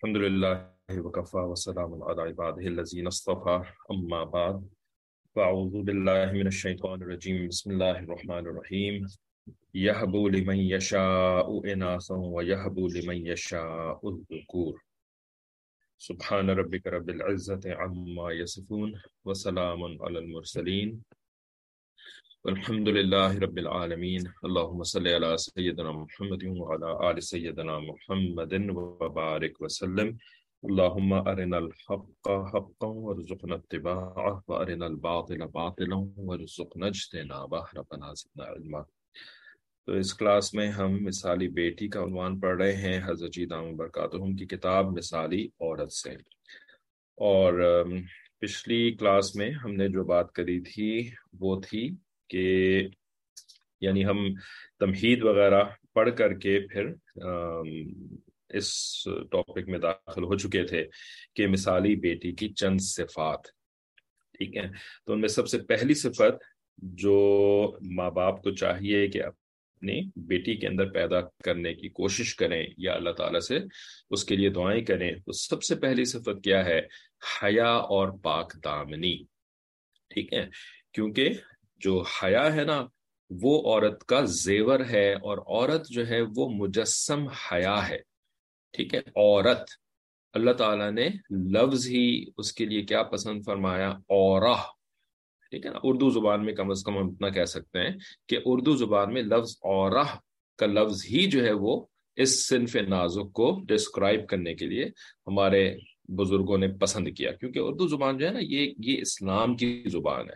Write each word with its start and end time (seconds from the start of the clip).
الحمد 0.00 0.16
لله 0.16 0.72
وكفى 0.92 1.36
وسلام 1.36 2.02
على 2.02 2.22
عباده 2.22 2.62
الذين 2.66 3.06
اصطفى، 3.06 3.62
أما 3.90 4.24
بعد، 4.24 4.68
فأعوذ 5.34 5.82
بالله 5.82 6.32
من 6.32 6.46
الشيطان 6.46 7.02
الرجيم، 7.02 7.48
بسم 7.48 7.70
الله 7.70 7.98
الرحمن 7.98 8.46
الرحيم. 8.46 9.06
يهب 9.74 10.16
لمن 10.16 10.56
يشاء 10.56 11.72
إناثا 11.72 12.14
ويهب 12.14 12.78
لمن 12.78 13.26
يشاء 13.26 14.00
الذكور. 14.08 14.84
سبحان 15.98 16.50
ربك 16.50 16.86
رب 16.86 17.10
العزة 17.10 17.60
عما 17.66 18.32
يصفون، 18.32 19.02
وسلام 19.24 20.02
على 20.02 20.18
المرسلين. 20.18 21.02
والحمد 22.44 22.88
لله 22.88 23.38
رب 23.38 23.58
العالمين. 23.58 24.22
اللهم 24.44 24.82
صل 24.82 25.08
على 25.08 25.36
سيدنا 25.36 25.92
محمد 25.92 26.44
وعلى 26.44 27.10
آل 27.10 27.22
سيدنا 27.22 27.78
محمد 27.78 28.52
وبارك 28.76 29.60
وسلم. 29.60 30.16
اللهم 30.64 31.12
أرنا 31.12 31.58
الحق 31.58 32.28
حقا 32.52 32.86
وارزقنا 32.86 33.54
اتباعه، 33.54 34.44
وأرنا 34.48 34.86
الباطل 34.86 35.46
باطلا 35.46 35.98
وارزقنا 36.16 36.86
اجتنابه. 36.86 37.62
ربنا 37.76 38.14
زدنا 38.14 38.44
علما. 38.44 38.82
تو 39.86 39.92
اس 39.92 40.14
کلاس 40.14 40.54
میں 40.54 40.68
ہم 40.68 41.04
مثالی 41.04 41.48
بیٹی 41.48 41.88
کا 41.88 42.04
عنوان 42.04 42.40
پڑھ 42.40 42.62
رہے 42.62 42.76
ہیں، 42.76 43.00
حضرت 43.04 43.32
جی 43.32 43.46
دام 43.46 43.76
برکاتہم 43.76 44.36
کی 44.36 44.46
کتاب 44.46 44.96
مثالی 44.96 45.48
عورت 45.60 45.92
سے. 45.92 46.16
اور 47.14 47.84
پچھلی 48.38 48.96
کلاس 49.00 49.36
میں 49.36 49.50
ہم 49.50 49.74
نے 49.74 49.88
جو 49.88 50.04
بات 50.04 50.32
کری 50.32 50.60
تھی 50.60 51.10
وہ 51.40 51.60
تھی 51.68 51.90
کہ 52.30 52.88
یعنی 53.82 54.04
ہم 54.04 54.18
تمہید 54.80 55.22
وغیرہ 55.24 55.62
پڑھ 55.94 56.10
کر 56.18 56.34
کے 56.38 56.58
پھر 56.66 56.92
اس 58.50 58.68
ٹاپک 59.32 59.68
میں 59.68 59.78
داخل 59.78 60.24
ہو 60.24 60.36
چکے 60.38 60.62
تھے 60.66 60.84
کہ 61.34 61.46
مثالی 61.46 61.94
بیٹی 61.96 62.32
کی 62.32 62.48
چند 62.52 62.80
صفات، 62.80 63.46
ٹھیک 64.34 64.56
ہے؟ 64.56 64.66
تو 65.06 65.12
ان 65.12 65.20
میں 65.20 65.28
سب 65.28 65.48
سے 65.48 65.58
پہلی 65.68 65.94
صفت 65.94 66.42
جو 66.98 67.18
ماں 67.96 68.10
باپ 68.10 68.42
کو 68.42 68.50
چاہیے 68.54 69.06
کہ 69.08 69.22
اپنی 69.22 70.00
بیٹی 70.26 70.56
کے 70.56 70.66
اندر 70.66 70.90
پیدا 70.92 71.20
کرنے 71.44 71.74
کی 71.74 71.88
کوشش 71.88 72.34
کریں 72.36 72.62
یا 72.78 72.92
اللہ 72.92 73.10
تعالیٰ 73.10 73.40
سے 73.40 73.58
اس 74.10 74.24
کے 74.24 74.36
لیے 74.36 74.48
دعائیں 74.50 74.84
کریں، 74.84 75.10
تو 75.16 75.32
سب 75.32 75.62
سے 75.62 75.74
پہلی 75.74 76.04
صفت 76.04 76.42
کیا 76.44 76.64
ہے؟ 76.64 76.80
حیا 77.42 77.70
اور 77.94 78.08
پاک 78.22 78.52
دامنی، 78.64 79.16
ٹھیک 80.10 80.32
ہے؟ 80.34 80.44
کیونکہ 80.92 81.32
جو 81.80 82.02
حیا 82.02 82.54
ہے 82.54 82.64
نا، 82.64 82.86
وہ 83.30 83.72
عورت 83.72 84.04
کا 84.04 84.20
زیور 84.24 84.80
ہے 84.90 85.12
اور 85.12 85.38
عورت 85.38 85.88
جو 85.88 86.08
ہے 86.08 86.20
وہ 86.36 86.48
مجسم 86.48 87.26
حیا 87.28 87.88
ہے۔ 87.88 87.98
ٹھیک 88.72 88.94
ہے؟ 88.94 88.98
عورت۔ 88.98 89.62
اللہ 90.34 90.50
تعالیٰ 90.50 90.92
نے 90.92 91.08
لفظ 91.50 91.86
ہی 91.86 92.24
اس 92.38 92.52
کے 92.52 92.64
لیے 92.64 92.82
کیا 92.82 93.02
پسند 93.02 93.42
فرمایا؟ 93.46 93.88
اورہ 93.90 94.54
ٹھیک 95.50 95.66
ہے 95.66 95.70
نا؟ 95.70 95.78
اردو 95.82 96.10
زبان 96.10 96.44
میں 96.44 96.54
کم 96.54 96.70
از 96.70 96.82
کم 96.84 96.98
ہم 96.98 97.06
اتنا 97.06 97.28
کہہ 97.28 97.44
سکتے 97.44 97.78
ہیں 97.78 97.98
کہ 98.28 98.38
اردو 98.44 98.76
زبان 98.76 99.12
میں 99.12 99.22
لفظ 99.22 99.56
اورہ 99.62 100.04
کا 100.58 100.66
لفظ 100.66 101.04
ہی 101.10 101.30
جو 101.30 101.44
ہے 101.44 101.52
وہ 101.52 101.86
اس 102.16 102.48
صنف 102.48 102.76
نازک 102.76 103.32
کو 103.32 103.60
ڈسکرائب 103.68 104.28
کرنے 104.28 104.54
کے 104.54 104.66
لیے 104.66 104.84
ہمارے 105.26 105.76
بزرگوں 106.08 106.58
نے 106.58 106.68
پسند 106.68 107.08
کیا، 107.16 107.32
کیونکہ 107.32 107.58
اردو 107.58 107.86
زبان 107.86 108.18
جو 108.18 108.26
ہے 108.26 108.32
نا، 108.32 108.38
یہ 108.42 108.72
یہ 108.78 109.00
اسلام 109.00 109.56
کی 109.56 109.82
زبان 109.86 110.26
ہے۔ 110.26 110.34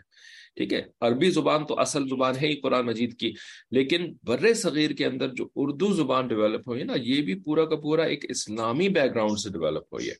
ٹھیک 0.57 0.73
ہے؟ 0.73 0.81
عربی 1.01 1.29
زبان 1.29 1.65
تو 1.65 1.79
اصل 1.79 2.07
زبان 2.09 2.35
ہے 2.41 2.47
ہی 2.47 2.55
قرآن 2.55 2.85
مجید 2.85 3.17
کی، 3.19 3.31
لیکن 3.71 4.13
بر 4.23 4.53
صغیر 4.53 4.91
کے 4.91 5.05
اندر 5.05 5.33
جو 5.33 5.47
اردو 5.55 5.91
زبان 5.93 6.27
ڈیولپ 6.27 6.67
ہوئی 6.67 6.83
نا، 6.83 6.93
یہ 6.97 7.21
بھی 7.21 7.35
پورا 7.39 7.65
کا 7.65 7.75
پورا 7.75 8.03
ایک 8.03 8.25
اسلامی 8.29 8.89
بیک 8.89 9.13
گراؤنڈ 9.15 9.39
سے 9.39 9.49
ڈیولپ 9.49 9.93
ہوئی 9.93 10.09
ہے، 10.09 10.15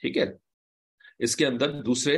ٹھیک 0.00 0.16
ہے؟ 0.16 0.26
اس 1.18 1.36
کے 1.36 1.46
اندر 1.46 1.72
دوسرے 1.82 2.16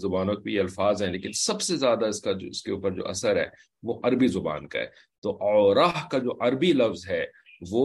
زبانوں 0.00 0.34
کے 0.34 0.42
بھی 0.42 0.58
الفاظ 0.58 1.02
ہیں، 1.02 1.10
لیکن 1.12 1.32
سب 1.32 1.60
سے 1.62 1.76
زیادہ 1.76 2.06
اس 2.06 2.20
کا 2.20 2.32
جو، 2.32 2.46
اس 2.46 2.62
کے 2.62 2.72
اوپر 2.72 2.90
جو 2.90 3.06
اثر 3.08 3.36
ہے، 3.36 3.46
وہ 3.82 4.00
عربی 4.04 4.26
زبان 4.28 4.66
کا 4.68 4.78
ہے۔ 4.78 4.86
تو 5.22 5.30
اوراہ 5.42 6.06
کا 6.08 6.18
جو 6.18 6.36
عربی 6.40 6.72
لفظ 6.72 7.08
ہے، 7.08 7.24
وہ 7.70 7.84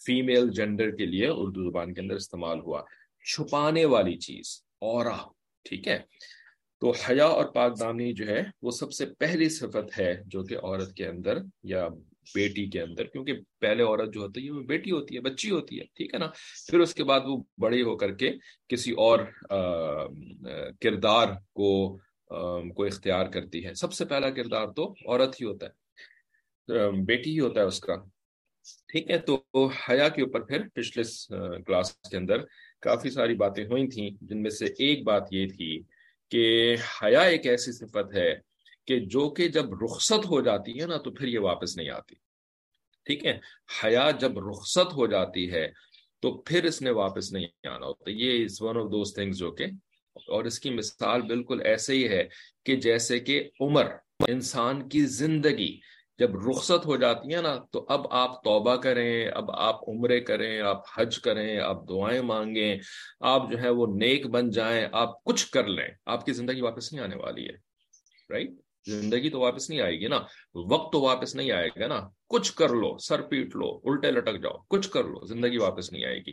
فیمیل 0.00 0.48
جینڈر 0.50 0.90
کے 0.96 1.06
لیے 1.06 1.26
اردو 1.28 1.70
زبان 1.70 1.94
کے 1.94 2.00
اندر 2.00 2.14
استعمال 2.14 2.60
ہوا۔ 2.60 2.82
چھپانے 3.24 3.84
والی 3.84 4.16
چیز 4.18 4.60
اور 4.80 5.06
ٹھیک 5.66 5.88
ہے؟ 5.88 5.98
تو 6.82 6.90
حیا 7.00 7.24
اور 7.26 7.44
پاک 7.54 7.78
دامنی 7.80 8.12
جو 8.12 8.26
ہے 8.28 8.42
وہ 8.62 8.70
سب 8.70 8.92
سے 8.92 9.06
پہلی 9.18 9.48
صفت 9.48 9.98
ہے 9.98 10.12
جو 10.26 10.42
کہ 10.44 10.56
عورت 10.56 10.92
کے 10.94 11.06
اندر 11.06 11.38
یا 11.64 11.86
بیٹی 12.34 12.64
کے 12.70 12.80
اندر، 12.82 13.04
کیونکہ 13.04 13.32
پہلے 13.60 13.82
عورت 13.82 14.12
جو 14.14 14.20
ہوتی 14.20 14.44
ہے 14.44 14.50
وہ 14.50 14.62
بیٹی 14.68 14.90
ہوتی 14.90 15.14
ہے، 15.16 15.20
بچی 15.20 15.50
ہوتی 15.50 15.78
ہے، 15.78 15.84
ٹھیک 15.96 16.14
ہے 16.14 16.18
نا؟ 16.18 16.26
پھر 16.70 16.80
اس 16.80 16.94
کے 16.94 17.04
بعد 17.04 17.20
وہ 17.26 17.36
بڑی 17.60 17.82
ہو 17.82 17.96
کر 17.96 18.12
کے 18.20 18.32
کسی 18.68 18.92
اور 19.04 19.18
کردار 20.80 21.28
کو 21.54 21.98
کو 22.74 22.84
اختیار 22.84 23.26
کرتی 23.32 23.64
ہے۔ 23.64 23.72
سب 23.74 23.92
سے 23.92 24.04
پہلا 24.04 24.30
کردار 24.36 24.66
تو 24.76 24.92
عورت 25.06 25.40
ہی 25.40 25.46
ہوتا 25.46 25.66
ہے 25.66 26.90
بیٹی 27.06 27.30
ہی 27.30 27.40
ہوتا 27.40 27.60
ہے 27.60 27.66
اس 27.66 27.80
کا، 27.80 27.94
ٹھیک 28.88 29.10
ہے؟ 29.10 29.18
تو 29.18 29.66
حیا 29.66 30.08
کے 30.08 30.22
اوپر 30.22 30.40
پھر 30.44 30.68
پچھلے 30.74 31.02
کلاس 31.66 31.92
کے 32.10 32.16
اندر 32.16 32.44
کافی 32.82 33.10
ساری 33.10 33.34
باتیں 33.36 33.64
ہوئی 33.66 33.86
تھیں، 33.88 34.10
جن 34.20 34.42
میں 34.42 34.50
سے 34.50 34.66
ایک 34.78 35.04
بات 35.04 35.32
یہ 35.32 35.46
تھی 35.48 35.78
کہ 36.30 36.76
حیا 37.02 37.20
ایک 37.20 37.46
ایسی 37.46 37.72
صفت 37.72 38.14
ہے 38.14 38.34
کہ 38.86 39.00
جو 39.00 39.30
کہ 39.30 39.48
جب 39.48 39.84
رخصت 39.84 40.26
ہو 40.26 40.40
جاتی 40.40 40.80
ہے 40.80 40.86
نا 40.86 40.96
تو 40.96 41.10
پھر 41.10 41.28
یہ 41.28 41.38
واپس 41.38 41.76
نہیں 41.76 41.90
آتی۔ 41.90 42.14
ٹھیک 43.04 43.26
ہے؟ 43.26 43.38
حیا 43.84 44.10
جب 44.20 44.38
رخصت 44.38 44.92
ہو 44.92 45.06
جاتی 45.06 45.52
ہے 45.52 45.68
تو 46.20 46.38
پھر 46.38 46.64
اس 46.64 46.82
نے 46.82 46.90
واپس 46.90 47.32
نہیں 47.32 47.66
آنا 47.66 47.86
ہوتا۔ 47.86 48.10
یہ 48.10 48.46
ون 48.60 48.76
آف 48.76 48.84
دوز 48.84 49.14
تھنگز 49.14 49.38
جو 49.38 49.50
کہ 49.50 49.64
اور 50.16 50.44
اس 50.44 50.60
کی 50.60 50.70
مثال 50.70 51.22
بالکل 51.22 51.60
ایسے 51.64 51.94
ہی 51.94 52.08
ہے 52.08 52.28
کہ 52.64 52.76
جیسے 52.76 53.20
کہ 53.20 53.50
عمر، 53.60 53.86
انسان 54.28 54.88
کی 54.88 55.00
زندگی 55.00 55.80
جب 56.18 56.50
رخصت 56.50 56.86
ہو 56.86 56.96
جاتی 56.96 57.34
ہیں 57.34 57.42
نا، 57.42 57.56
تو 57.70 57.86
اب 57.88 58.06
آپ 58.10 58.44
توبہ 58.44 58.76
کریں، 58.76 59.28
اب 59.34 59.50
آپ 59.50 59.88
عمرے 59.88 60.20
کریں، 60.20 60.60
آپ 60.60 60.82
حج 60.96 61.18
کریں، 61.18 61.60
آپ 61.60 61.88
دعائیں 61.88 62.20
مانگیں، 62.20 62.78
آپ 63.20 63.50
جو 63.50 63.60
ہے 63.60 63.68
وہ 63.68 63.86
نیک 63.86 64.26
بن 64.26 64.50
جائیں، 64.50 64.88
آپ 64.92 65.24
کچھ 65.24 65.50
کر 65.50 65.66
لیں، 65.66 65.88
آپ 66.06 66.26
کی 66.26 66.32
زندگی 66.32 66.60
واپس 66.60 66.92
نہیں 66.92 67.04
آنے 67.04 67.16
والی 67.16 67.46
ہے 67.46 67.54
رائٹ 68.30 68.50
زندگی 68.86 69.30
تو 69.30 69.40
واپس 69.40 69.70
نہیں 69.70 69.80
آئے 69.80 70.00
گی 70.00 70.08
نا، 70.08 70.18
وقت 70.54 70.92
تو 70.92 71.00
واپس 71.00 71.34
نہیں 71.34 71.50
آئے 71.50 71.68
گا 71.80 71.86
نا، 71.86 72.08
کچھ 72.26 72.52
کر 72.52 72.68
لو، 72.68 72.98
سر 72.98 73.22
پیٹ 73.22 73.56
لو، 73.56 73.80
الٹے 73.84 74.10
لٹک 74.10 74.42
جاؤ، 74.42 74.56
کچھ 74.68 74.90
کر 74.90 75.04
لو، 75.04 75.26
زندگی 75.26 75.58
واپس 75.58 75.92
نہیں 75.92 76.04
آئے 76.04 76.18
گی۔ 76.18 76.32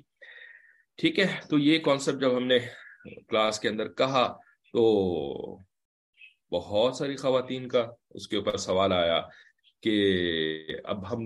ٹھیک 0.98 1.20
ہے، 1.20 1.40
تو 1.50 1.60
یہ 1.60 1.80
کانسیپٹ 1.80 2.22
جب 2.22 2.38
ہم 2.38 2.44
نے 2.44 2.60
کلاس 3.30 3.60
کے 3.60 3.70
اندر 3.70 3.88
کہا، 3.88 4.38
تو 4.74 5.58
بہت 6.52 6.96
ساری 6.96 7.16
خواتین 7.16 7.68
کا 7.68 7.88
اس 8.10 8.28
کے 8.28 8.38
اوپر 8.38 8.58
سوال 8.58 8.92
آیا۔ 8.92 9.22
کہ 9.84 9.96
اب 10.84 11.14
ہم، 11.14 11.22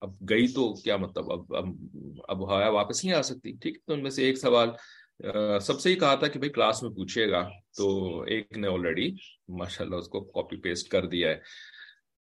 اب 0.00 0.10
گئی 0.28 0.48
تو 0.48 0.74
کیا 0.74 0.96
مطلب؟ 0.96 1.32
اب 1.32 1.54
اب 1.56 1.64
اب 2.28 2.40
ہوا 2.40 2.68
واپس 2.68 3.04
نہیں 3.04 3.14
آ 3.14 3.22
سکتی، 3.22 3.52
ٹھیک؟ 3.52 3.76
ہے 3.76 3.80
تو 3.86 3.92
ان 3.92 4.02
میں 4.02 4.10
سے 4.10 4.24
ایک 4.24 4.38
سوال 4.38 4.68
سب 5.60 5.80
سے 5.80 5.90
ہی 5.90 5.94
کہا 5.94 6.14
تھا 6.14 6.26
کہ 6.26 6.38
بھائی 6.38 6.50
کلاس 6.50 6.82
میں 6.82 6.90
پوچھے 6.90 7.30
گا، 7.30 7.48
تو 7.76 8.20
ایک 8.22 8.58
نے 8.58 8.68
آلریڈی 8.68 9.08
ماشاء 9.48 9.84
اللہ 9.84 9.96
اس 9.96 10.08
کو 10.08 10.20
کاپی 10.20 10.56
پیسٹ 10.56 10.88
کر 10.88 11.06
دیا 11.06 11.28
ہے۔ 11.30 11.36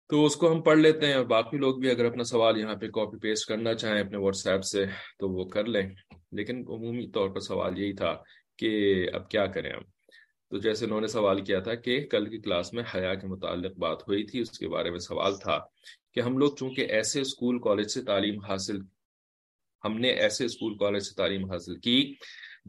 تو 0.09 0.25
اس 0.25 0.35
کو 0.35 0.51
ہم 0.51 0.61
پڑھ 0.61 0.77
لیتے 0.77 1.05
ہیں 1.05 1.13
اور 1.13 1.25
باقی 1.25 1.57
لوگ 1.57 1.77
بھی 1.77 1.89
اگر 1.89 2.05
اپنا 2.05 2.23
سوال 2.23 2.57
یہاں 2.57 2.75
پہ 2.75 2.87
کاپی 2.87 3.17
پیسٹ 3.17 3.47
کرنا 3.47 3.73
چاہیں 3.73 3.99
اپنے 3.99 4.17
واٹس 4.17 4.47
ایپ 4.47 4.63
سے 4.63 4.85
تو 5.19 5.29
وہ 5.29 5.45
کر 5.45 5.65
لیں۔ 5.65 5.89
لیکن 6.31 6.65
عمومی 6.69 7.11
طور 7.11 7.29
پر 7.29 7.39
سوال 7.39 7.79
یہی 7.79 7.93
تھا 7.93 8.23
کہ 8.57 8.71
اب 9.13 9.29
کیا 9.29 9.45
کریں 9.45 9.71
ہم؟ 9.71 9.96
تو 10.51 10.57
جیسے 10.57 10.85
انہوں 10.85 11.01
نے 11.01 11.07
سوال 11.07 11.43
کیا 11.43 11.59
تھا 11.59 11.75
کہ 11.75 12.07
کل 12.07 12.29
کی 12.29 12.37
کلاس 12.37 12.73
میں 12.73 12.83
حیا 12.95 13.13
کے 13.15 13.27
متعلق 13.27 13.77
بات 13.77 14.07
ہوئی 14.07 14.23
تھی، 14.23 14.39
اس 14.39 14.59
کے 14.59 14.67
بارے 14.67 14.89
میں 14.89 14.99
سوال 14.99 15.37
تھا 15.37 15.59
کہ 16.13 16.19
ہم 16.19 16.37
لوگ 16.37 16.55
چونکہ 16.55 16.81
ایسے 16.81 17.21
اسکول، 17.21 17.59
کالج 17.59 17.87
سے 17.87 18.01
تعلیم 18.01 18.39
حاصل، 18.39 18.77
ہم 19.83 19.99
نے 19.99 20.09
ایسے 20.09 20.45
اسکول، 20.45 20.77
کالج 20.77 21.03
سے 21.03 21.15
تعلیم 21.15 21.51
حاصل 21.51 21.79
کی 21.79 22.13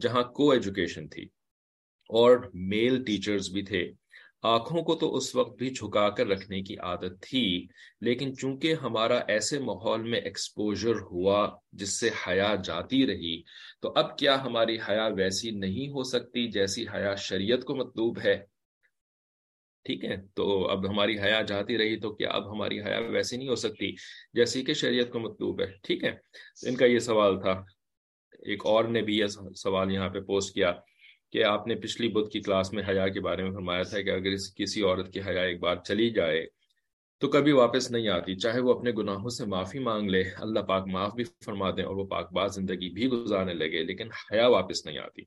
جہاں 0.01 0.23
کو 0.23 0.51
ایجوکیشن 0.51 1.07
تھی 1.07 1.23
اور 2.09 2.37
میل 2.53 3.03
ٹیچرز 3.03 3.49
بھی 3.49 3.61
تھے۔ 3.61 3.91
آنکھوں 4.43 4.81
کو 4.81 4.95
تو 4.95 5.15
اس 5.15 5.35
وقت 5.35 5.57
بھی 5.57 5.69
جھکا 5.69 6.09
کر 6.09 6.27
رکھنے 6.27 6.61
کی 6.61 6.77
عادت 6.77 7.21
تھی، 7.21 7.67
لیکن 8.01 8.35
چونکہ 8.37 8.73
ہمارا 8.73 9.17
ایسے 9.27 9.59
ماحول 9.59 10.03
میں 10.03 10.19
ایکسپوجر 10.19 10.95
ہوا 11.11 11.49
جس 11.71 11.99
سے 11.99 12.09
حیا 12.27 12.55
جاتی 12.63 13.05
رہی، 13.07 13.41
تو 13.81 13.93
اب 13.95 14.17
کیا 14.17 14.43
ہماری 14.43 14.77
حیا 14.89 15.07
ویسی 15.07 15.51
نہیں 15.51 15.89
ہو 15.89 16.03
سکتی 16.03 16.47
جیسی 16.47 16.85
حیا 16.93 17.15
شریعت 17.15 17.63
کو 17.63 17.75
مطلوب 17.75 18.19
ہے؟ 18.23 18.45
ٹھیک 19.85 20.05
ہے، 20.05 20.15
تو 20.33 20.67
اب 20.67 20.89
ہماری 20.89 21.19
حیا 21.19 21.41
جاتی 21.41 21.77
رہی 21.77 21.99
تو 21.99 22.15
کیا 22.15 22.29
اب 22.29 22.51
ہماری 22.51 22.81
حیا 22.81 22.99
ویسی 22.99 23.37
نہیں 23.37 23.49
ہو 23.49 23.55
سکتی 23.55 23.91
جیسی 24.33 24.63
کہ 24.63 24.73
شریعت 24.73 25.11
کو 25.11 25.19
مطلوب 25.19 25.61
ہے؟ 25.61 25.65
ٹھیک 25.83 26.03
ہے، 26.03 26.15
ان 26.67 26.75
کا 26.75 26.85
یہ 26.85 26.99
سوال 26.99 27.41
تھا۔ 27.41 27.63
ایک 28.39 28.65
اور 28.65 28.83
نے 28.83 29.01
بھی 29.01 29.17
یہ 29.17 29.27
سوال 29.55 29.91
یہاں 29.91 30.09
پہ 30.09 30.19
پوسٹ 30.19 30.53
کیا۔ 30.53 30.71
کہ 31.31 31.43
آپ 31.43 31.67
نے 31.67 31.75
پچھلی 31.75 32.07
بدھ 32.07 32.29
کی 32.29 32.41
کلاس 32.41 32.73
میں 32.73 32.83
حیا 32.89 33.07
کے 33.07 33.19
بارے 33.19 33.43
میں 33.43 33.51
فرمایا 33.51 33.83
تھا 33.83 34.01
کہ 34.01 34.09
اگر 34.09 34.31
اس 34.31 34.55
کسی 34.55 34.83
عورت 34.83 35.13
کی 35.13 35.19
حیا 35.19 35.41
ایک 35.41 35.59
بار 35.59 35.75
چلی 35.75 36.09
جائے 36.09 36.45
تو 37.21 37.27
کبھی 37.27 37.51
واپس 37.51 37.91
نہیں 37.91 38.07
آتی، 38.07 38.35
چاہے 38.35 38.59
وہ 38.59 38.73
اپنے 38.73 38.91
گناہوں 38.91 39.29
سے 39.29 39.45
معافی 39.45 39.79
مانگ 39.79 40.09
لے، 40.09 40.23
اللہ 40.37 40.59
پاک 40.59 40.87
معاف 40.87 41.13
بھی 41.15 41.23
فرما 41.23 41.71
دیں 41.71 41.83
اور 41.83 41.95
وہ 41.95 42.05
پاک 42.05 42.33
باز 42.33 42.55
زندگی 42.55 42.89
بھی 42.89 43.07
گزارنے 43.07 43.53
لگے، 43.53 43.83
لیکن 43.83 44.09
حیا 44.11 44.47
واپس 44.47 44.85
نہیں 44.85 44.97
آتی۔ 44.97 45.21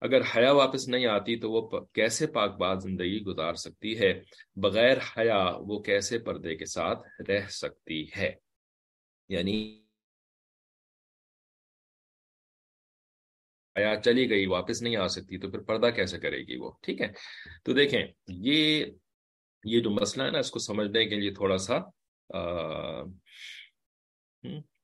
اگر 0.00 0.20
حیا 0.36 0.52
واپس 0.52 0.88
نہیں 0.88 1.06
آتی 1.06 1.36
تو 1.36 1.50
وہ 1.50 1.80
کیسے 1.92 2.26
پاک 2.26 2.56
باز 2.56 2.82
زندگی 2.82 3.22
گزار 3.22 3.54
سکتی 3.54 3.98
ہے؟ 3.98 4.20
بغیر 4.56 4.96
حیا 5.18 5.52
وہ 5.60 5.78
کیسے 5.78 6.18
پردے 6.18 6.56
کے 6.56 6.64
ساتھ 6.64 7.30
رہ 7.30 7.46
سکتی 7.48 8.06
ہے؟ 8.16 8.32
یعنی 9.28 9.82
حیا 13.78 13.94
چلی 14.04 14.30
گئی، 14.30 14.46
واپس 14.46 14.82
نہیں 14.82 14.96
آ 14.96 15.06
سکتی، 15.06 15.38
تو 15.38 15.50
پھر 15.50 15.58
پردہ 15.58 15.86
کیسے 15.86 16.18
کرے 16.18 16.38
گی 16.38 16.56
وہ؟ 16.56 16.70
ٹھیک 16.82 17.00
ہے؟ 17.00 17.08
تو 17.64 17.72
دیکھیں، 17.72 18.02
یہ 18.28 18.84
یہ 19.64 19.80
جو 19.80 19.90
مسئلہ 19.90 20.22
ہے 20.22 20.30
نا، 20.30 20.38
اس 20.38 20.50
کو 20.50 20.58
سمجھنے 20.58 21.04
کے 21.04 21.16
لیے 21.16 21.30
تھوڑا 21.30 21.58
سا 21.58 21.78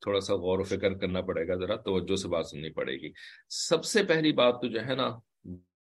تھوڑا 0.00 0.20
سا 0.20 0.34
غور 0.34 0.58
و 0.58 0.62
فکر 0.62 0.94
کرنا 0.94 1.20
پڑے 1.20 1.48
گا، 1.48 1.54
ذرا 1.54 1.76
توجہ 1.76 2.16
سے 2.16 2.28
بات 2.28 2.46
سننی 2.46 2.70
پڑے 2.70 2.92
گی۔ 2.92 3.12
سب 3.48 3.84
سے 3.84 4.04
پہلی 4.04 4.32
بات 4.32 4.54
تو 4.62 4.68
جو 4.68 4.86
ہے 4.86 4.94
نا، 4.94 5.18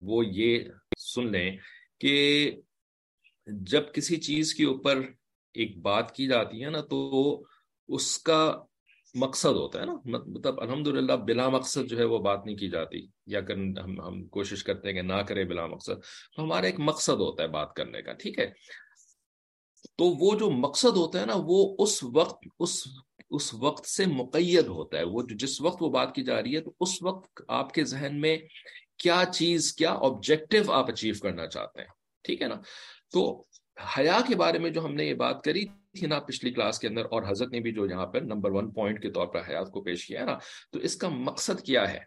وہ 0.02 0.26
یہ 0.26 0.60
سن 1.00 1.32
لیں 1.32 1.58
کہ 2.00 2.52
جب 3.48 3.94
کسی 3.94 4.18
چیز 4.18 4.54
کے 4.56 4.66
اوپر 4.66 5.02
ایک 5.54 5.78
بات 5.78 6.16
کی 6.16 6.28
جاتی 6.28 6.64
ہے 6.64 6.70
نا، 6.70 6.82
تو 6.82 7.44
اس 7.88 8.18
کا 8.18 8.64
مقصد 9.16 9.50
ہوتا 9.50 9.82
ہے 9.82 9.86
نا۔ 9.86 9.94
مطلب 10.06 10.62
الحمد 10.62 10.88
للہ 10.88 11.14
بلا 11.14 11.50
مقصد 11.50 11.90
جو 11.90 11.98
ہے 11.98 12.04
وہ 12.04 12.20
بات 12.20 12.46
نہیں 12.46 12.56
کی 12.56 12.70
جاتی۔ 12.70 13.08
یا 13.26 13.42
کر 13.42 13.54
ہم 13.54 14.02
ہم 14.02 14.28
کوشش 14.28 14.64
کرتے 14.64 14.88
ہیں 14.88 14.96
کہ 14.96 15.02
نہ 15.02 15.14
کرے 15.14 15.46
بلا 15.46 15.68
مقصد، 15.68 15.94
تو 16.36 16.44
ہمارا 16.44 16.66
ایک 16.66 16.76
مقصد 16.80 17.20
ہوتا 17.20 17.44
ہے 17.44 17.48
بات 17.48 17.74
کرنے 17.74 18.02
کا، 18.02 18.14
ٹھیک 18.14 18.40
ہے؟ 18.40 18.48
تو 19.98 20.06
وہ 20.06 20.40
جو 20.40 20.50
مقصد 20.50 20.98
ہوتا 20.98 21.22
ہے 21.22 21.26
نا، 21.26 21.34
وہ 21.38 21.76
اس 21.80 22.04
وقت، 22.04 22.48
اس 22.60 22.88
اس 23.30 23.54
وقت 23.54 23.86
سے 23.88 24.06
مقید 24.06 24.68
ہوتا 24.68 24.98
ہے۔ 24.98 25.04
وہ 25.04 25.22
جس 25.36 25.62
وقت 25.62 25.78
وہ 25.82 25.90
بات 25.90 26.16
کی 26.16 26.24
جا 26.24 26.42
رہی 26.42 26.56
ہے، 26.56 26.62
تو 26.62 26.74
اس 26.80 27.04
وقت 27.04 27.42
آپ 27.48 27.74
کے 27.74 27.84
ذہن 27.84 28.22
میں 28.22 28.38
کیا 28.98 29.24
چیز، 29.34 29.74
کیا 29.74 29.92
آبجیکٹو 29.92 30.72
آپ 30.72 30.90
اچیو 30.90 31.14
کرنا 31.22 31.48
چاہتے 31.48 31.82
ہیں، 31.82 31.88
ٹھیک 32.24 32.42
ہے 32.42 32.48
نا؟ 32.48 32.56
تو 33.12 33.44
حیا 33.98 34.20
کے 34.28 34.36
بارے 34.36 34.60
میں 34.60 34.70
جو 34.70 34.84
ہم 34.86 34.94
نے 34.96 35.06
یہ 35.06 35.14
بات 35.14 35.44
کری 35.44 35.66
تھی 35.66 36.08
نا 36.08 36.20
پچھلی 36.28 36.52
کلاس 36.54 36.80
کے 36.80 36.88
اندر، 36.88 37.06
اور 37.06 37.24
حضرت 37.28 37.52
نے 37.52 37.60
بھی 37.60 37.72
جو 37.72 37.86
یہاں 37.86 38.06
پر 38.06 38.22
نمبر 38.24 38.52
ون 38.52 38.72
پوائنٹ 38.72 39.02
کے 39.02 39.10
طور 39.12 39.28
پر 39.28 39.42
حیات 39.48 39.72
کو 39.72 39.82
پیش 39.84 40.06
کیا 40.08 40.20
ہے 40.20 40.26
نا، 40.26 40.38
تو 40.72 40.80
اس 40.80 40.96
کا 40.96 41.10
مقصد 41.10 41.62
کیا 41.66 41.90
ہے؟ 41.92 42.00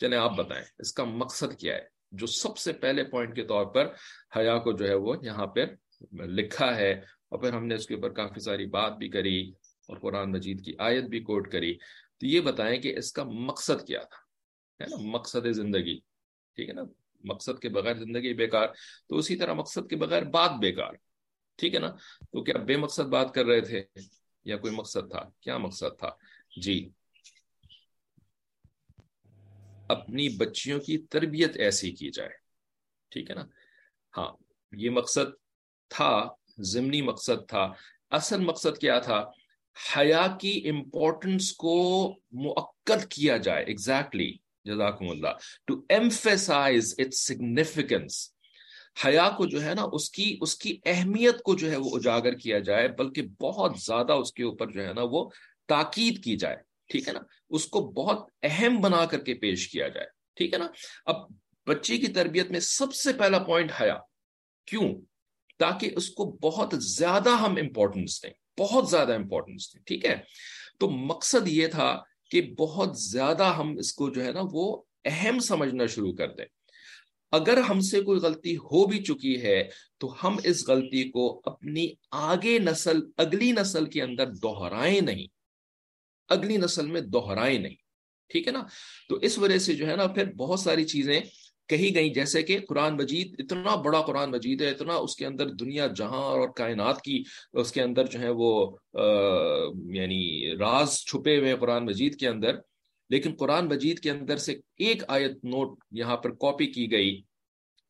چلے 0.00 0.16
آپ 0.16 0.36
بتائیں، 0.36 0.64
اس 0.78 0.92
کا 0.92 1.04
مقصد 1.04 1.58
کیا 1.60 1.74
ہے؟ 1.74 1.86
جو 2.12 2.26
سب 2.26 2.58
سے 2.58 2.72
پہلے 2.82 3.04
پوائنٹ 3.04 3.34
کے 3.36 3.44
طور 3.44 3.66
پر 3.66 3.92
حیا 4.36 4.56
کو 4.58 4.72
جو 4.72 4.88
ہے 4.88 4.94
وہ 4.94 5.16
یہاں 5.22 5.46
پہ 5.46 5.64
لکھا 6.12 6.74
ہے، 6.76 6.92
اور 6.92 7.38
پھر 7.38 7.52
ہم 7.52 7.66
نے 7.66 7.74
اس 7.74 7.86
کے 7.86 7.94
اوپر 7.94 8.12
کافی 8.12 8.40
ساری 8.40 8.66
بات 8.66 8.96
بھی 8.98 9.08
کری، 9.08 9.40
اور 9.88 9.98
قرآن 9.98 10.32
مجید 10.32 10.64
کی 10.64 10.72
آیت 10.78 11.04
بھی 11.04 11.20
کوٹ 11.20 11.50
کری۔ 11.52 11.74
تو 12.20 12.26
یہ 12.26 12.40
بتائیں 12.40 12.80
کہ 12.82 12.96
اس 12.98 13.12
کا 13.12 13.24
مقصد 13.24 13.86
کیا 13.86 14.00
تھا، 14.00 14.20
ہے 14.80 14.86
نا؟ 14.86 14.96
مقصد 15.10 15.52
زندگی، 15.52 15.98
ٹھیک 16.56 16.68
ہے 16.68 16.74
نا؟ 16.74 16.82
مقصد 17.24 17.58
کے 17.58 17.68
بغیر 17.68 17.96
زندگی 17.96 18.32
بیکار، 18.34 18.66
تو 19.08 19.16
اسی 19.16 19.36
طرح 19.36 19.54
مقصد 19.54 19.88
کے 19.90 19.96
بغیر 19.96 20.24
بات 20.30 20.58
بیکار۔ 20.60 20.94
ٹھیک 21.58 21.74
ہے 21.74 21.80
نا؟ 21.80 21.88
تو 22.20 22.44
کیا 22.44 22.58
بے 22.58 22.76
مقصد 22.76 23.02
بات 23.02 23.34
کر 23.34 23.44
رہے 23.44 23.60
تھے 23.60 23.82
یا 24.44 24.56
کوئی 24.56 24.72
مقصد 24.72 25.10
تھا؟ 25.10 25.30
کیا 25.40 25.58
مقصد 25.58 25.98
تھا؟ 25.98 26.10
جی۔ 26.60 26.88
اپنی 29.88 30.28
بچیوں 30.28 30.80
کی 30.80 30.98
تربیت 30.98 31.56
ایسی 31.56 31.90
کی 31.90 32.10
جائے۔ 32.10 32.30
ٹھیک 33.08 33.30
ہے 33.30 33.34
نا؟ 33.34 33.44
ہاں 34.16 34.32
یہ 34.72 34.90
مقصد 34.90 35.24
تھا، 35.88 36.28
ضمنی 36.60 37.02
مقصد 37.02 37.48
تھا۔ 37.48 37.72
اصل 38.10 38.40
مقصد 38.40 38.78
کیا 38.78 38.98
تھا؟ 38.98 39.30
حیا 39.96 40.36
کی 40.40 40.68
امپورٹنس 40.68 41.52
کو 41.52 42.08
مؤکد 42.32 43.06
کیا 43.08 43.36
جائے۔ 43.36 43.64
ایگزیکٹلی 43.64 44.36
جزاکم 44.64 45.08
اللہ۔ 45.08 45.28
ٹو 45.64 45.74
ایمفیسائز 45.88 46.94
اٹس 46.98 47.26
سگنیفیکینس 47.26 48.37
حیا 49.04 49.28
کو 49.36 49.46
جو 49.46 49.62
ہے 49.62 49.74
نا، 49.74 49.82
اس 49.92 50.10
کی 50.10 50.38
اس 50.40 50.56
کی 50.56 50.78
اہمیت 50.84 51.42
کو 51.42 51.54
جو 51.54 51.70
ہے 51.70 51.76
وہ 51.76 51.96
اجاگر 51.96 52.32
کیا 52.32 52.58
جائے، 52.58 52.88
بلکہ 52.88 53.22
بہت 53.40 53.78
زیادہ 53.78 54.12
اس 54.12 54.32
کے 54.32 54.42
اوپر 54.42 54.70
جو 54.70 54.86
ہے 54.86 54.92
نا 54.92 55.00
وہ 55.10 55.28
تاکید 55.66 56.24
کی 56.24 56.36
جائے، 56.36 56.56
ٹھیک 56.88 57.08
ہے 57.08 57.12
نا؟ 57.12 57.20
اس 57.50 57.66
کو 57.66 57.80
بہت 57.80 58.30
اہم 58.42 58.80
بنا 58.80 59.04
کر 59.04 59.20
کے 59.20 59.34
پیش 59.34 59.68
کیا 59.68 59.88
جائے، 59.88 60.06
ٹھیک 60.34 60.52
ہے 60.52 60.58
نا؟ 60.58 60.66
اب 61.06 61.16
بچی 61.66 61.98
کی 61.98 62.06
تربیت 62.06 62.50
میں 62.50 62.60
سب 62.60 62.94
سے 62.94 63.12
پہلا 63.12 63.38
پوائنٹ 63.38 63.72
حیا، 63.80 63.96
کیوں؟ 64.66 64.94
تاکہ 65.58 65.90
اس 65.96 66.10
کو 66.10 66.24
بہت 66.42 66.74
زیادہ 66.78 67.30
ہم 67.30 67.54
امپورٹنس 67.60 68.22
دیں، 68.22 68.60
بہت 68.60 68.90
زیادہ 68.90 69.14
امپورٹنس 69.14 69.74
دیں، 69.74 69.82
ٹھیک 69.82 70.04
ہے؟ 70.04 70.16
تو 70.80 70.90
مقصد 70.90 71.48
یہ 71.48 71.66
تھا 71.66 72.02
کہ 72.30 72.54
بہت 72.58 72.98
زیادہ 72.98 73.44
ہم 73.44 73.76
اس 73.78 73.92
کو 73.92 74.10
جو 74.10 74.24
ہے 74.24 74.32
نا 74.32 74.40
وہ 74.52 74.82
اہم 75.04 75.38
سمجھنا 75.38 75.86
شروع 75.86 76.12
کر 76.12 76.28
دیں۔ 76.28 76.44
اگر 77.32 77.56
ہم 77.56 77.80
سے 77.80 78.00
کوئی 78.00 78.20
غلطی 78.20 78.56
ہو 78.56 78.86
بھی 78.86 79.02
چکی 79.02 79.42
ہے، 79.42 79.68
تو 79.98 80.14
ہم 80.24 80.36
اس 80.44 80.68
غلطی 80.68 81.10
کو 81.10 81.40
اپنی 81.44 81.88
آگے 82.10 82.58
نسل، 82.58 83.00
اگلی 83.16 83.52
نسل 83.52 83.84
کے 83.84 84.02
اندر 84.02 84.26
دوہرائیں 84.26 85.00
نہیں۔ 85.00 85.26
اگلی 86.28 86.56
نسل 86.56 86.86
میں 86.86 87.00
دوہرائیں 87.00 87.58
نہیں۔ 87.58 87.74
ٹھیک 88.28 88.46
ہے 88.46 88.52
نا؟ 88.52 88.62
تو 89.08 89.16
اس 89.16 89.38
وجہ 89.38 89.58
سے 89.58 89.74
جو 89.74 89.88
ہے 89.88 89.96
نا، 89.96 90.06
پھر 90.06 90.32
بہت 90.32 90.60
ساری 90.60 90.84
چیزیں 90.84 91.20
کہی 91.68 91.94
گئی 91.94 92.10
جیسے 92.10 92.42
کہ 92.42 92.58
قرآن 92.68 92.94
مجید، 92.96 93.34
اتنا 93.38 93.74
بڑا 93.74 94.02
قرآن 94.02 94.30
مجید 94.30 94.62
ہے، 94.62 94.70
اتنا 94.70 94.94
اس 94.94 95.16
کے 95.16 95.26
اندر 95.26 95.48
دنیا 95.48 95.86
جہاں 95.86 96.22
اور 96.22 96.48
کائنات 96.56 97.02
کی 97.02 97.22
اس 97.52 97.72
کے 97.72 97.82
اندر 97.82 98.06
جو 98.06 98.18
ہے 98.18 98.28
وہ 98.28 98.76
یعنی 99.94 100.50
راز 100.58 100.94
چھپے 100.94 101.38
ہوئے 101.38 101.56
قرآن 101.60 101.84
مجید 101.84 102.16
کے 102.16 102.28
اندر۔ 102.28 102.56
لیکن 103.10 103.34
قرآن 103.38 103.66
مجید 103.66 103.98
کے 103.98 104.10
اندر 104.10 104.36
سے 104.36 104.54
ایک 104.76 105.02
آیت 105.08 105.44
نوٹ 105.44 105.78
یہاں 105.90 106.16
پر 106.16 106.30
کاپی 106.30 106.66
کی 106.66 106.92
گئی 106.92 107.22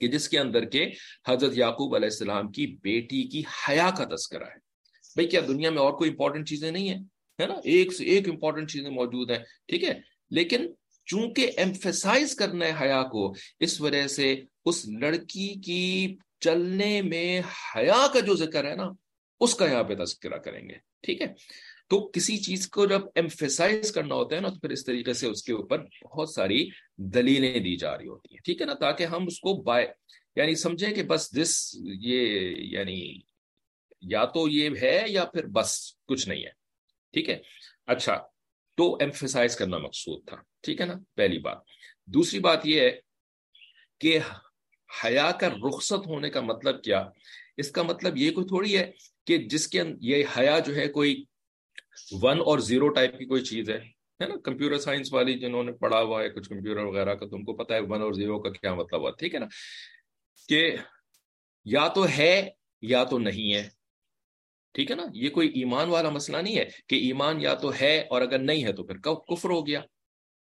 کہ 0.00 0.08
جس 0.08 0.28
کے 0.28 0.38
اندر 0.38 0.64
کے 0.64 0.90
حضرت 1.28 1.58
یعقوب 1.58 1.94
علیہ 1.94 2.06
السلام 2.06 2.50
کی 2.50 2.66
بیٹی 2.66 3.22
کی 3.22 3.42
حیا 3.68 3.90
کا 3.96 4.04
تذکرہ 4.04 4.44
ہے۔ 4.44 4.58
بھئی 5.16 5.26
کیا 5.26 5.40
دنیا 5.48 5.70
میں 5.70 5.78
اور 5.78 5.92
کوئی 5.92 6.10
امپورٹنٹ 6.10 6.48
چیزیں 6.48 6.70
نہیں 6.70 6.88
ہیں؟ 6.88 6.98
ہے 7.42 7.46
نا؟ 7.46 7.54
ایک 7.64 7.92
سے 7.92 8.04
ایک 8.04 8.28
امپورٹنٹ 8.28 8.70
چیزیں 8.70 8.90
موجود 8.90 9.30
ہیں، 9.30 9.38
ٹھیک 9.68 9.84
ہے؟ 9.84 10.00
لیکن 10.30 10.66
چونکہ 11.06 11.50
ایمفیسائز 11.56 12.34
کرنا 12.34 12.66
ہے 12.66 12.72
حیا 12.80 13.02
کو، 13.02 13.34
اس 13.60 13.80
وجہ 13.80 14.06
سے 14.06 14.36
اس 14.64 14.88
لڑکی 15.00 15.54
کی 15.54 16.16
چلنے 16.40 17.02
میں 17.02 17.40
حیا 17.76 18.06
کا 18.14 18.20
جو 18.20 18.34
ذکر 18.34 18.64
ہے 18.64 18.74
نا 18.74 18.84
اس 19.40 19.54
کا 19.54 19.70
یہاں 19.70 19.84
پہ 19.84 19.94
تذکرہ 19.94 20.38
کریں 20.38 20.68
گے۔ 20.68 20.74
ٹھیک 21.02 21.22
ہے؟ 21.22 21.26
تو 21.88 22.08
کسی 22.08 22.36
چیز 22.36 22.68
کو 22.68 22.86
جب 22.86 23.00
ایمفیسائز 23.14 23.92
کرنا 23.92 24.14
ہوتا 24.14 24.36
ہے 24.36 24.40
نا، 24.40 24.48
تو 24.48 24.58
پھر 24.58 24.70
اس 24.70 24.84
طریقے 24.84 25.12
سے 25.12 25.26
اس 25.26 25.42
کے 25.42 25.52
اوپر 25.52 25.84
بہت 26.02 26.30
ساری 26.30 26.68
دلیلیں 26.96 27.60
دی 27.60 27.76
جا 27.76 27.98
رہی 27.98 28.06
ہوتی 28.06 28.34
ہیں۔ 28.34 28.40
ٹھیک 28.44 28.60
ہے 28.60 28.66
نا؟ 28.66 28.74
تاکہ 28.74 29.06
ہم 29.06 29.26
اس 29.26 29.40
کو 29.40 29.62
بائے 29.62 29.86
یعنی 30.36 30.54
سمجھیں 30.54 30.94
کہ 30.94 31.02
بس 31.02 31.42
دس 31.42 31.76
یہ 31.82 32.54
یعنی 32.58 33.20
یا 34.00 34.24
تو 34.24 34.48
یہ 34.48 34.70
ہے 34.82 35.04
یا 35.08 35.24
پھر 35.24 35.46
بس 35.46 35.92
کچھ 36.08 36.28
نہیں 36.28 36.44
ہے۔ 36.44 36.50
ٹھیک 37.12 37.28
ہے؟ 37.28 37.38
اچھا 37.86 38.18
تو 38.76 38.96
ایمفیسائز 39.00 39.56
کرنا 39.56 39.78
مقصود 39.78 40.26
تھا۔ 40.26 40.36
ٹھیک 40.62 40.80
ہے 40.80 40.86
نا؟ 40.86 40.94
پہلی 41.14 41.38
بات۔ 41.38 41.58
دوسری 42.06 42.38
بات 42.38 42.66
یہ 42.66 42.80
ہے 42.80 43.00
کہ 44.00 44.18
حیا 45.04 45.30
کا 45.40 45.48
رخصت 45.48 46.06
ہونے 46.06 46.30
کا 46.30 46.40
مطلب 46.40 46.82
کیا؟ 46.82 47.08
اس 47.58 47.70
کا 47.70 47.82
مطلب 47.82 48.16
یہ 48.16 48.30
کوئی 48.30 48.46
تھوڑی 48.46 48.76
ہے 48.78 48.90
کہ 49.26 49.38
جس 49.38 49.68
کے 49.68 49.82
یہ 50.00 50.24
حیا 50.38 50.58
جو 50.58 50.74
ہے 50.76 50.88
کوئی 50.88 51.24
ون 52.22 52.40
اور 52.40 52.58
زیرو 52.58 52.88
ٹائپ 52.88 53.18
کی 53.18 53.24
کوئی 53.24 53.42
چیز 53.42 53.70
ہے 53.70 53.78
ہے 54.20 54.26
نا؟ 54.26 54.34
کمپیوٹر 54.44 54.78
سائنس 54.78 55.12
والی 55.12 55.38
جنہوں 55.38 55.64
نے 55.64 55.72
پڑھا 55.72 56.00
ہوا 56.02 56.22
ہے، 56.22 56.28
کچھ 56.28 56.48
کمپیوٹر 56.48 56.84
وغیرہ 56.84 57.14
کا 57.14 57.26
تم 57.26 57.44
کو 57.44 57.52
پتا 57.52 57.74
ہے 57.74 57.80
ون 57.80 58.02
اور 58.02 58.12
زیرو 58.12 58.38
کا 58.42 58.50
کیا 58.50 58.74
مطلب 58.74 59.00
ہوا 59.00 59.10
ٹھیک 59.10 59.34
ہے 59.34 59.40
نا؟ 59.40 59.46
کہ 60.48 60.76
یا 61.66 61.88
تو 61.88 62.06
ہے 62.08 62.48
یا 62.82 63.04
تو 63.04 63.18
نہیں 63.18 63.54
ہے، 63.54 63.68
ٹھیک 64.74 64.90
ہے 64.90 64.96
نا؟ 64.96 65.02
یہ 65.14 65.30
کوئی 65.30 65.48
ایمان 65.48 65.88
والا 65.88 66.10
مسئلہ 66.10 66.36
نہیں 66.36 66.58
ہے 66.58 66.64
کہ 66.88 66.96
ایمان 66.96 67.40
یا 67.40 67.54
تو 67.54 67.72
ہے 67.80 67.98
اور 68.00 68.22
اگر 68.22 68.38
نہیں 68.38 68.64
ہے 68.64 68.72
تو 68.72 68.82
پھر 68.82 68.98
کفر 68.98 69.50
ہو 69.50 69.66
گیا، 69.66 69.80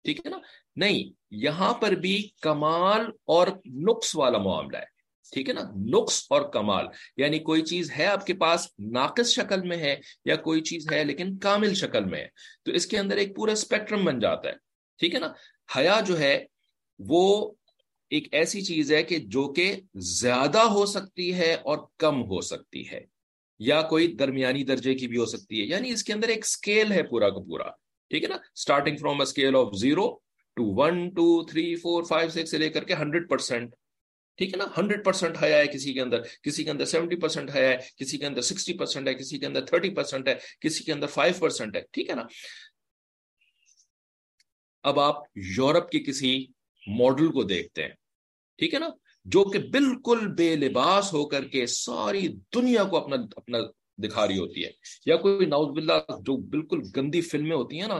ٹھیک 0.06 0.26
ہے 0.26 0.30
نا؟ 0.30 0.38
نہیں، 0.76 1.12
یہاں 1.32 1.74
پر 1.74 1.92
بھی 1.92 2.30
کمال 2.42 3.06
اور 3.26 3.48
نقص 3.66 4.16
والا 4.16 4.38
معاملہ 4.38 4.78
ہے۔ 4.78 4.99
ٹھیک 5.32 5.50
ہے 5.50 5.54
نا؟ 5.54 5.62
نقص 5.98 6.26
اور 6.30 6.42
کمال. 6.42 6.86
یعنی 7.18 7.40
کوئی 7.40 7.62
چیز 7.62 7.92
ہے 7.92 8.06
آپ 8.06 8.26
کے 8.26 8.34
پاس 8.34 8.68
ناقص 8.80 9.30
شکل 9.30 9.68
میں 9.68 9.78
ہے 9.78 9.96
یا 10.26 10.36
کوئی 10.36 10.62
چیز 10.62 10.92
ہے 10.92 11.04
لیکن 11.04 11.38
کامل 11.38 11.74
شکل 11.74 12.06
میں 12.06 12.20
ہے. 12.20 12.28
تو 12.64 12.72
اس 12.72 12.86
کے 12.86 12.98
اندر 12.98 13.18
ایک 13.18 13.36
پورا 13.36 13.52
اسپیکٹرم 13.52 14.06
بن 14.06 14.20
جاتا 14.20 14.50
ہے. 14.50 14.54
ٹھیک 15.00 15.16
ہے 15.16 15.20
نا؟ 15.20 15.32
حیا 15.78 16.00
جو 16.08 16.20
ہے 16.20 16.46
وہ 17.00 17.52
ایک 18.12 18.28
ایسی 18.32 18.62
چیز 18.62 18.92
ہے 18.92 19.04
کہ 19.04 19.18
جو 19.18 19.48
کہ 19.54 19.76
زیادہ 19.96 20.62
ہو 20.72 20.86
سکتی 20.86 21.34
ہے 21.34 21.54
اور 21.54 21.78
کم 21.98 22.22
ہو 22.22 22.42
سکتی 22.42 22.90
ہے. 22.92 23.00
یا 23.60 23.82
کوئی 23.82 24.08
درمیانی 24.08 24.64
درجے 24.64 24.96
کی 24.96 25.08
بھی 25.08 25.18
ہو 25.18 25.26
سکتی 25.26 25.62
ہے. 25.62 25.66
یعنی 25.66 25.90
اس 25.90 26.04
کے 26.04 26.14
اندر 26.14 26.28
ایک 26.28 26.46
اسکیل 26.46 26.92
ہے 26.92 27.04
پورا 27.04 27.30
کا 27.30 27.40
پورا. 27.40 27.70
ٹھیک 28.12 28.24
ہے 28.24 28.30
نا؟ 28.30 28.36
Starting 28.36 28.98
from 28.98 29.20
a 29.20 29.24
scale 29.24 29.56
of 29.56 29.76
zero 29.80 30.08
to 30.58 30.64
one 30.76 31.10
two 31.10 31.46
three 31.46 31.76
four 31.76 32.04
five 32.04 32.30
six 32.30 32.52
سے 32.52 32.58
لے 32.58 32.70
کر 32.70 32.84
کے 32.84 32.94
ہنڈریڈ 32.94 33.30
پرسینٹ 33.30 33.76
ٹھیک 34.40 34.54
ہے 34.54 34.58
نا؟ 34.58 34.66
ہنڈریڈ 34.78 35.06
پرسینٹ 35.06 35.38
حیا 35.44 35.58
ہے 35.58 35.68
کسی 35.68 35.94
کے 35.94 36.02
اندر، 36.02 36.22
کسی 36.44 36.64
کے 36.64 36.72
اندر 36.72 36.86
سیونٹی 36.86 37.16
پرسینٹ 37.16 37.50
حیا 37.56 37.70
ہے، 37.70 37.78
کسی 37.96 38.18
کے 38.18 38.26
اندر 38.26 38.42
سکسٹی 38.42 38.74
پرسینٹ 38.74 39.08
ہے، 39.08 39.14
کسی 39.14 39.40
کے 39.40 39.46
اندر 39.46 39.66
تھرٹی 39.66 39.90
پرسینٹ 39.90 40.28
ہے، 40.28 40.36
کسی 40.62 40.84
کے 40.84 40.94
اندر 40.94 41.08
فائیو 41.08 41.34
پرسینٹ 41.40 41.76
ہے، 41.76 41.82
ٹھیک 41.92 42.10
ہے 42.10 42.16
نا؟ 42.16 42.24
اب 44.84 45.00
آپ 45.00 45.16
یورپ 45.36 45.90
کے 45.90 46.00
کسی 46.00 46.46
ماڈل 46.88 47.32
کو 47.32 47.44
دیکھتے 47.44 47.84
ہیں، 47.84 47.94
ٹھیک 48.58 48.74
ہے 48.74 48.80
نا؟ 48.80 48.90
جو 49.26 49.44
کہ 49.44 49.60
بالکل 49.60 50.28
بے 50.28 50.56
لباس 50.56 51.14
ہو 51.14 51.26
کر 51.30 51.46
کے 51.46 51.66
ساری 51.66 52.28
دنیا 52.28 52.84
کو 52.84 52.98
اپنا 52.98 53.16
اپنا 53.36 53.58
دکھا 53.98 54.28
رہی 54.28 54.38
ہوتی 54.38 54.66
ہے۔ 54.66 54.72
یا 55.06 55.16
کوئی 55.16 55.46
ناؤز 55.46 55.70
باللہ 55.70 56.22
جو 56.22 56.38
بالکل 56.38 56.82
گندی 56.96 57.22
فلمیں 57.22 57.56
ہوتی 57.56 57.82
ہیں 57.82 57.88
نا، 57.88 58.00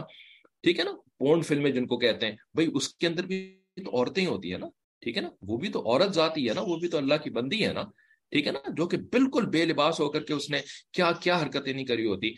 ٹھیک 0.64 0.78
ہے 0.78 0.84
نا؟ 0.84 0.92
پورن 1.18 1.42
فلمیں 1.42 1.70
جن 1.70 1.86
کو 1.86 1.98
کہتے 1.98 2.26
ہیں، 2.26 2.36
بھائی 2.54 2.68
اس 2.74 2.94
کے 2.94 3.06
اندر 3.06 3.26
بھی 3.26 3.60
تو 3.84 3.90
عورتیں 3.90 4.22
ہی 4.22 4.28
ہوتی 4.28 4.52
ہیں 4.52 4.58
نا؟ 4.58 4.66
ٹھیک 5.00 5.16
ہے 5.16 5.22
نا؟ 5.22 5.28
وہ 5.42 5.56
بھی 5.56 5.68
تو 5.68 5.80
عورت 5.80 6.14
ذاتی 6.14 6.48
ہے 6.48 6.54
نا، 6.54 6.60
وہ 6.60 6.76
بھی 6.76 6.88
تو 6.88 6.98
اللہ 6.98 7.14
کی 7.24 7.30
بندی 7.30 7.66
ہے 7.66 7.72
نا۔ 7.72 7.82
ٹھیک 8.30 8.46
ہے 8.46 8.52
نا؟ 8.52 8.58
جو 8.76 8.86
کہ 8.86 8.96
بالکل 8.96 9.46
بے 9.46 9.64
لباس 9.64 10.00
ہو 10.00 10.10
کر 10.10 10.22
کے 10.22 10.32
اس 10.32 10.50
نے 10.50 10.58
کیا 10.92 11.12
کیا 11.12 11.42
حرکتیں 11.42 11.72
نہیں 11.72 11.84
کری 11.84 12.06
ہوتی۔ 12.06 12.32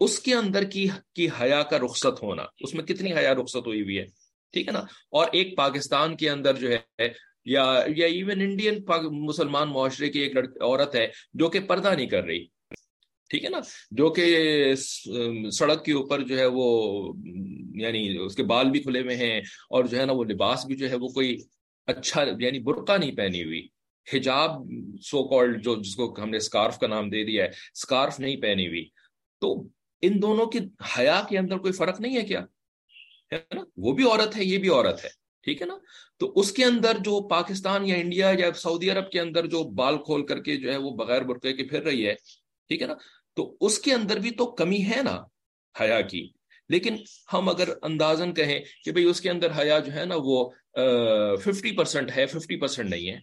اس 0.00 0.18
کے 0.18 0.34
اندر 0.34 0.64
کی 0.64 0.88
کی 1.14 1.28
حیا 1.40 1.62
کا 1.62 1.78
رخصت 1.78 2.22
ہونا۔ 2.22 2.42
اس 2.60 2.74
میں 2.74 2.84
کتنی 2.84 3.12
حیا 3.12 3.34
رخصت 3.34 3.66
ہوئی 3.66 3.82
ہوئی 3.82 3.98
ہے؟ 3.98 4.04
ٹھیک 4.52 4.66
ہے 4.66 4.72
نا؟ 4.72 4.80
اور 5.10 5.26
ایک 5.32 5.56
پاکستان 5.56 6.16
کے 6.16 6.30
اندر 6.30 6.56
جو 6.56 6.68
ہے، 6.72 7.08
یا 7.44 7.82
یا 7.96 8.06
ایون 8.06 8.40
انڈین 8.40 8.84
مسلمان 9.10 9.68
معاشرے 9.68 10.08
کی 10.08 10.20
ایک 10.20 10.36
عورت 10.36 10.94
ہے 10.94 11.06
جو 11.34 11.48
کہ 11.48 11.60
پردہ 11.60 11.94
نہیں 11.96 12.06
کر 12.06 12.24
رہی۔ 12.24 12.44
ٹھیک 13.28 13.44
ہے 13.44 13.50
نا؟ 13.50 13.58
جو 13.90 14.10
کہ 14.10 14.74
سڑک 15.50 15.84
کے 15.84 15.92
اوپر 15.92 16.20
جو 16.20 16.38
ہے 16.38 16.46
وہ 16.46 16.66
یعنی 17.74 18.18
اس 18.18 18.34
کے 18.34 18.42
بال 18.42 18.70
بھی 18.70 18.80
کھلے 18.80 19.00
ہوئے 19.00 19.16
ہیں 19.16 19.40
اور 19.70 19.84
جو 19.84 20.00
ہے 20.00 20.06
نا 20.06 20.12
وہ 20.12 20.24
لباس 20.24 20.66
بھی 20.66 20.76
جو 20.76 20.90
ہے 20.90 20.94
وہ 20.94 21.08
کوئی 21.08 21.36
اچھا 21.86 22.24
یعنی 22.38 22.58
برقع 22.58 22.96
نہیں 22.96 23.16
پہنی 23.16 23.44
ہوئی۔ 23.44 23.68
حجاب 24.14 24.50
سو 25.02 25.28
کالڈ 25.28 25.64
جو، 25.64 25.82
جس 25.82 25.96
کو 25.96 26.22
ہم 26.22 26.30
نے 26.30 26.36
اسکارف 26.36 26.78
کا 26.78 26.86
نام 26.86 27.10
دے 27.10 27.24
دیا 27.24 27.44
ہے 27.44 27.48
اسکارف 27.48 28.20
نہیں 28.20 28.36
پہنی 28.36 28.68
ہوئی۔ 28.68 28.88
تو 29.40 29.68
ان 30.02 30.22
دونوں 30.22 30.46
کی 30.46 30.58
حیا 30.98 31.22
کے 31.28 31.38
اندر 31.38 31.58
کوئی 31.58 31.72
فرق 31.72 32.00
نہیں 32.00 32.16
ہے 32.16 32.22
کیا؟ 32.22 32.40
ہے 33.32 33.54
نا؟ 33.54 33.60
وہ 33.76 33.92
بھی 33.92 34.04
عورت 34.04 34.36
ہے، 34.36 34.44
یہ 34.44 34.58
بھی 34.58 34.68
عورت 34.68 35.04
ہے۔ 35.04 35.10
ٹھیک 35.42 35.62
ہے 35.62 35.66
نا؟ 35.66 35.78
تو 36.18 36.32
اس 36.36 36.52
کے 36.52 36.64
اندر 36.64 36.96
جو 37.00 37.28
پاکستان 37.28 37.86
یا 37.86 37.94
انڈیا 37.94 38.32
یا 38.38 38.52
سعودی 38.52 38.90
عرب 38.90 39.10
کے 39.10 39.20
اندر 39.20 39.46
جو 39.46 39.64
بال 39.64 39.98
کھول 39.98 40.26
کر 40.26 40.42
کے 40.42 40.56
جو 40.56 40.72
ہے 40.72 40.76
وہ 40.76 40.90
بغیر 40.90 41.22
برقعے 41.22 41.52
کے 41.52 41.64
پھر 41.64 41.82
رہی 41.82 42.06
ہے۔ 42.06 42.14
ٹھیک 42.68 42.82
ہے 42.82 42.86
نا؟ 42.86 42.94
تو 43.34 43.56
اس 43.60 43.78
کے 43.78 43.94
اندر 43.94 44.18
بھی 44.18 44.30
تو 44.30 44.46
کمی 44.46 44.84
ہے 44.84 45.02
نا 45.02 45.22
حیا 45.80 46.00
کی۔ 46.00 46.30
لیکن 46.72 46.96
ہم 47.32 47.48
اگر 47.48 47.68
اندازن 47.82 48.34
کہیں 48.34 48.58
کہ 48.84 48.92
بھئی 48.92 49.04
اس 49.04 49.20
کے 49.20 49.30
اندر 49.30 49.58
حیا 49.58 49.78
جو 49.78 49.92
ہے 49.92 50.04
نا 50.04 50.14
وہ 50.24 50.42
ففٹی 51.44 51.76
پرسینٹ 51.76 52.10
ہے 52.16 52.26
ففٹی 52.26 52.60
پرسینٹ 52.60 52.90
نہیں 52.90 53.10
ہے، 53.10 53.18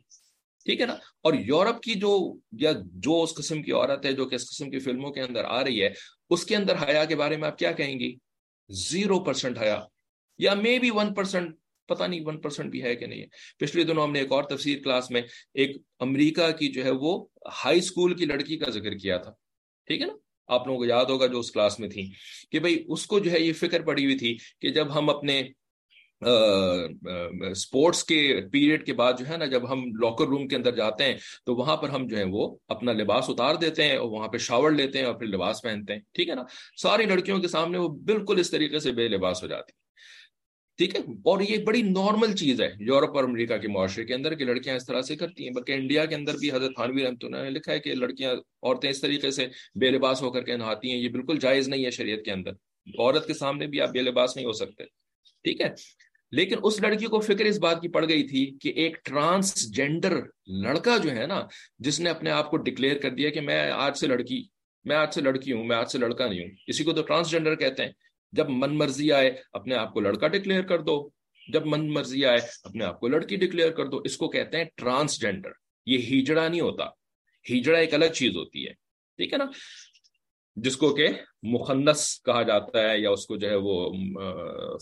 ٹھیک 0.65 0.81
ہے 0.81 0.85
نا؟ 0.85 0.93
اور 1.23 1.33
یورپ 1.45 1.81
کی 1.81 1.93
جو، 1.99 2.11
یا 2.59 2.71
جو 3.03 3.21
اس 3.23 3.33
قسم 3.35 3.61
کی 3.63 3.71
عورت 3.71 4.05
ہے، 4.05 4.11
جو 4.13 4.25
کہ 4.29 4.35
اس 4.35 4.49
قسم 4.49 4.69
کی 4.69 4.79
فلموں 4.79 5.11
کے 5.11 5.21
اندر 5.21 5.45
آ 5.45 5.63
رہی 5.63 5.83
ہے، 5.83 5.89
اس 6.29 6.45
کے 6.45 6.55
اندر 6.55 6.83
حیا 6.83 7.05
کے 7.05 7.15
بارے 7.15 7.37
میں 7.37 7.47
آپ 7.47 7.57
کیا 7.57 7.71
کہیں 7.71 7.99
گی؟ 7.99 8.15
زیرو 8.69 9.19
پرسینٹ 9.23 9.57
حیا، 9.57 9.79
یا 10.39 10.53
مے 10.53 10.77
بی 10.79 10.89
ون 10.89 11.13
پرسینٹ 11.13 11.55
پتا 11.89 12.07
نہیں 12.07 12.21
ون 12.25 12.39
پرسینٹ 12.41 12.71
بھی 12.71 12.83
ہے 12.83 12.95
کہ 12.95 13.05
نہیں 13.05 13.21
ہے۔ 13.21 13.27
پچھلے 13.59 13.83
دنوں 13.83 14.03
ہم 14.03 14.11
نے 14.11 14.19
ایک 14.19 14.31
اور 14.31 14.43
تفسیر 14.43 14.81
کلاس 14.83 15.09
میں 15.11 15.21
ایک 15.53 15.77
امریکہ 15.99 16.51
کی 16.51 16.71
جو 16.71 16.83
ہے 16.83 16.91
وہ 17.01 17.17
ہائی 17.63 17.79
اسکول 17.79 18.15
کی 18.17 18.25
لڑکی 18.25 18.57
کا 18.57 18.69
ذکر 18.71 18.97
کیا 18.97 19.17
تھا، 19.17 19.31
ٹھیک 19.87 20.01
ہے 20.01 20.07
نا؟ 20.07 20.13
آپ 20.49 20.67
لوگوں 20.67 20.79
کو 20.79 20.85
یاد 20.85 21.05
ہوگا 21.05 21.27
جو 21.27 21.39
اس 21.39 21.51
کلاس 21.51 21.79
میں 21.79 21.89
تھی 21.89 22.11
کہ 22.51 22.59
بھائی 22.59 22.83
اس 22.87 23.05
کو 23.05 23.19
جو 23.19 23.31
ہے 23.31 23.39
یہ 23.39 23.53
فکر 23.53 23.81
پڑی 23.81 24.05
ہوئی 24.05 24.17
تھی 24.17 24.37
کہ 24.61 24.69
جب 24.69 24.99
ہم 24.99 25.09
اپنے 25.09 25.41
اسپورٹس 27.51 28.03
کے 28.03 28.41
پیریڈ 28.51 28.85
کے 28.85 28.93
بعد 28.93 29.13
جو 29.19 29.27
ہے 29.29 29.37
نا، 29.37 29.45
جب 29.45 29.71
ہم 29.71 29.83
لاکر 29.85 30.25
روم 30.25 30.47
کے 30.47 30.55
اندر 30.55 30.75
جاتے 30.75 31.03
ہیں، 31.03 31.17
تو 31.45 31.55
وہاں 31.55 31.77
پر 31.77 31.89
ہم 31.89 32.07
جو 32.07 32.17
ہے 32.17 32.23
وہ 32.23 32.57
اپنا 32.67 32.93
لباس 32.93 33.29
اتار 33.29 33.55
دیتے 33.55 33.83
ہیں 33.83 33.97
اور 33.97 34.09
وہاں 34.09 34.27
پہ 34.27 34.37
شاور 34.37 34.71
لیتے 34.71 34.99
ہیں 34.99 35.05
اور 35.05 35.13
پھر 35.13 35.27
لباس 35.27 35.61
پہنتے 35.61 35.93
ہیں، 35.93 35.99
ٹھیک 36.13 36.29
ہے 36.29 36.35
نا؟ 36.35 36.43
ساری 36.81 37.05
لڑکیوں 37.05 37.39
کے 37.39 37.47
سامنے 37.47 37.77
وہ 37.77 37.87
بالکل 37.87 38.39
اس 38.39 38.51
طریقے 38.51 38.79
سے 38.79 38.91
بے 38.91 39.07
لباس 39.07 39.43
ہو 39.43 39.47
جاتی۔ 39.47 39.88
ٹھیک 40.79 40.95
ہے؟ 40.95 40.99
اور 40.99 41.41
یہ 41.41 41.57
بڑی 41.57 41.81
نارمل 41.81 42.35
چیز 42.35 42.61
ہے، 42.61 42.73
یورپ 42.79 43.15
اور 43.15 43.23
امریکہ 43.23 43.57
کے 43.57 43.67
معاشرے 43.67 44.05
کے 44.05 44.13
اندر 44.13 44.35
کہ 44.35 44.45
لڑکیاں 44.45 44.75
اس 44.75 44.85
طرح 44.85 45.01
سے 45.01 45.15
کرتی 45.15 45.43
ہیں۔ 45.43 45.51
بلکہ 45.51 45.71
انڈیا 45.71 46.05
کے 46.05 46.15
اندر 46.15 46.33
بھی 46.33 46.51
حضرت 46.51 46.71
خانوی 46.77 47.03
رحمۃ 47.03 47.15
اللہ 47.21 47.37
نے 47.37 47.49
لکھا 47.49 47.73
ہے 47.73 47.79
کہ 47.79 47.93
لڑکیاں 47.93 48.33
عورتیں 48.33 48.89
اس 48.89 49.01
طریقے 49.01 49.31
سے 49.31 49.47
بے 49.75 49.89
لباس 49.89 50.21
ہو 50.21 50.31
کر 50.31 50.41
کے 50.41 50.57
نہاتی 50.57 50.91
ہیں۔ 50.91 50.97
یہ 50.97 51.09
بالکل 51.09 51.37
جائز 51.39 51.69
نہیں 51.69 51.85
ہے 51.85 51.91
شریعت 51.91 52.25
کے 52.25 52.31
اندر۔ 52.31 52.51
عورت 52.99 53.27
کے 53.27 53.33
سامنے 53.33 53.67
بھی 53.67 53.81
آپ 53.81 53.89
بے 53.89 54.01
لباس 54.01 54.35
نہیں 54.35 54.45
ہو 54.45 54.51
سکتے۔ 54.51 54.83
ٹھیک 55.43 55.61
ہے؟ 55.61 55.69
لیکن 56.31 56.55
اس 56.63 56.81
لڑکی 56.81 57.05
کو 57.05 57.19
فکر 57.19 57.45
اس 57.45 57.59
بات 57.59 57.81
کی 57.81 57.87
پڑ 57.87 58.09
گئی 58.09 58.23
تھی 58.23 58.57
کہ 58.61 58.69
ایک 58.69 58.97
ٹرانس 59.05 59.75
جینڈر 59.75 60.21
لڑکا 60.47 60.97
جو 60.97 61.11
ہے 61.11 61.27
نا، 61.27 61.41
جس 61.79 61.99
نے 61.99 62.09
اپنے 62.09 62.29
آپ 62.29 62.51
کو 62.51 62.57
ڈکلیئر 62.57 62.97
کر 62.97 63.09
دیا 63.09 63.29
کہ 63.29 63.41
میں 63.41 63.71
آج 63.71 63.97
سے 63.97 64.07
لڑکی، 64.07 64.43
میں 64.85 64.95
آج 64.95 65.13
سے 65.13 65.21
لڑکی 65.21 65.51
ہوں، 65.51 65.63
میں 65.63 65.75
آج 65.75 65.91
سے 65.91 65.97
لڑکا 65.97 66.27
نہیں 66.27 66.41
ہوں۔ 66.41 66.49
اسی 66.67 66.83
کو 66.83 66.91
تو 66.91 67.01
ٹرانسجینڈر 67.01 67.55
کہتے 67.55 67.83
ہیں۔ 67.83 67.91
جب 68.31 68.49
من 68.49 68.77
مرضی 68.77 69.11
آئے، 69.11 69.41
اپنے 69.53 69.75
آپ 69.75 69.93
کو 69.93 69.99
لڑکا 69.99 70.27
ڈکلیئر 70.27 70.61
کر 70.61 70.81
دو۔ 70.81 71.09
جب 71.47 71.65
من 71.65 71.93
مرضی 71.93 72.25
آئے، 72.25 72.39
اپنے 72.63 72.83
آپ 72.83 72.99
کو 72.99 73.07
لڑکی 73.07 73.35
ڈکلیئر 73.35 73.71
کر 73.71 73.87
دو۔ 73.87 73.97
اس 73.97 74.17
کو 74.17 74.29
کہتے 74.29 74.57
ہیں 74.57 74.65
ٹرانسجینڈر 74.75 75.49
یہ 75.85 75.97
ہیجڑا 75.97 76.47
نہیں 76.47 76.61
ہوتا۔ 76.61 76.85
ہیجڑا 77.49 77.79
ایک 77.79 77.93
الگ 77.93 78.05
چیز 78.05 78.35
ہوتی 78.35 78.67
ہے۔ 78.67 78.73
ٹھیک 79.17 79.33
ہے 79.33 79.37
نا؟ 79.37 79.45
جس 80.63 80.75
کو 80.77 80.89
کہ 80.95 81.07
مخنس 81.43 82.01
کہا 82.25 82.41
جاتا 82.43 82.81
ہے 82.81 82.97
یا 82.99 83.09
اس 83.09 83.25
کو 83.25 83.35
جو 83.37 83.49
ہے 83.49 83.55
وہ 83.63 83.75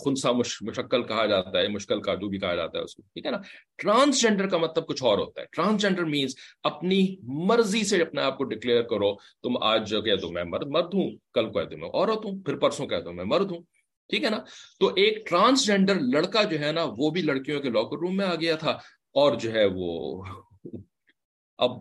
خنسا 0.03 0.31
مشکل 0.31 1.03
کہا 1.03 1.25
جاتا 1.25 1.60
ہے، 1.60 1.67
مشکل 1.67 2.01
کا 2.01 2.13
جو 2.15 2.27
بھی 2.29 2.39
کہا 2.39 2.55
جاتا 2.55 2.77
ہے 2.77 2.84
اس 2.84 2.96
کو، 2.96 3.01
ٹھیک 3.03 3.25
ہے 3.25 3.31
نا؟ 3.31 3.38
ٹرانسجینڈر 3.77 4.48
کا 4.50 4.57
مطلب 4.57 4.88
کچھ 4.88 5.03
اور 5.03 5.17
ہوتا 5.17 5.41
ہے۔ 5.41 5.46
ٹرانسجینڈر 5.51 6.05
مینس 6.05 6.36
اپنی 6.63 7.00
مرضی 7.48 7.84
سے 7.84 8.01
اپنے 8.01 8.22
آپ 8.22 8.38
کو 8.38 8.43
ڈکلیئر 8.53 8.81
کرو، 8.84 9.13
تم 9.43 9.57
آج 9.63 9.89
جو 9.89 10.01
کہہ 10.01 10.15
دو 10.22 10.31
میں 10.31 10.43
مرد 10.43 10.67
مرد 10.67 10.93
ہوں، 10.93 11.10
کل 11.34 11.51
کو 11.51 11.60
میں 11.77 11.89
عورت 11.89 12.25
ہوں، 12.25 12.39
پھر 12.46 12.57
پرسوں 12.57 12.88
کہہ 12.88 13.01
دو 13.05 13.13
میں 13.13 13.25
مرد 13.25 13.51
ہوں، 13.51 13.62
ٹھیک 14.10 14.24
ہے 14.24 14.29
نا؟ 14.29 14.38
تو 14.79 14.91
ایک 14.96 15.25
ٹرانسجینڈر 15.29 16.00
لڑکا 16.13 16.43
جو 16.43 16.60
ہے 16.60 16.72
نا، 16.72 16.86
وہ 16.98 17.10
بھی 17.10 17.22
لڑکیوں 17.22 17.62
کے 17.62 17.69
لاکر 17.69 18.00
روم 18.00 18.17
میں 18.17 18.25
آ 18.25 18.36
گیا 18.36 18.55
تھا 18.55 18.72
اور 19.15 19.38
جو 19.39 19.51
ہے 19.53 19.65
وہ، 19.75 20.24
اب 21.60 21.72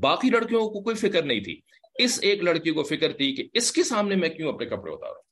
باقی 0.00 0.30
لڑکیوں 0.30 0.68
کو 0.70 0.82
کوئی 0.82 0.96
فکر 0.96 1.22
نہیں 1.22 1.40
تھی۔ 1.40 1.60
اس 1.96 2.18
ایک 2.22 2.42
لڑکی 2.42 2.70
کو 2.70 2.82
فکر 2.82 3.12
تھی 3.12 3.34
کہ 3.36 3.48
اس 3.52 3.70
کے 3.72 3.82
سامنے 3.84 4.16
میں 4.16 4.28
کیوں 4.28 4.52
اپنے 4.52 4.66
کپڑے 4.66 4.92
اتاروں؟ 4.92 5.22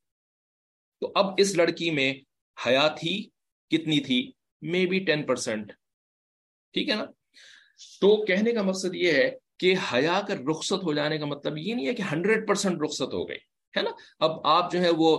تو 1.02 1.12
اب 1.14 1.34
اس 1.38 1.54
لڑکی 1.56 1.90
میں 1.90 2.12
حیا 2.56 2.86
تھی، 2.88 3.14
کتنی 3.70 4.00
تھی؟ 4.00 4.20
مے 4.62 4.84
بی 4.86 4.98
ٹین 4.98 5.26
پرسینٹ 5.26 5.72
ٹھیک 6.74 6.88
ہے 6.88 6.94
نا؟ 6.94 7.04
تو 8.00 8.24
کہنے 8.24 8.52
کا 8.52 8.62
مقصد 8.62 8.94
یہ 8.94 9.12
ہے 9.12 9.30
کہ 9.58 9.74
حیا 9.92 10.20
کر 10.28 10.38
رخصت 10.50 10.82
ہو 10.82 10.92
جانے 10.92 11.18
کا 11.18 11.26
مطلب 11.26 11.58
یہ 11.58 11.74
نہیں 11.74 11.86
ہے 11.86 11.94
کہ 11.94 12.02
ہنڈریڈ 12.02 12.46
پرسینٹ 12.48 12.82
رخصت 12.82 13.14
ہو 13.14 13.28
گئی، 13.28 13.38
ہے 13.74 13.82
نا؟ 13.82 13.90
اب 14.18 14.46
آپ 14.46 14.72
جو 14.72 14.80
ہے 14.80 14.90
وہ 14.96 15.10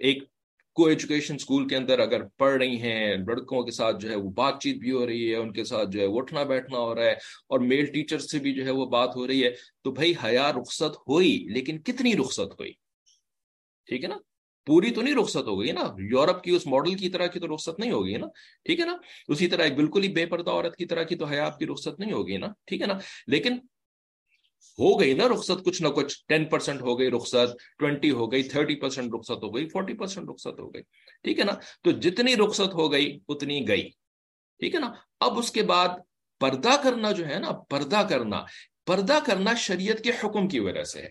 ایک 0.00 0.22
کو 0.78 0.86
ایجوکیشن 0.86 1.34
اسکول 1.34 1.68
کے 1.68 1.76
اندر 1.76 1.98
اگر 1.98 2.24
پڑھ 2.38 2.56
رہی 2.56 2.80
ہیں، 2.82 3.16
لڑکوں 3.16 3.62
کے 3.62 3.70
ساتھ 3.70 3.96
جو 4.00 4.10
ہے 4.10 4.14
وہ 4.14 4.30
بات 4.30 4.60
چیت 4.62 4.76
بھی 4.76 4.90
ہو 4.90 5.06
رہی 5.06 5.30
ہے، 5.30 5.36
ان 5.36 5.52
کے 5.52 5.64
ساتھ 5.64 5.90
جو 5.90 6.00
ہے 6.00 6.06
اٹھنا 6.18 6.42
بیٹھنا 6.42 6.78
ہو 6.78 6.94
رہا 6.94 7.04
ہے 7.04 7.12
اور 7.48 7.60
میل 7.60 7.86
ٹیچر 7.86 8.18
سے 8.18 8.38
بھی 8.38 8.54
جو 8.54 8.64
ہے 8.64 8.70
وہ 8.70 8.86
بات 8.86 9.16
ہو 9.16 9.26
رہی 9.26 9.44
ہے، 9.44 9.50
تو 9.84 9.90
بھائی 9.90 10.14
حیا 10.24 10.50
رخصت 10.52 10.96
ہوئی، 11.08 11.36
لیکن 11.48 11.78
کتنی 11.78 12.16
رخصت 12.16 12.60
ہوئی؟ 12.60 12.72
ٹھیک 13.88 14.02
ہے 14.04 14.08
نا؟ 14.08 14.16
پوری 14.66 14.90
تو 14.90 15.02
نہیں 15.02 15.14
رخصت 15.14 15.46
ہو 15.46 15.60
گئی 15.60 15.72
نا؟ 15.72 15.94
یورپ 15.98 16.42
کی 16.42 16.50
اس 16.50 16.66
ماڈل 16.66 16.94
کی 16.94 17.08
طرح 17.08 17.26
کی 17.26 17.40
تو 17.40 17.54
رخصت 17.54 17.78
نہیں 17.80 17.90
ہوگی 17.90 18.16
نا؟ 18.16 18.26
ٹھیک 18.64 18.80
ہے 18.80 18.84
نا؟ 18.84 18.96
اسی 19.28 19.46
طرح 19.46 19.62
ایک 19.62 19.76
بالکل 19.76 20.02
ہی 20.02 20.08
بے 20.08 20.26
پردہ 20.26 20.50
عورت 20.50 20.76
کی 20.76 20.86
طرح 20.86 21.02
کی 21.02 21.16
تو 21.16 21.24
حیا 21.24 21.46
آپ 21.46 21.58
کی 21.58 21.66
رخصت 21.66 22.00
نہیں 22.00 22.12
ہوگی 22.12 22.36
نا؟ 22.36 22.46
ٹھیک 22.66 22.82
ہے 22.82 22.86
نا؟ 22.86 22.94
لیکن 23.26 23.58
ہو 24.78 25.00
گئی 25.00 25.14
نا 25.14 25.28
رخصت، 25.28 25.64
کچھ 25.64 25.82
نہ 25.82 25.88
کچھ 25.88 26.24
ٹین 26.28 26.44
پرسینٹ 26.44 26.80
ہو 26.80 26.98
گئی 26.98 27.10
رخصت 27.10 27.78
ٹوینٹی 27.78 28.10
ہو 28.10 28.32
گئی 28.32 28.42
تھرٹی 28.42 28.74
پرسینٹ 28.74 29.14
رخصت 29.14 29.42
ہو 29.42 29.56
گئی 29.56 29.68
فورٹی 29.68 29.94
پرسینٹ 29.94 30.28
رخصت 30.28 30.60
ہو 30.60 30.74
گئی۔ 30.74 30.82
ٹھیک 31.22 31.38
ہے 31.38 31.44
نا؟ 31.44 31.52
تو 31.82 31.90
جتنی 31.90 32.36
رخصت 32.36 32.74
ہو 32.74 32.92
گئی، 32.92 33.18
اتنی 33.28 33.68
گئی۔ 33.68 33.88
ٹھیک 34.58 34.74
ہے 34.74 34.80
نا؟ 34.80 34.92
اب 35.20 35.38
اس 35.38 35.50
کے 35.50 35.62
بعد 35.62 35.88
پردہ 36.40 36.80
کرنا 36.84 37.12
جو 37.12 37.26
ہے 37.26 37.38
نا، 37.38 37.52
پردہ 37.52 38.06
کرنا۔ 38.10 38.44
پردہ 38.86 39.18
کرنا 39.26 39.54
شریعت 39.54 40.04
کے 40.04 40.10
حکم 40.10 40.48
کی 40.48 40.58
وجہ 40.58 40.84
سے 40.84 41.02
ہے۔ 41.02 41.08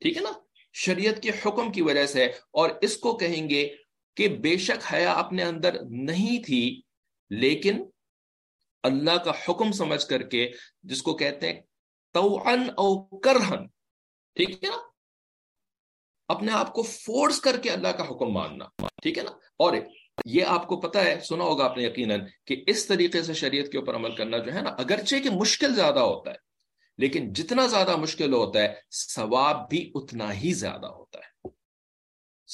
ٹھیک 0.00 0.16
ہے 0.16 0.22
نا؟ 0.22 0.32
شریعت 0.72 1.22
کے 1.22 1.30
حکم 1.46 1.72
کی 1.72 1.82
وجہ 1.82 2.06
سے 2.06 2.24
اور 2.24 2.70
اس 2.82 2.96
کو 2.96 3.16
کہیں 3.16 3.50
گے 3.50 3.68
کہ 4.14 4.28
بے 4.28 4.56
شک 4.56 4.94
حیا 4.94 5.12
اپنے 5.12 5.42
اندر 5.44 5.76
نہیں 5.90 6.42
تھی، 6.42 6.80
لیکن 7.30 7.84
اللہ 8.82 9.16
کا 9.16 9.32
حکم 9.48 9.72
سمجھ 9.72 10.06
کر 10.06 10.22
کے، 10.22 10.50
جس 10.82 11.02
کو 11.02 11.16
کہتے 11.16 11.52
ہیں 11.52 11.60
او 12.18 13.18
کرہن 13.18 13.66
ٹھیک 14.34 14.64
ہے 14.64 14.68
نا؟ 14.68 14.76
اپنے 16.28 16.52
آپ 16.52 16.72
کو 16.72 16.82
فورس 16.82 17.40
کر 17.40 17.60
کے 17.60 17.70
اللہ 17.70 17.88
کا 17.88 18.04
حکم 18.04 18.26
ماننا۔ 18.26 18.64
ٹھیک 19.02 19.18
ہے 19.18 19.22
نا؟ 19.22 19.30
اور 19.30 19.76
یہ 20.24 20.44
آپ 20.44 20.66
کو 20.66 20.80
پتا 20.80 21.04
ہے، 21.04 21.20
سنا 21.20 21.44
ہوگا 21.44 21.64
آپ 21.64 21.76
نے 21.76 21.82
یقیناً 21.82 22.20
کہ 22.44 22.64
اس 22.66 22.86
طریقے 22.86 23.22
سے 23.22 23.34
شریعت 23.34 23.72
کے 23.72 23.78
اوپر 23.78 23.94
عمل 23.94 24.14
کرنا 24.14 24.38
جو 24.38 24.54
ہے 24.54 24.60
نا، 24.60 24.70
اگرچہ 24.70 25.16
کہ 25.16 25.30
مشکل 25.30 25.74
زیادہ 25.74 25.98
ہوتا 25.98 26.30
ہے، 26.30 26.36
لیکن 26.98 27.32
جتنا 27.32 27.66
زیادہ 27.66 27.96
مشکل 27.96 28.32
ہوتا 28.32 28.58
ہے، 28.60 28.74
ثواب 28.90 29.68
بھی 29.68 29.92
اتنا 29.94 30.34
ہی 30.34 30.52
زیادہ 30.52 30.86
ہوتا 30.86 31.18
ہے۔ 31.18 31.48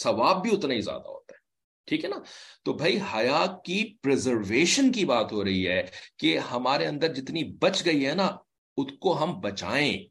ثواب 0.02 0.42
بھی 0.42 0.50
اتنا 0.56 0.74
ہی 0.74 0.80
زیادہ 0.80 1.08
ہوتا 1.08 1.34
ہے۔ 1.34 1.38
ٹھیک 1.86 2.04
ہے 2.04 2.10
نا؟ 2.10 2.16
تو 2.64 2.72
بھائی، 2.72 2.98
حیا 3.14 3.46
کی 3.64 3.94
پرزرویشن 4.02 4.92
کی 4.92 5.04
بات 5.04 5.32
ہو 5.32 5.44
رہی 5.44 5.68
ہے 5.68 5.82
کہ 6.18 6.38
ہمارے 6.38 6.86
اندر 6.86 7.14
جتنی 7.14 7.44
بچ 7.44 7.84
گئی 7.84 8.06
ہے 8.06 8.14
نا 8.14 8.36
اس 8.76 8.98
کو 9.00 9.22
ہم 9.22 9.40
بچائیں۔ 9.40 10.06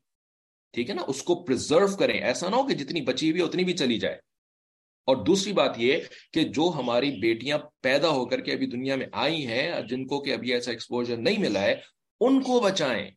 ٹھیک 0.73 0.89
ہے 0.89 0.95
نا؟ 0.95 1.01
اس 1.07 1.23
کو 1.23 1.43
پرزرو 1.43 1.97
کریں۔ 1.97 2.21
ایسا 2.21 2.49
نہ 2.49 2.55
ہو 2.55 2.67
کہ 2.67 2.73
جتنی 2.73 3.01
بچی 3.01 3.31
ہوئی 3.31 3.41
اتنی 3.41 3.63
بھی 3.63 3.73
چلی 3.73 3.99
جائے۔ 3.99 4.15
اور 5.01 5.25
دوسری 5.25 5.53
بات 5.53 5.73
یہ 5.77 5.97
کہ 6.33 6.43
جو 6.43 6.71
ہماری 6.75 7.11
بیٹیاں 7.11 7.57
پیدا 7.81 8.09
ہو 8.09 8.25
کر 8.25 8.41
کے 8.41 8.51
ابھی 8.51 8.67
دنیا 8.67 8.95
میں 8.95 9.07
آئی 9.11 9.47
ہیں، 9.47 9.81
جن 9.81 10.07
کو 10.07 10.21
کہ 10.21 10.33
ابھی 10.33 10.53
ایسا 10.53 10.71
ایکسپوجر 10.71 11.17
نہیں 11.17 11.39
ملا 11.39 11.61
ہے، 11.61 11.75
ان 12.19 12.41
کو 12.41 12.59
بچائیں۔ 12.59 13.11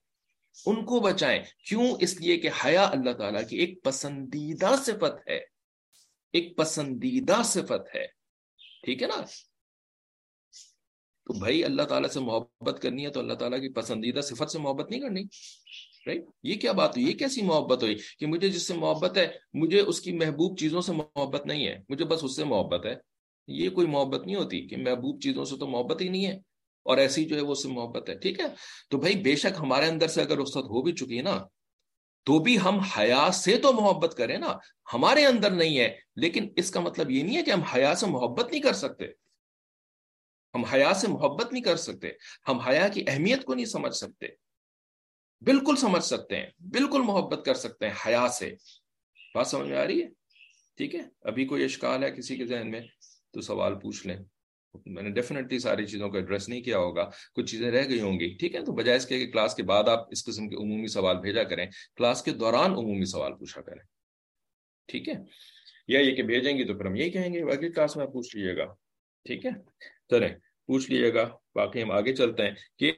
ان 0.66 0.84
کو 0.84 1.00
بچائیں۔ 1.00 1.42
کیوں؟ 1.68 1.96
اس 2.00 2.20
لیے 2.20 2.38
کہ 2.38 2.48
حیا 2.64 2.84
اللہ 2.84 3.10
تعالیٰ 3.10 3.48
کی 3.48 3.56
ایک 3.56 3.84
پسندیدہ 3.84 4.74
صفت 4.78 5.28
ہے۔ 5.28 5.40
ایک 6.32 6.56
پسندیدہ 6.56 7.42
صفت 7.44 7.94
ہے۔ 7.94 8.06
ٹھیک 8.82 9.02
ہے 9.02 9.06
نا؟ 9.06 9.22
تو 11.26 11.38
بھائی 11.38 11.64
اللہ 11.64 11.82
تعالیٰ 11.82 12.10
سے 12.10 12.20
محبت 12.20 12.82
کرنی 12.82 13.04
ہے 13.04 13.10
تو 13.10 13.20
اللہ 13.20 13.34
تعالیٰ 13.34 13.60
کی 13.60 13.68
پسندیدہ 13.68 14.20
صفت 14.20 14.50
سے 14.50 14.58
محبت 14.58 14.90
نہیں 14.90 15.00
کرنی 15.00 15.22
رائٹ 16.06 16.24
یہ 16.42 16.54
کیا 16.54 16.72
بات 16.72 16.96
ہوئی؟ 16.96 17.08
یہ 17.08 17.12
کیسی 17.12 17.42
محبت 17.42 17.82
ہوئی 17.82 17.94
کہ 18.18 18.26
مجھے 18.26 18.48
جس 18.48 18.62
سے 18.62 18.74
محبت 18.74 19.16
ہے، 19.16 19.32
مجھے 19.54 19.80
اس 19.80 20.00
کی 20.00 20.12
محبوب 20.12 20.58
چیزوں 20.58 20.80
سے 20.80 20.92
محبت 20.92 21.46
نہیں 21.46 21.66
ہے، 21.66 21.78
مجھے 21.88 22.04
بس 22.04 22.24
اس 22.24 22.36
سے 22.36 22.44
محبت 22.44 22.86
ہے۔ 22.86 22.94
یہ 23.46 23.70
کوئی 23.70 23.86
محبت 23.86 24.26
نہیں 24.26 24.36
ہوتی 24.36 24.68
کہ 24.68 24.76
محبوب 24.76 25.20
چیزوں 25.20 25.44
سے 25.44 25.56
تو 25.56 25.66
محبت 25.66 26.00
ہی 26.00 26.08
نہیں 26.08 26.26
ہے 26.26 26.34
اور 26.82 26.98
ایسی 26.98 27.24
جو 27.24 27.36
ہے 27.36 27.40
وہ 27.40 27.52
اس 27.52 27.62
سے 27.62 27.68
محبت 27.68 28.08
ہے، 28.08 28.14
ٹھیک 28.14 28.40
ہے؟ 28.40 28.44
تو 28.90 28.98
بھائی 28.98 29.14
بے 29.14 29.36
شک 29.36 29.60
ہمارے 29.60 29.86
اندر 29.86 30.08
سے 30.08 30.22
اگر 30.22 30.38
رخصت 30.38 30.56
ہو 30.56 30.82
بھی 30.82 30.92
چکی 30.92 31.16
ہے 31.16 31.22
نا، 31.22 31.44
تو 32.24 32.38
بھی 32.38 32.58
ہم 32.58 32.78
حیا 32.78 33.28
سے 33.34 33.58
تو 33.58 33.72
محبت 33.72 34.14
کریں 34.16 34.38
نا، 34.38 34.56
ہمارے 34.94 35.24
اندر 35.26 35.50
نہیں 35.50 35.78
ہے، 35.78 35.96
لیکن 36.16 36.48
اس 36.56 36.70
کا 36.70 36.80
مطلب 36.80 37.10
یہ 37.10 37.22
نہیں 37.22 37.36
ہے 37.36 37.42
کہ 37.42 37.50
ہم 37.50 37.60
حیا 37.60 37.94
سے 37.94 38.06
محبت 38.06 38.50
نہیں 38.50 38.62
کر 38.62 38.72
سکتے۔ 38.72 39.23
ہم 40.54 40.64
حیا 40.64 40.92
سے 40.94 41.08
محبت 41.08 41.52
نہیں 41.52 41.62
کر 41.62 41.76
سکتے، 41.76 42.10
ہم 42.48 42.58
حیا 42.58 42.88
کی 42.88 43.04
اہمیت 43.06 43.44
کو 43.44 43.54
نہیں 43.54 43.66
سمجھ 43.66 43.94
سکتے۔ 43.94 44.26
بالکل 45.42 45.76
سمجھ 45.76 46.04
سکتے 46.04 46.36
ہیں، 46.36 46.50
بالکل 46.72 47.02
محبت 47.02 47.44
کر 47.44 47.54
سکتے 47.54 47.86
ہیں 47.86 47.94
حیا 48.06 48.26
سے۔ 48.28 48.54
بات 49.34 49.46
سمجھ 49.46 49.68
میں 49.68 49.78
آ 49.78 49.86
رہی 49.86 50.02
ہے؟ 50.02 50.08
ٹھیک 50.76 50.94
ہے، 50.94 51.00
ابھی 51.22 51.44
کوئی 51.44 51.64
اشکال 51.64 52.04
ہے 52.04 52.10
کسی 52.10 52.36
کے 52.36 52.46
ذہن 52.46 52.70
میں 52.70 52.80
تو 53.32 53.40
سوال 53.40 53.78
پوچھ 53.80 54.06
لیں۔ 54.06 54.16
میں 54.86 55.02
نے 55.02 55.10
ڈیفینیٹلی 55.10 55.58
ساری 55.58 55.86
چیزوں 55.86 56.08
کو 56.10 56.16
ایڈریس 56.16 56.48
نہیں 56.48 56.62
کیا 56.62 56.78
ہوگا، 56.78 57.08
کچھ 57.34 57.50
چیزیں 57.50 57.70
رہ 57.70 57.88
گئی 57.88 58.00
ہوں 58.00 58.18
گی۔ 58.20 58.28
ٹھیک 58.34 58.54
ہے، 58.54 58.64
تو 58.64 58.72
بجائے 58.72 58.96
اس 58.96 59.06
کے 59.06 59.18
کہ 59.18 59.32
کلاس 59.32 59.54
کے 59.54 59.62
بعد 59.62 59.88
آپ 59.88 60.08
اس 60.10 60.24
قسم 60.24 60.48
کے 60.48 60.56
عمومی 60.56 60.86
سوال 60.86 61.20
بھیجا 61.20 61.42
کریں، 61.44 61.66
کلاس 61.96 62.22
کے 62.22 62.30
دوران 62.30 62.70
عمومی 62.72 63.04
سوال 63.04 63.34
پوچھا 63.34 63.60
کریں۔ 63.60 63.82
ٹھیک 64.88 65.08
ہے، 65.08 65.14
یا 65.88 66.00
یہ 66.00 66.14
کہ 66.14 66.22
بھیجیں 66.22 66.56
گے 66.58 66.64
تو 66.64 66.74
پھر 66.74 66.86
ہم 66.86 66.94
یہی 66.94 67.10
کہیں 67.10 67.32
گے 67.34 67.42
اگلی 67.42 67.72
کلاس 67.72 67.96
میں 67.96 68.06
پوچھ 68.06 68.36
لیجیے 68.36 68.56
گا۔ 68.56 68.64
ٹھیک 69.26 69.46
ہے 69.46 69.50
چلیں 70.10 70.28
پوچھ 70.66 70.90
لیجیے 70.90 71.14
گا۔ 71.14 71.28
باقی 71.54 71.82
ہم 71.82 71.90
آگے 71.90 72.14
چلتے 72.14 72.42
ہیں 72.42 72.54
کہ 72.78 72.92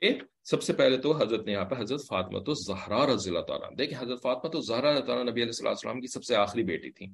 سب 0.44 0.62
سے 0.62 0.72
پہلے 0.72 0.96
تو 0.96 1.16
حضرت 1.16 1.46
نے 1.46 1.52
یہاں 1.52 1.64
پہ 1.64 1.74
حضرت 1.78 2.00
فاطمہ 2.00 2.38
تو 2.38 2.54
زہرا 2.54 3.06
رضی 3.06 3.30
اللہ 3.30 3.40
تعالیٰ 3.40 3.68
دیکھیں 3.78 3.98
حضرت 3.98 4.22
فاطمہ 4.22 4.50
تو 4.50 4.60
زہرا 4.60 4.92
رضی 4.92 5.12
اللہ 5.12 5.30
نبی 5.30 5.42
علیہ 5.42 5.68
السلام 5.68 6.00
کی 6.00 6.06
سب 6.06 6.24
سے 6.24 6.36
آخری 6.36 6.62
بیٹی 6.62 6.90
تھی 6.90 7.06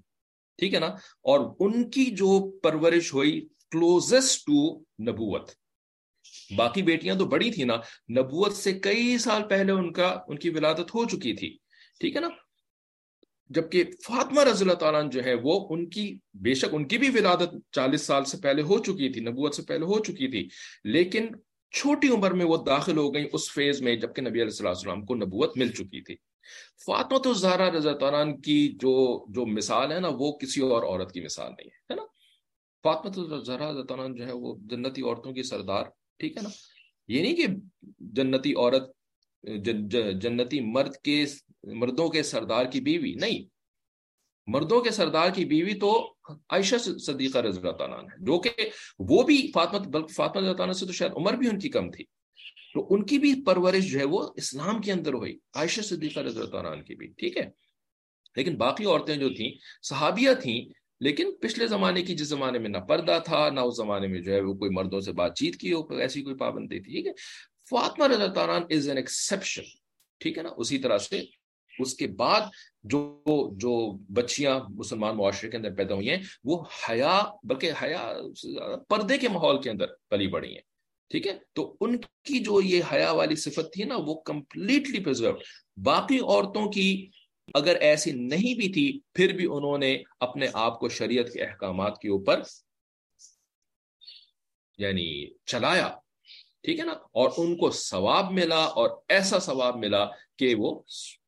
ٹھیک 0.58 0.74
ہے 0.74 0.80
نا؟ 0.80 0.86
اور 1.22 1.56
ان 1.58 1.90
کی 1.90 2.04
جو 2.04 2.50
پرورش 2.58 3.14
ہوئی 3.14 3.48
کلوزسٹ 3.70 4.46
ٹو 4.46 4.78
نبوت۔ 4.78 5.50
باقی 6.56 6.82
بیٹیاں 6.82 7.14
تو 7.14 7.24
بڑی 7.24 7.50
تھی 7.50 7.64
نا، 7.64 7.76
نبوت 8.10 8.52
سے 8.52 8.72
کئی 8.72 9.18
سال 9.18 9.42
پہلے 9.48 9.72
ان 9.72 9.92
کا، 9.92 10.18
ان 10.28 10.38
کی 10.38 10.50
ولادت 10.50 10.94
ہو 10.94 11.04
چکی 11.08 11.32
تھی، 11.34 11.56
ٹھیک 12.00 12.16
ہے 12.16 12.20
نا؟ 12.20 12.28
جبکہ 13.50 13.84
فاطمہ 14.04 14.42
رضی 14.44 14.64
اللہ 14.64 14.78
تعالیٰ 14.80 15.02
جو 15.12 15.24
ہے 15.24 15.34
وہ 15.42 15.54
ان 15.70 15.88
کی 15.90 16.04
بے 16.42 16.54
شک 16.54 16.74
ان 16.74 16.86
کی 16.88 16.98
بھی 16.98 17.08
ولادت 17.14 17.54
چالیس 17.72 18.02
سال 18.02 18.24
سے 18.24 18.36
پہلے 18.42 18.62
ہو 18.62 18.78
چکی 18.78 19.12
تھی، 19.12 19.20
نبوت 19.20 19.54
سے 19.54 19.62
پہلے 19.68 19.84
ہو 19.86 19.98
چکی 19.98 20.30
تھی، 20.30 20.48
لیکن 20.92 21.26
چھوٹی 21.74 22.08
عمر 22.08 22.32
میں 22.32 22.46
وہ 22.46 22.56
داخل 22.66 22.98
ہو 22.98 23.12
گئی 23.14 23.28
اس 23.32 23.50
فیز 23.52 23.82
میں 23.82 23.96
جبکہ 23.96 24.22
نبی 24.22 24.42
علیہ 24.42 24.66
السلام 24.66 25.04
کو 25.06 25.14
نبوت 25.14 25.56
مل 25.58 25.72
چکی 25.72 26.00
تھی۔ 26.02 26.16
فاطمہ 26.86 27.18
تو 27.18 27.32
زہرا 27.34 27.70
رضا 27.70 27.92
تعالیٰ 27.98 28.24
کی 28.44 28.58
جو 28.80 28.94
جو 29.34 29.46
مثال 29.46 29.92
ہے 29.92 30.00
نا، 30.00 30.08
وہ 30.12 30.32
کسی 30.38 30.60
اور 30.60 30.82
عورت 30.82 31.12
کی 31.12 31.20
مثال 31.20 31.50
نہیں 31.50 31.68
ہے 31.68 31.94
نا؟ 31.94 32.04
فاطمہ 32.84 33.40
ذرا 33.46 33.70
جو 34.08 34.26
ہے 34.26 34.32
وہ 34.32 34.54
جنتی 34.70 35.02
عورتوں 35.02 35.32
کی 35.32 35.42
سردار، 35.42 35.84
ٹھیک 36.20 36.36
ہے 36.36 36.42
نا؟ 36.42 36.48
یہ 37.08 37.22
نہیں 37.22 37.36
کہ 37.36 37.46
جنتی 38.16 38.52
عورت 38.52 38.90
جنتی 40.22 40.60
مرد 40.72 40.96
کے 41.04 41.24
مردوں 41.64 42.08
کے 42.08 42.22
سردار 42.22 42.64
کی 42.66 42.80
بیوی، 42.80 43.14
نہیں۔ 43.14 43.44
مردوں 44.46 44.80
کے 44.80 44.90
سردار 44.90 45.30
کی 45.30 45.44
بیوی 45.44 45.74
تو 45.74 46.14
عائشہ 46.28 46.76
صدیقہ 46.76 47.38
رضی 47.38 47.60
اللہ 47.60 47.70
تعالیٰ 47.70 48.02
ہے۔ 48.02 48.24
جو 48.24 48.38
کہ 48.38 48.50
وہ 48.98 49.22
بھی 49.22 49.50
فاطمہ، 49.54 49.78
بلکہ 49.78 50.14
فاطمہ 50.14 50.42
رضی 50.42 50.62
اللہ 50.62 50.72
سے 50.72 50.86
تو 50.86 50.92
شاید 50.92 51.12
عمر 51.12 51.32
بھی 51.32 51.48
ان 51.48 51.58
کی 51.58 51.68
کم 51.68 51.90
تھی۔ 51.90 52.04
تو 52.74 52.86
ان 52.90 53.06
کی 53.06 53.18
بھی 53.18 53.44
پرورش 53.46 53.92
جو 53.92 53.98
ہے 53.98 54.04
وہ 54.04 54.30
اسلام 54.36 54.80
کے 54.80 54.92
اندر 54.92 55.14
ہوئی، 55.14 55.38
عائشہ 55.54 55.80
صدیقہ 55.80 56.20
رضی 56.20 56.40
اللہ 56.40 56.50
تعالیٰ 56.50 56.84
کی 56.84 56.94
بھی، 56.94 57.06
ٹھیک 57.06 57.36
ہے۔ 57.36 57.50
لیکن 58.36 58.56
باقی 58.56 58.84
عورتیں 58.84 59.16
جو 59.16 59.34
تھیں، 59.34 59.52
صحابیہ 59.82 60.30
تھیں، 60.42 60.72
لیکن 61.00 61.32
پچھلے 61.40 61.66
زمانے 61.66 62.02
کی 62.02 62.14
جس 62.14 62.26
زمانے 62.26 62.58
میں 62.58 62.68
نہ 62.68 62.78
پردہ 62.78 63.18
تھا، 63.24 63.50
نہ 63.50 63.60
اس 63.60 63.76
زمانے 63.76 64.06
میں 64.06 64.20
جو 64.20 64.32
ہے 64.32 64.40
وہ 64.40 64.54
کوئی 64.54 64.70
مردوں 64.70 65.00
سے 65.00 65.12
بات 65.12 65.36
چیت 65.36 65.56
کی 65.56 65.72
ہو، 65.72 65.94
ایسی 65.94 66.22
کوئی 66.22 66.36
پابندی 66.36 66.80
تھی، 66.80 66.92
ٹھیک 66.92 67.06
ہے۔ 67.06 67.12
فاطمہ 67.70 68.04
رضا 68.04 68.26
تعالیٰ 68.26 68.60
از 68.70 68.88
این 68.88 68.96
ایکسیپشن 68.96 69.62
ٹھیک 70.20 70.38
ہے 70.38 70.42
نا؟ 70.42 70.48
اسی 70.56 70.78
طرح 70.78 70.98
سے 70.98 71.22
اس 71.82 71.94
کے 71.94 72.06
بعد 72.18 72.40
جو 72.90 73.00
جو 73.56 73.72
بچیاں 74.14 74.58
مسلمان 74.70 75.16
معاشرے 75.16 75.50
کے 75.50 75.56
اندر 75.56 75.74
پیدا 75.76 75.94
ہوئی 75.94 76.10
ہیں، 76.10 76.20
وہ 76.44 76.62
حیا، 76.80 77.20
بلکہ 77.44 77.72
حیا 77.82 78.02
پردے 78.88 79.18
کے 79.18 79.28
ماحول 79.28 79.62
کے 79.62 79.70
اندر 79.70 79.92
پلی 80.10 80.26
بڑی 80.28 80.52
ہیں، 80.52 80.66
ٹھیک 81.10 81.26
ہے؟ 81.26 81.32
تو 81.52 81.74
ان 81.80 81.96
کی 82.24 82.38
جو 82.44 82.60
یہ 82.60 82.82
حیا 82.92 83.10
والی 83.12 83.36
صفت 83.36 83.72
تھی 83.72 83.84
نا، 83.84 83.96
وہ 84.06 84.14
کمپلیٹلی 84.24 85.04
پرزرو 85.04 85.32
باقی 85.84 86.18
عورتوں 86.18 86.70
کی 86.72 86.88
اگر 87.54 87.76
ایسی 87.80 88.10
نہیں 88.12 88.54
بھی 88.54 88.68
تھی، 88.72 88.86
پھر 89.14 89.32
بھی 89.36 89.46
انہوں 89.50 89.78
نے 89.78 89.96
اپنے 90.20 90.46
آپ 90.66 90.78
کو 90.80 90.88
شریعت 90.88 91.32
کے 91.32 91.42
احکامات 91.42 91.98
کے 91.98 92.08
اوپر 92.08 92.42
یعنی 94.78 95.08
چلایا، 95.46 95.88
ٹھیک 96.64 96.78
ہے 96.78 96.84
نا؟ 96.84 96.92
اور 96.92 97.30
ان 97.36 97.56
کو 97.56 97.70
ثواب 97.70 98.30
ملا 98.32 98.62
اور 98.64 98.90
ایسا 99.08 99.38
ثواب 99.38 99.76
ملا 99.76 100.04
کہ 100.38 100.54
وہ 100.58 100.70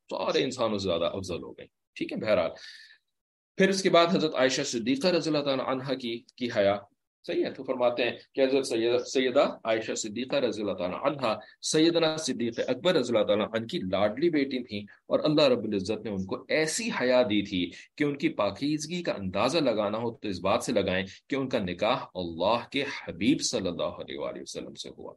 سارے 0.09 0.43
انسانوں 0.43 0.77
سے 0.77 0.87
زیادہ 0.87 1.05
افضل 1.05 1.43
ہو 1.43 1.51
گئے۔ 1.51 1.65
ٹھیک 1.95 2.11
ہے، 2.11 2.17
بہرحال۔ 2.17 2.49
پھر 3.57 3.69
اس 3.69 3.83
کے 3.83 3.89
بعد 3.89 4.07
حضرت 4.07 4.35
عائشہ 4.35 4.61
صدیقہ 4.61 5.07
رضی 5.07 5.29
اللہ 5.29 5.43
تعالیٰ 5.43 5.65
عنہ 5.67 5.93
کی 5.93 6.23
کی 6.35 6.47
حیا۔ 6.57 6.75
صحیح 7.27 7.45
ہے، 7.45 7.51
تو 7.51 7.63
فرماتے 7.63 8.03
ہیں 8.03 8.11
کہ 8.33 8.41
حضرت 8.41 8.67
سیدہ 8.67 8.97
سیدہ 8.97 9.57
عائشہ 9.63 9.93
صدیقہ 9.93 10.35
رضی 10.35 10.61
اللہ 10.61 10.73
تعالیٰ 10.73 10.99
عنہ، 11.03 11.39
سیدنا 11.61 12.17
صدیق 12.17 12.59
اکبر 12.67 12.95
رضی 12.95 13.13
اللہ 13.13 13.25
تعالیٰ 13.25 13.47
عنہ 13.53 13.65
کی 13.65 13.79
لاڈلی 13.79 14.29
بیٹی 14.29 14.63
تھیں 14.63 14.81
اور 14.81 15.19
اللہ 15.23 15.41
رب 15.41 15.63
العزت 15.63 16.05
نے 16.05 16.09
ان 16.09 16.25
کو 16.25 16.45
ایسی 16.47 16.89
حیا 17.01 17.21
دی 17.21 17.41
تھی 17.41 17.71
کہ 17.97 18.03
ان 18.03 18.17
کی 18.17 18.29
پاکیزگی 18.29 19.03
کا 19.03 19.11
اندازہ 19.11 19.57
لگانا 19.57 19.97
ہو 19.97 20.11
تو 20.11 20.27
اس 20.27 20.39
بات 20.39 20.63
سے 20.63 20.71
لگائیں 20.71 21.05
کہ 21.29 21.35
ان 21.35 21.49
کا 21.49 21.59
نکاح 21.59 21.97
اللہ 22.15 22.69
کے 22.71 22.83
حبیب 22.83 23.41
صلی 23.41 23.67
اللہ 23.67 24.01
علیہ 24.01 24.19
وآلہ 24.19 24.41
وسلم 24.41 24.73
سے 24.73 24.89
ہوا۔ 24.97 25.13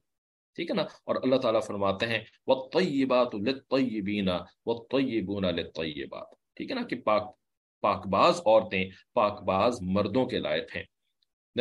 ٹھیک 0.58 0.70
ہے 0.70 0.74
نا؟ 0.74 0.82
اور 0.82 1.16
اللہ 1.22 1.36
تعالیٰ 1.36 1.62
فرماتے 1.62 2.06
ہیں، 2.06 2.24
وَالطَّيِّبَاتُ 2.46 3.38
لِلطَّيِّبِينَ 3.38 4.30
وَالطَّيِّبُونَ 4.66 5.46
لِلطَّيِّبَاتِ۔ 5.46 6.34
ٹھیک 6.54 6.70
ہے 6.70 6.76
نا 6.76 6.82
کہ 6.82 6.96
پاک 6.96 7.36
پاک 7.80 8.06
باز 8.06 8.40
عورتیں 8.46 8.90
پاک 9.12 9.42
باز 9.42 9.78
مردوں 9.82 10.26
کے 10.26 10.38
لائق 10.38 10.76
ہیں۔ 10.76 10.82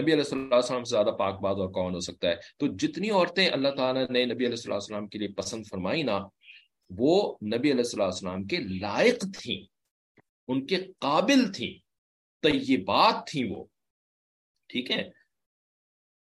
نبی 0.02 0.14
علیہ 0.14 0.24
صلی 0.24 0.40
اللہ 0.40 0.56
علیہ 0.56 0.64
وسلم 0.64 0.84
سے 0.84 0.90
زیادہ 0.90 1.16
پاک 1.20 1.40
باز 1.40 1.60
اور 1.60 1.70
کون 1.70 1.94
ہو 1.94 2.00
سکتا 2.00 2.30
ہے؟ 2.30 2.36
تو 2.58 2.68
جتنی 2.68 3.10
عورتیں 3.10 3.50
اللہ 3.50 3.68
تعالیٰ 3.70 4.08
نے 4.10 4.26
نبی 4.26 4.46
علیہ 4.46 4.56
صلی 4.56 4.72
اللہ 4.72 4.84
علیہ 4.84 4.96
وسلم 4.96 5.08
کے 5.08 5.20
لیے 5.20 5.28
پسند 5.28 5.64
فرمائی 5.72 6.04
نا، 6.04 6.20
وہ 6.90 7.36
نبی 7.46 7.72
علیہ 7.72 7.84
صلی 7.84 8.04
اللہ 8.04 8.14
علیہ 8.14 8.30
وسلم 8.30 8.48
کے 8.48 8.58
لائق 8.58 9.26
تھیں، 9.42 9.62
ان 10.48 10.66
کے 10.66 10.76
قابل 11.00 11.54
تھیں، 11.54 11.74
طیبات 12.42 13.28
تھیں 13.28 13.52
وہ۔ 13.52 13.66
ٹھیک 14.68 14.92
ہے؟ 14.92 15.10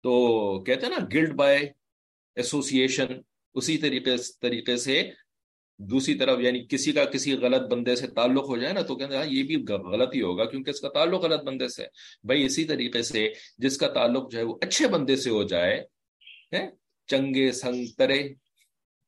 تو 0.03 0.64
کہتے 0.64 0.87
ہیں 0.87 0.92
نا 0.98 1.07
گلڈ 1.14 1.35
بائی 1.35 1.68
ایسوسیشن 2.37 3.20
اسی 3.55 3.77
طریقے 3.79 4.16
طریقے 4.42 4.77
سے 4.77 5.03
دوسری 5.81 6.14
طرف 6.14 6.40
یعنی 6.40 6.64
کسی 6.68 6.92
کا 6.92 7.05
کسی 7.05 7.35
غلط 7.38 7.62
بندے 7.70 7.94
سے 7.97 8.07
تعلق 8.16 8.49
ہو 8.49 8.57
جائے 8.57 8.73
نا 8.75 8.81
تو 8.81 8.97
کہتے 8.97 9.14
ہیں 9.14 9.20
ہاں، 9.20 9.31
یہ 9.31 9.42
بھی 9.42 9.57
غلط 9.66 10.14
ہی 10.14 10.20
ہوگا 10.23 10.44
کیونکہ 10.44 10.70
اس 10.70 10.81
کا 10.81 10.88
تعلق 10.88 11.23
غلط 11.23 11.42
بندے 11.44 11.68
سے 11.68 11.85
بھائی، 12.25 12.44
اسی 12.44 12.64
طریقے 12.64 13.03
سے 13.03 13.29
جس 13.59 13.79
کا 13.79 13.88
تعلق 13.94 14.31
جو 14.33 14.38
ہے 14.38 14.42
وہ 14.42 14.57
اچھے 14.62 14.88
بندے 14.88 15.16
سے 15.16 15.31
ہو 15.31 15.42
جائے 15.53 15.83
چنگے 17.09 17.51
سنگ 17.53 17.85
ترے 17.99 18.23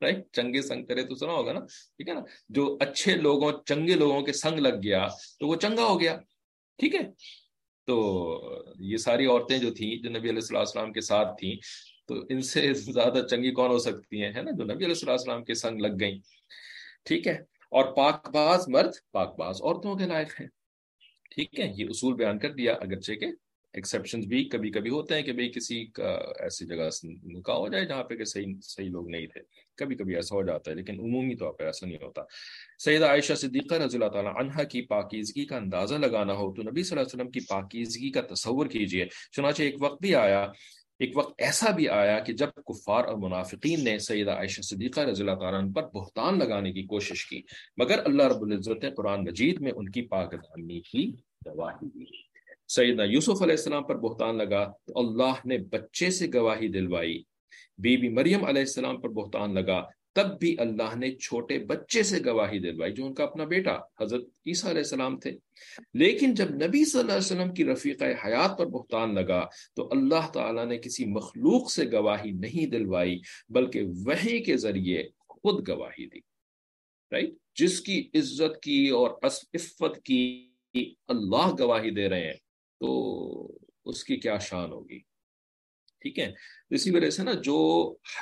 رائٹ 0.02 0.24
چنگے 0.32 0.62
سنگ 0.62 0.84
ترے 0.84 1.02
تو 1.02 1.14
سنا 1.14 1.32
ہوگا 1.32 1.52
نا، 1.52 1.60
ٹھیک 1.96 2.08
ہے 2.08 2.14
نا؟ 2.14 2.20
جو 2.48 2.76
اچھے 2.80 3.14
لوگوں، 3.16 3.52
چنگے 3.66 3.94
لوگوں 3.94 4.20
کے 4.22 4.32
سنگ 4.32 4.58
لگ 4.58 4.82
گیا 4.82 5.06
تو 5.40 5.46
وہ 5.48 5.56
چنگا 5.56 5.84
ہو 5.84 6.00
گیا، 6.00 6.16
ٹھیک 6.78 6.94
ہے؟ 6.94 7.00
تو 7.88 7.96
یہ 8.80 8.96
ساری 8.96 9.26
عورتیں 9.26 9.58
جو 9.58 9.72
تھیں، 9.74 9.94
جو 10.02 10.10
نبی 10.10 10.30
علیہ 10.30 10.56
السلام 10.56 10.92
کے 10.92 11.00
ساتھ 11.00 11.36
تھیں 11.38 11.54
تو 12.06 12.14
ان 12.28 12.42
سے 12.42 12.72
زیادہ 12.74 13.26
چنگی 13.30 13.50
کون 13.50 13.70
ہو 13.70 13.78
سکتی 13.78 14.22
ہیں، 14.22 14.32
ہے 14.36 14.42
نا؟ 14.42 14.50
جو 14.50 14.64
نبی 14.64 14.84
علیہ 14.84 15.08
السلام 15.08 15.44
کے 15.44 15.54
سنگ 15.54 15.80
لگ 15.80 15.92
گئیں۔ 16.00 16.18
ٹھیک 17.04 17.26
ہے؟ 17.26 17.38
اور 17.70 17.84
پاک 17.96 18.30
باز 18.30 18.68
مرد 18.68 18.90
پاک 19.12 19.38
باز 19.38 19.62
عورتوں 19.62 19.96
کے 19.96 20.06
لائق 20.06 20.40
ہیں۔ 20.40 20.46
ٹھیک 21.30 21.60
ہے؟ 21.60 21.72
یہ 21.76 21.84
اصول 21.84 22.14
بیان 22.14 22.38
کر 22.38 22.52
دیا، 22.52 22.72
اگرچہ 22.72 23.12
کہ 23.12 23.26
ایکسیپشن 23.72 24.20
بھی 24.20 24.44
کبھی 24.44 24.70
کبھی 24.70 24.90
ہوتے 24.90 25.14
ہیں 25.14 25.22
کہ 25.22 25.32
بھئی 25.32 25.48
کسی 25.48 25.86
کا 25.86 26.18
ایسی 26.40 26.66
جگہ 26.66 26.88
نکاح 27.24 27.54
ہو 27.54 27.68
جائے 27.68 27.86
جہاں 27.86 28.04
پہ 28.04 28.16
کہ 28.16 28.24
صحیح 28.24 28.54
صحیح 28.62 28.90
لوگ 28.90 29.10
نہیں 29.10 29.26
تھے۔ 29.26 29.40
کبھی 29.74 29.96
کبھی 29.96 30.16
ایسا 30.16 30.36
ہو 30.36 30.42
جاتا 30.42 30.70
ہے، 30.70 30.76
لیکن 30.76 31.00
عمومی 31.00 31.36
طور 31.36 31.52
پہ 31.52 31.64
ایسا 31.64 31.86
نہیں 31.86 32.04
ہوتا۔ 32.04 32.22
سیدہ 32.78 33.04
عائشہ 33.04 33.34
صدیقہ 33.34 33.74
رضی 33.74 33.98
اللہ 33.98 34.08
تعالیٰ 34.08 34.36
عنہ 34.36 34.62
کی 34.62 34.82
پاکیزگی 34.82 35.44
کا 35.44 35.56
اندازہ 35.56 35.94
لگانا 35.94 36.32
ہو 36.32 36.54
تو 36.54 36.62
نبی 36.62 36.82
صلی 36.82 36.98
اللہ 36.98 37.06
علیہ 37.06 37.20
وسلم 37.20 37.30
کی 37.30 37.40
پاکیزگی 37.40 38.10
کا 38.10 38.20
تصور 38.20 38.66
کیجیے۔ 38.66 39.06
چنانچہ 39.32 39.62
ایک 39.62 39.74
وقت 39.80 40.00
بھی 40.00 40.14
آیا 40.14 40.46
ایک 40.98 41.16
وقت 41.16 41.34
ایسا 41.38 41.70
بھی 41.70 41.88
آیا 41.88 42.18
کہ 42.18 42.32
جب 42.32 42.48
کفار 42.66 43.04
اور 43.04 43.14
منافقین 43.14 43.84
نے 43.84 43.98
سیدہ 43.98 44.30
عائشہ 44.30 44.60
صدیقہ 44.60 45.00
رضی 45.00 45.22
اللہ 45.22 45.34
تعالیٰ 45.34 45.60
پر 45.74 45.82
بہتان 45.82 46.38
لگانے 46.38 46.72
کی 46.72 46.82
کوشش 46.82 47.26
کی، 47.26 47.42
مگر 47.76 47.98
اللہ 48.04 48.22
رب 48.22 48.42
العزت 48.42 48.84
نے 48.84 48.90
قرآن 48.90 49.24
مجید 49.24 49.60
میں 49.60 49.72
ان 49.76 49.88
کی 49.88 50.02
پاکدانی 50.02 50.80
کی 50.80 51.12
گواہی 51.46 51.86
دی۔ 51.86 52.04
سیدنا 52.68 53.04
یوسف 53.04 53.42
علیہ 53.42 53.56
السلام 53.56 53.82
پر 53.82 53.96
بہتان 53.96 54.38
لگا 54.38 54.72
تو 54.84 54.92
اللہ 54.96 55.46
نے 55.46 55.58
بچے 55.58 56.10
سے 56.10 56.26
گواہی 56.34 56.68
دلوائی۔ 56.68 57.22
بی 57.78 57.96
بی 57.96 58.08
مریم 58.08 58.44
علیہ 58.44 58.60
السلام 58.60 59.00
پر 59.00 59.08
بہتان 59.08 59.54
لگا 59.54 59.82
تب 60.16 60.38
بھی 60.40 60.56
اللہ 60.58 60.96
نے 60.96 61.14
چھوٹے 61.14 61.58
بچے 61.58 62.02
سے 62.02 62.16
گواہی 62.26 62.58
دلوائی 62.58 62.92
جو 62.92 63.06
ان 63.06 63.14
کا 63.14 63.24
اپنا 63.24 63.44
بیٹا 63.44 63.78
حضرت 64.00 64.24
عیسیٰ 64.46 64.70
علیہ 64.70 64.82
السلام 64.82 65.18
تھے۔ 65.18 65.30
لیکن 65.94 66.34
جب 66.34 66.50
نبی 66.50 66.84
صلی 66.84 67.00
اللہ 67.00 67.12
علیہ 67.12 67.26
وسلم 67.26 67.54
کی 67.54 67.64
رفیق 67.64 68.02
حیات 68.02 68.58
پر 68.58 68.66
بہتان 68.66 69.14
لگا 69.14 69.48
تو 69.76 69.88
اللہ 69.92 70.30
تعالیٰ 70.32 70.66
نے 70.66 70.78
کسی 70.78 71.04
مخلوق 71.04 71.70
سے 71.70 71.84
گواہی 71.92 72.30
نہیں 72.30 72.66
دلوائی، 72.66 73.20
بلکہ 73.48 73.82
وہی 73.82 74.42
کے 74.42 74.56
ذریعے 74.56 75.02
خود 75.28 75.68
گواہی 75.68 76.06
دی۔ 76.06 76.18
رائٹ 77.12 77.30
جس 77.56 77.80
کی 77.80 78.10
عزت 78.14 78.62
کی 78.62 78.88
اور 78.88 79.10
عفت 79.22 80.02
کی 80.04 80.48
اللہ 81.08 81.54
گواہی 81.60 81.90
دے 81.90 82.08
رہے 82.08 82.26
ہیں، 82.26 82.34
تو 82.80 83.58
اس 83.84 84.04
کی 84.04 84.16
کیا 84.16 84.38
شان 84.38 84.72
ہوگی؟ 84.72 84.98
ٹھیک 86.00 86.18
ہے؟ 86.18 86.32
اسی 86.70 86.90
وجہ 86.90 87.10
سے 87.10 87.22
نا 87.22 87.32
جو 87.32 87.56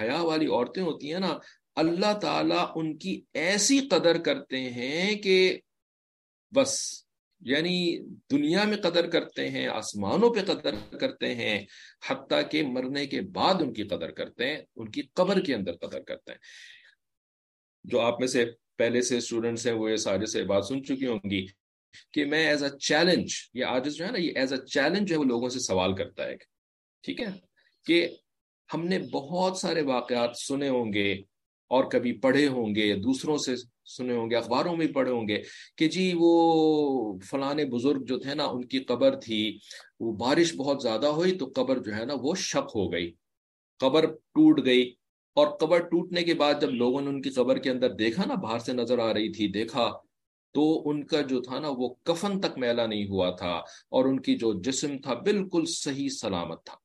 حیا 0.01 0.23
والی 0.23 0.47
عورتیں 0.47 0.83
ہوتی 0.83 1.13
ہیں 1.13 1.21
نا 1.21 1.39
اللہ 1.77 2.19
تعالیٰ 2.19 2.73
ان 2.75 2.99
کی 2.99 3.23
ایسی 3.33 3.79
قدر 3.79 4.19
کرتے 4.19 4.61
ہیں 4.61 5.15
کہ 5.15 5.59
بس 6.55 7.05
یعنی 7.41 7.99
دنیا 8.31 8.65
میں 8.65 8.77
قدر 8.77 9.11
کرتے 9.11 9.51
ہیں، 9.51 9.67
آسمانوں 9.67 10.35
پہ 10.35 10.41
قدر 10.41 10.97
کرتے 10.99 11.35
ہیں، 11.35 11.67
حتیٰ 12.07 12.41
کہ 12.51 12.63
مرنے 12.63 13.07
کے 13.07 13.21
بعد 13.21 13.55
ان 13.55 13.73
کی 13.73 13.83
قدر 13.83 14.11
کرتے 14.11 14.47
ہیں، 14.47 14.63
ان 14.77 14.91
کی 14.91 15.03
قبر 15.03 15.41
کے 15.41 15.55
اندر 15.55 15.73
قدر 15.77 16.01
کرتے 16.01 16.33
ہیں۔ 16.33 16.39
جو 17.85 18.01
آپ 18.01 18.21
میں 18.21 18.29
سے 18.29 18.45
پہلے 18.77 19.03
سے 19.03 19.17
اسٹوڈنٹس 19.17 19.67
ہیں، 19.67 19.75
وہ 19.75 19.91
یہ 19.91 19.97
سارے 19.97 20.27
سے 20.27 20.43
بات 20.43 20.67
سن 20.67 20.85
چکی 20.85 21.07
ہوں 21.07 21.31
گی 21.31 21.47
کہ 22.13 22.25
میں 22.25 22.47
ایز 22.47 22.63
اے 22.63 22.79
چیلنج 22.79 23.33
یہ 23.55 23.65
آج 23.65 23.95
جو 23.95 24.07
ہے 24.07 24.11
نا، 24.11 24.19
یہ 24.19 24.33
ایز 24.35 24.53
اے 24.53 24.67
چیلنج 24.67 25.09
جو 25.09 25.15
ہے، 25.15 25.21
وہ 25.21 25.25
لوگوں 25.25 25.49
سے 25.49 25.59
سوال 25.59 25.97
کرتا 25.97 26.25
ہے۔ 26.25 26.37
ٹھیک 27.03 27.21
ہے؟ 27.21 27.27
کہ 27.85 28.09
ہم 28.75 28.87
نے 28.87 28.99
بہت 28.99 29.59
سارے 29.59 29.83
واقعات 29.83 30.31
سنے 30.37 30.69
ہوں 30.69 30.93
گے۔ 30.93 31.34
اور 31.75 31.85
کبھی 31.85 32.13
پڑھے 32.13 32.47
ہوں 32.49 32.75
گے 32.75 32.95
دوسروں 32.97 33.39
سے 33.39 33.55
سنے 33.85 34.17
ہوں 34.17 34.31
گے، 34.31 34.37
اخباروں 34.37 34.77
میں 34.77 34.87
پڑھے 34.87 35.13
ہوں 35.13 35.29
گے 35.29 35.43
کہ 35.77 35.89
جی 35.89 36.13
وہ 36.17 36.33
فلانے 37.19 37.65
بزرگ 37.65 38.05
جو 38.05 38.19
تھے 38.19 38.35
نا، 38.35 38.45
ان 38.45 38.65
کی 38.65 38.79
قبر 38.79 39.17
تھی، 39.17 39.59
وہ 40.01 40.13
بارش 40.13 40.55
بہت 40.55 40.83
زیادہ 40.83 41.07
ہوئی 41.07 41.33
تو 41.39 41.53
قبر 41.55 41.79
جو 41.79 41.95
ہے 41.97 42.05
نا 42.05 42.15
وہ 42.21 42.35
شک 42.35 42.71
ہو 42.75 42.93
گئی۔ 42.93 43.13
قبر 43.79 44.07
ٹوٹ 44.07 44.61
گئی۔ 44.65 44.95
اور 45.35 45.47
قبر 45.47 45.79
ٹوٹنے 45.79 46.23
کے 46.23 46.35
بعد 46.35 46.55
جب 46.61 46.71
لوگوں 46.71 47.01
نے 47.01 47.09
ان 47.09 47.23
کی 47.23 47.31
قبر 47.31 47.59
کے 47.59 47.71
اندر 47.71 47.91
دیکھا 47.91 48.23
نا، 48.27 48.35
باہر 48.35 48.59
سے 48.59 48.73
نظر 48.73 48.99
آ 48.99 49.15
رہی 49.15 49.33
تھی، 49.33 49.49
دیکھا 49.49 49.91
تو 50.53 50.91
ان 50.91 51.05
کا 51.05 51.21
جو 51.21 51.41
تھا 51.41 51.59
نا 51.59 51.69
وہ 51.71 51.95
کفن 52.03 52.41
تک 52.41 52.59
میلا 52.59 52.87
نہیں 52.87 53.07
ہوا 53.09 53.31
تھا 53.31 53.53
اور 53.91 54.05
ان 54.05 54.21
کی 54.21 54.35
جو 54.35 54.53
جسم 54.61 54.99
تھا 54.99 55.15
بالکل 55.15 55.65
صحیح 55.67 56.09
سلامت 56.09 56.65
تھا۔ 56.65 56.77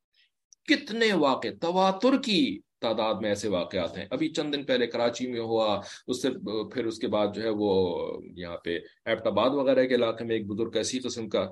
کتنے 0.67 1.13
واقع 1.13 1.47
تواتر 1.61 2.21
کی 2.25 2.59
تعداد 2.81 3.15
میں 3.21 3.29
ایسے 3.29 3.47
واقعات 3.49 3.97
ہیں۔ 3.97 4.05
ابھی 4.11 4.29
چند 4.29 4.53
دن 4.55 4.63
پہلے 4.63 4.87
کراچی 4.87 5.27
میں 5.27 5.39
ہوا، 5.39 5.81
اس 6.07 6.21
سے، 6.21 6.29
پھر 6.73 6.85
اس 6.85 6.99
کے 6.99 7.07
بعد 7.07 7.27
جو 7.35 7.41
ہے 7.43 7.49
وہ 7.49 7.71
یہاں 8.35 8.57
پہ 8.57 8.77
ایبٹ 9.05 9.27
آباد 9.27 9.49
وغیرہ 9.49 9.85
کے 9.85 9.95
علاقے 9.95 10.25
میں 10.25 10.35
ایک 10.35 10.47
بزرگ 10.47 10.77
ایسی 10.77 10.99
قسم 10.99 11.29
کا، 11.29 11.43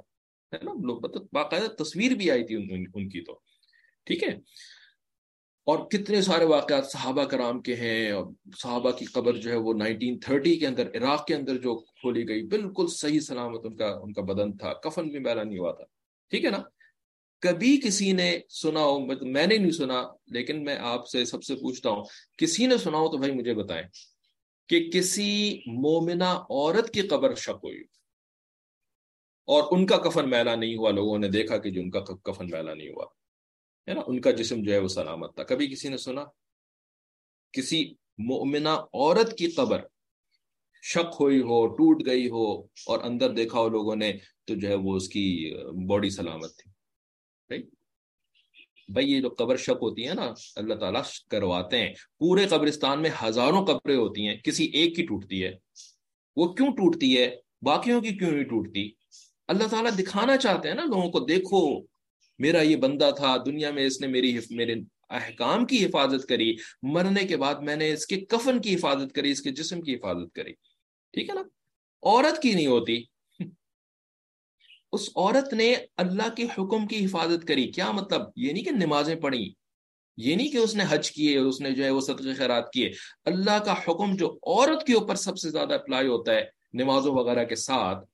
ہے 0.52 0.64
نا 0.64 0.74
مطلب 0.74 1.24
باقاعدہ 1.34 1.84
تصویر 1.84 2.12
بھی 2.12 2.32
آئی 2.32 2.44
تھی 2.44 2.56
ان 2.96 3.10
کی 3.10 3.22
تو۔ 3.22 3.40
ٹھیک 4.06 4.24
ہے؟ 4.24 4.34
اور 5.68 5.80
کتنے 5.90 6.22
سارے 6.22 6.46
واقعات 6.46 6.86
صحابہ 6.86 7.24
کرام 7.24 7.62
کے 7.62 7.76
ہیں، 7.76 8.12
اور 8.12 8.26
صحابہ 8.58 8.92
کی 8.92 9.06
قبر 9.06 9.34
جو 9.34 9.50
ہے 9.52 9.56
وہ 9.56 9.74
نائنٹین 9.74 10.20
تھرٹی 10.20 10.56
کے 10.56 10.68
اندر، 10.68 10.88
عراق 10.96 11.26
کے 11.28 11.36
اندر 11.36 11.58
جو 11.58 11.76
کھولی 11.76 12.28
گئی، 12.30 12.44
بالکل 12.44 12.88
صحیح 12.88 13.20
سلامت 13.20 13.66
ان 13.66 13.76
کا 13.76 13.90
ان 14.02 14.14
کا 14.14 14.22
بدن 14.22 14.58
تھا۔ 14.58 14.74
کفن 14.74 15.08
بھی 15.08 15.20
میرا 15.20 15.44
نہیں 15.44 15.60
ہوا 15.60 15.72
تھا۔ 15.72 15.84
ٹھیک 16.30 16.46
ہے 16.46 16.50
نا؟ 16.50 16.62
کبھی 17.40 17.82
کسی 17.84 18.12
نے 18.12 18.40
سنا 18.50 18.80
ہو، 18.80 19.00
میں 19.22 19.48
نے 19.48 19.58
نہیں 19.58 19.72
سنا، 19.72 20.04
لیکن 20.28 20.64
میں 20.64 20.78
آپ 20.80 21.08
سے 21.08 21.26
سب 21.26 21.44
سے 21.44 21.56
پوچھتا 21.56 21.90
ہوں، 21.90 22.04
کسی 22.38 22.66
نے 22.66 22.78
سنا 22.78 22.98
ہو 22.98 23.12
تو 23.12 23.18
بھائی 23.18 23.32
مجھے 23.32 23.54
بتائیں 23.54 23.84
کہ 24.68 24.90
کسی 24.94 25.62
مومنہ 25.68 26.24
عورت 26.24 26.94
کی 26.94 27.02
قبر 27.02 27.36
شک 27.36 27.60
ہوئی 27.64 27.80
اور 29.46 29.64
ان 29.72 29.86
کا 29.86 29.98
کفن 29.98 30.30
میلا 30.30 30.56
نہیں 30.56 30.76
ہوا، 30.76 30.92
لوگوں 30.92 31.20
نے 31.20 31.28
دیکھا 31.28 31.58
کہ 31.58 31.72
جو 31.72 31.82
ان 31.82 31.90
کا 31.90 32.00
کفن 32.00 32.48
میلا 32.50 32.74
نہیں 32.74 32.90
ہوا، 32.90 33.06
ہے 33.88 33.94
نا؟ 33.94 34.02
ان 34.08 34.22
کا 34.22 34.32
جسم 34.32 34.64
جو 34.64 34.74
ہے 34.74 34.78
وہ 34.78 34.88
سلامت 34.88 35.36
تھا۔ 35.36 35.44
کبھی 35.44 35.68
کسی 35.68 35.90
نے 35.90 35.98
سنا؟ 35.98 36.24
کسی 37.52 37.94
مومنہ 38.18 38.70
عورت 38.70 39.38
کی 39.38 39.48
قبر 39.48 39.82
شک 40.84 41.16
ہوئی 41.20 41.40
ہو، 41.40 41.68
ٹوٹ 41.68 42.06
گئی 42.06 42.30
ہو 42.30 42.62
اور 42.62 43.00
اندر 43.00 43.30
دیکھا 43.30 43.60
ہو 43.60 43.70
لوگوں 43.70 43.96
نے، 43.96 44.14
تو 44.46 44.56
جو 44.56 44.68
ہے 44.68 44.76
وہ 44.76 44.96
اس 44.96 45.10
کی 45.10 45.54
باڈی 45.88 46.10
سلامت 46.10 46.58
تھی۔ 46.58 46.77
بھائی، 47.50 49.12
یہ 49.12 49.22
جو 49.22 49.30
قبر 49.30 49.58
شک 49.58 49.78
ہوتی 49.82 50.08
ہے 50.08 50.14
نا، 50.14 50.34
اللہ 50.56 50.74
تعالیٰ 50.74 51.02
کرواتے 51.32 51.78
ہیں۔ 51.78 51.94
پورے 52.20 52.46
قبرستان 52.48 53.02
میں 53.02 53.10
ہزاروں 53.24 53.66
قبریں 53.66 53.96
ہوتی 53.96 54.28
ہیں، 54.28 54.36
کسی 54.38 54.66
ایک 54.66 54.96
کی 54.96 55.06
ٹوٹتی 55.06 55.44
ہے۔ 55.44 55.54
وہ 56.36 56.54
کیوں 56.54 56.68
ٹوٹتی 56.68 57.18
ہے؟ 57.18 57.36
باقیوں 57.62 58.02
کی 58.02 58.10
کیوں 58.10 58.32
نہیں 58.32 58.44
ٹوٹتی؟ 58.44 58.92
اللہ 59.48 59.68
تعالیٰ 59.68 59.92
دکھانا 60.00 60.38
چاہتے 60.38 60.68
ہیں 60.68 60.76
نا 60.76 60.84
لوگوں 60.84 61.12
کو، 61.12 61.20
دیکھو، 61.20 61.82
میرا 62.40 62.62
یہ 62.62 62.76
بندہ 62.76 63.12
تھا، 63.18 63.38
دنیا 63.46 63.72
میں 63.72 63.86
اس 63.86 64.02
نے 64.02 64.08
میری 64.08 64.40
میرے 64.50 64.76
احکام 65.10 65.66
کی 65.66 65.86
حفاظت 65.86 66.28
کری۔ 66.28 66.56
مرنے 66.82 67.26
کے 67.28 67.38
بعد 67.38 67.56
میں 67.56 67.76
نے 67.76 67.94
اس 67.94 68.06
کے 68.06 68.18
کفن 68.20 68.62
کی 68.62 68.76
حفاظت 68.76 69.16
کری، 69.16 69.32
اس 69.32 69.42
کے 69.42 69.52
جسم 69.52 69.82
کی 69.82 69.96
حفاظت 69.96 70.36
کری۔ 70.36 70.54
ٹھیک 71.12 71.30
ہے 71.30 71.36
نا؟ 71.36 71.42
عورت 72.04 72.42
کی 72.42 72.54
نہیں 72.54 72.68
ہوتی۔ 72.68 73.04
اس 74.92 75.10
عورت 75.16 75.54
نے 75.54 75.76
اللہ 75.98 76.30
کے 76.36 76.44
حکم 76.44 76.88
کی 76.88 77.06
حفاظت 77.06 77.48
کری۔ 77.48 77.68
کیا 77.72 77.92
مطلب؟ 77.92 78.22
یہ 78.36 78.54
نہیں 78.54 78.64
کہ 78.64 78.72
نمازیں 78.72 79.16
پڑھی، 79.16 79.54
یہ 80.18 80.36
نہیں 80.36 80.52
کہ 80.52 80.58
اس 80.58 80.76
نے 80.76 80.84
حج 80.90 81.12
کیے 81.12 81.38
اور 81.38 81.46
اس 81.46 81.62
نے 81.62 81.72
جو 81.72 81.84
ہے 81.84 81.90
وہ 81.90 82.02
صدقے 82.02 82.34
خیرات 82.34 82.72
کیے۔ 82.72 82.92
اللہ 83.26 83.58
کا 83.66 83.74
حکم 83.74 84.16
جو 84.16 84.38
عورت 84.44 84.86
کے 84.88 84.94
اوپر 84.94 85.16
سب 85.16 85.38
سے 85.38 85.50
زیادہ 85.50 85.74
اپلائی 85.74 86.08
ہوتا 86.08 86.32
ہے 86.32 86.46
نمازوں 86.74 87.16
وغیرہ 87.16 87.44
کے 87.44 87.56
ساتھ، 87.56 88.06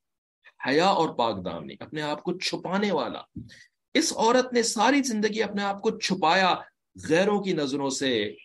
حیا 0.68 0.88
اور 0.88 1.10
پاک 1.10 1.46
دامنی 1.46 1.76
اپنے 1.80 2.02
آپ 2.02 2.24
کو 2.24 2.38
چھپانے 2.38 2.92
والا۔ 2.92 3.22
اس 3.94 4.14
عورت 4.16 4.54
نے 4.54 4.64
ساری 4.64 5.02
زندگی 5.02 5.44
اپنے 5.44 5.64
آپ 5.64 5.82
کو 5.82 6.00
چھپایا 6.00 6.56
غیروں 7.10 7.42
کی 7.42 7.54
نظروں 7.54 7.90
سے۔ 7.90 8.36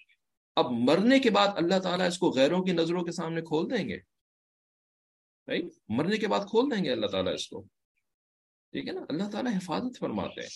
اب 0.56 0.70
مرنے 0.70 1.18
کے 1.18 1.30
بعد 1.30 1.48
اللہ 1.56 1.78
تعالیٰ 1.78 2.06
اس 2.06 2.18
کو 2.18 2.30
غیروں 2.30 2.62
کی 2.62 2.72
نظروں 2.72 3.02
کے 3.04 3.12
سامنے 3.12 3.40
کھول 3.40 3.70
دیں 3.70 3.88
گے؟ 3.88 3.98
مرنے 5.88 6.16
کے 6.16 6.28
بعد 6.28 6.46
کھول 6.50 6.70
دیں 6.70 6.84
گے 6.84 6.90
اللہ 6.90 7.06
تعالیٰ 7.06 7.34
اس 7.34 7.48
کو؟ 7.48 7.64
ٹھیک 8.72 8.88
ہے 8.88 8.92
نا؟ 8.92 9.00
اللہ 9.08 9.30
تعالیٰ 9.32 9.52
حفاظت 9.54 9.98
فرماتے 9.98 10.40
ہیں۔ 10.40 10.48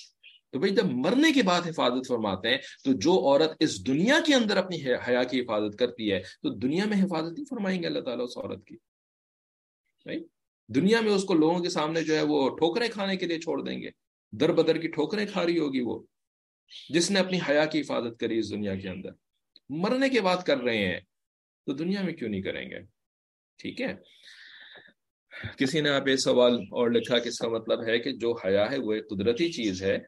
تو 0.52 0.58
بھائی 0.58 0.74
جب 0.74 0.84
مرنے 0.84 1.32
کے 1.32 1.42
بعد 1.42 1.60
حفاظت 1.66 2.08
فرماتے 2.08 2.48
ہیں، 2.48 2.58
تو 2.84 2.92
جو 2.92 3.12
عورت 3.12 3.50
اس 3.60 3.86
دنیا 3.86 4.18
کے 4.26 4.34
اندر 4.34 4.56
اپنی 4.56 4.92
حیا 5.08 5.22
کی 5.22 5.40
حفاظت 5.40 5.78
کرتی 5.78 6.12
ہے، 6.12 6.20
تو 6.20 6.54
دنیا 6.54 6.84
میں 6.84 7.04
حفاظت 7.04 7.38
ہی 7.38 7.44
فرمائیں 7.44 7.82
گے 7.82 7.86
اللہ 7.86 8.00
تعالیٰ 8.00 8.24
اس 8.24 8.38
عورت 8.38 8.66
کی۔ 8.66 8.76
دنیا 10.68 11.00
میں 11.00 11.12
اس 11.12 11.24
کو 11.24 11.34
لوگوں 11.34 11.58
کے 11.58 11.68
سامنے 11.68 12.04
جو 12.04 12.16
ہے 12.16 12.22
وہ 12.22 12.48
ٹھوکریں 12.48 12.88
کھانے 12.88 13.16
کے 13.16 13.26
لیے 13.26 13.40
چھوڑ 13.40 13.62
دیں 13.62 13.82
گے۔ 13.82 13.90
در 14.32 14.52
بدر 14.52 14.78
کی 14.78 14.88
ٹھوکریں 14.88 15.26
کھا 15.26 15.46
رہی 15.46 15.58
ہوگی 15.58 15.80
وہ، 15.80 16.02
جس 16.88 17.10
نے 17.10 17.20
اپنی 17.20 17.38
حیا 17.48 17.64
کی 17.64 17.80
حفاظت 17.80 18.20
کری 18.20 18.38
اس 18.38 18.50
دنیا 18.50 18.76
کے 18.76 18.88
اندر۔ 18.88 19.10
مرنے 19.70 20.08
کے 20.08 20.20
بعد 20.20 20.36
کر 20.46 20.58
رہے 20.58 20.76
ہیں، 20.76 21.00
تو 21.66 21.72
دنیا 21.72 22.02
میں 22.02 22.12
کیوں 22.12 22.30
نہیں 22.30 22.42
کریں 22.42 22.70
گے؟ 22.70 22.78
ٹھیک 23.58 23.80
ہے؟ 23.80 23.94
کسی 25.56 25.80
نے 25.80 25.88
آپ 25.88 26.08
یہ 26.08 26.16
سوال 26.16 26.54
اور 26.54 26.90
لکھا 26.90 27.18
کہ 27.18 27.28
اس 27.28 27.38
کا 27.38 27.48
مطلب 27.48 27.88
ہے 27.88 27.98
کہ 27.98 28.12
جو 28.12 28.36
حیا 28.44 28.70
ہے 28.70 28.78
وہ 28.78 28.92
ایک 28.92 29.10
قدرتی 29.10 29.52
چیز 29.52 29.82
ہے، 29.82 29.98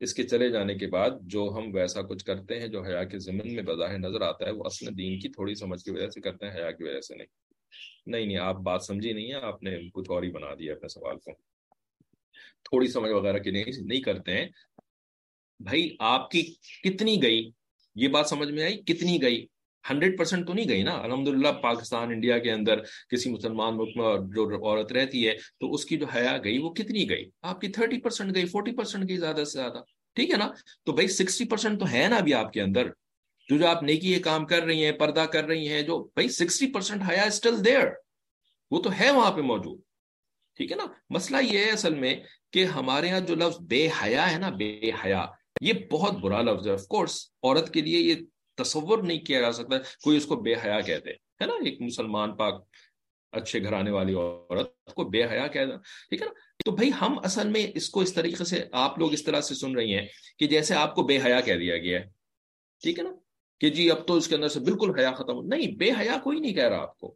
اس 0.00 0.14
کے 0.14 0.22
چلے 0.22 0.50
جانے 0.50 0.74
کے 0.74 0.86
بعد 0.86 1.10
جو 1.22 1.54
ہم 1.56 1.74
ویسا 1.74 2.02
کچھ 2.02 2.24
کرتے 2.24 2.60
ہیں، 2.60 2.68
جو 2.68 2.82
حیا 2.82 3.04
کے 3.04 3.18
ضمن 3.18 3.54
میں 3.54 3.62
بظاہر 3.62 3.98
نظر 3.98 4.20
آتا 4.20 4.46
ہے، 4.46 4.50
وہ 4.50 4.62
اصل 4.64 4.98
دین 4.98 5.18
کی 5.18 5.28
تھوڑی 5.28 5.54
سمجھ 5.54 5.84
کی 5.84 5.90
وجہ 5.90 6.08
سے 6.08 6.20
کرتے 6.20 6.46
ہیں، 6.46 6.54
حیا 6.54 6.70
کی 6.70 6.84
وجہ 6.84 7.00
سے 7.00 7.14
نہیں۔ 7.14 7.26
نہیں 8.06 8.26
نہیں، 8.26 8.36
آپ 8.36 8.54
بات 8.54 8.84
سمجھی 8.84 9.12
نہیں 9.12 9.28
ہے، 9.28 9.34
آپ 9.34 9.62
نے 9.62 9.76
کچھ 9.94 10.10
اور 10.10 10.22
ہی 10.22 10.30
بنا 10.30 10.54
دیا 10.58 10.72
اپنے 10.72 10.88
سوال 10.88 11.18
کو۔ 11.18 11.32
تھوڑی 12.64 12.88
سمجھ 12.88 13.12
وغیرہ 13.12 13.38
کی 13.38 13.50
نہیں 13.50 13.64
نہیں 13.80 14.00
کرتے 14.00 14.32
ہیں۔ 14.32 14.46
بھائی، 15.60 15.96
آپ 15.98 16.30
کی 16.30 16.54
کتنی 16.84 17.22
گئی؟ 17.22 17.50
یہ 17.94 18.08
بات 18.08 18.26
سمجھ 18.26 18.50
میں 18.50 18.62
آئی؟ 18.62 18.76
کتنی 18.76 19.22
گئی؟ 19.22 19.46
ہنڈریڈ 19.90 20.18
پرسینٹ 20.18 20.46
تو 20.46 20.52
نہیں 20.52 20.68
گئی 20.68 20.82
نا؟ 20.82 20.92
الحمد 20.92 21.28
للہ 21.28 21.48
پاکستان، 21.48 22.10
انڈیا 22.10 22.38
کے 22.38 22.52
اندر 22.52 22.80
کسی 23.08 23.30
مسلمان 23.30 23.76
ملک 23.76 23.96
میں 23.96 24.16
جو 24.16 24.66
عورت 24.66 24.92
رہتی 24.92 25.28
ہے، 25.28 25.34
تو 25.60 25.72
اس 25.72 25.84
کی 25.84 25.96
جو 25.96 26.06
حیا 26.06 26.38
گئی، 26.44 26.58
وہ 26.58 26.70
کتنی 26.70 27.10
گئی؟ 27.10 27.30
آپ 27.42 27.60
کی 27.60 27.68
تھرٹی 27.68 28.00
پرسینٹ 28.00 28.34
گئی، 28.34 28.46
فورٹی 28.46 28.72
پرسینٹ 28.72 29.08
گئی 29.08 29.16
زیادہ 29.16 29.44
سے 29.44 29.58
زیادہ، 29.58 29.82
ٹھیک 30.14 30.30
ہے 30.30 30.36
نا؟ 30.36 30.52
تو 30.84 30.92
بھائی 30.92 31.08
سکسٹی 31.08 31.44
پرسینٹ 31.44 31.80
تو 31.80 31.88
ہے 31.92 32.06
نا 32.10 32.16
ابھی 32.16 32.34
آپ 32.34 32.52
کے 32.52 32.62
اندر۔ 32.62 32.88
جو 33.48 33.58
جو 33.58 33.66
آپ 33.66 33.82
نیکی 33.82 34.12
یہ 34.12 34.18
کام 34.18 34.46
کر 34.46 34.62
رہی 34.62 34.84
ہیں، 34.84 34.92
پردہ 34.92 35.20
کر 35.20 35.44
رہی 35.44 35.68
ہیں، 35.68 35.82
جو 35.82 35.98
بھائی 35.98 36.28
سکسٹی 36.28 36.66
پرسینٹ 36.72 37.02
حیا 37.10 37.22
اسٹل 37.22 37.64
دیئر 37.64 37.86
وہ 38.70 38.82
تو 38.82 38.90
ہے 39.00 39.10
وہاں 39.10 39.32
پہ 39.32 39.40
موجود۔ 39.40 39.80
ٹھیک 40.56 40.72
ہے 40.72 40.76
نا؟ 40.76 40.84
مسئلہ 41.10 41.36
یہ 41.42 41.58
ہے 41.58 41.70
اصل 41.70 41.94
میں 41.94 42.14
کہ 42.52 42.64
ہمارے 42.64 43.06
یہاں 43.06 43.20
جو 43.20 43.34
لفظ 43.34 43.60
بے 43.60 43.88
حیا 44.02 44.32
ہے 44.32 44.38
نا، 44.38 44.50
بے 44.50 44.90
حیا، 45.04 45.26
یہ 45.60 45.72
بہت 45.90 46.12
برا 46.12 46.42
لفظ 46.42 46.66
ہے۔ 46.66 46.72
آف 46.72 46.86
کورس 46.86 47.30
عورت 47.42 47.74
کے 47.74 47.80
لیے 47.80 47.98
یہ 47.98 48.14
تصور 48.58 49.02
نہیں 49.02 49.18
کیا 49.26 49.40
جا 49.40 49.52
سکتا، 49.52 49.78
کوئی 50.04 50.16
اس 50.16 50.26
کو 50.26 50.36
بے 50.42 50.54
حیا 50.64 50.80
کہتے 50.80 51.10
ہے 51.40 51.46
نا؟ 51.46 51.54
ایک 51.64 51.80
مسلمان 51.80 52.36
پاک 52.36 52.62
اچھے 53.32 53.62
گھرانے 53.62 53.90
والی 53.90 54.14
عورت 54.14 54.92
کو 54.94 55.04
بے 55.04 55.24
حیا 55.24 55.46
کہہ 55.46 55.76
ٹھیک 56.10 56.20
ہے 56.22 56.26
نا؟ 56.26 56.32
تو 56.64 56.70
بھائی 56.72 56.90
ہم 57.00 57.18
اصل 57.24 57.48
میں 57.48 57.66
اس 57.74 57.88
کو 57.90 58.00
اس 58.00 58.12
طریقے 58.14 58.44
سے 58.44 58.64
آپ 58.82 58.98
لوگ 58.98 59.12
اس 59.12 59.24
طرح 59.24 59.40
سے 59.40 59.54
سن 59.54 59.74
رہی 59.76 59.94
ہیں 59.94 60.06
کہ 60.38 60.46
جیسے 60.46 60.74
آپ 60.74 60.94
کو 60.94 61.02
بے 61.02 61.18
حیا 61.24 61.40
کہہ 61.40 61.58
دیا 61.58 61.76
گیا 61.78 61.98
ہے، 62.00 62.06
ٹھیک 62.82 62.98
ہے 62.98 63.04
نا؟ 63.04 63.12
کہ 63.60 63.70
جی 63.70 63.90
اب 63.90 64.06
تو 64.06 64.14
اس 64.14 64.28
کے 64.28 64.34
اندر 64.34 64.48
سے 64.48 64.60
بالکل 64.60 64.98
حیا 64.98 65.12
ختم 65.12 65.36
ہو، 65.36 65.42
نہیں، 65.44 65.76
بے 65.76 65.90
حیا 65.98 66.16
کوئی 66.24 66.40
نہیں 66.40 66.54
کہہ 66.54 66.68
رہا 66.68 66.82
آپ 66.82 66.98
کو، 66.98 67.14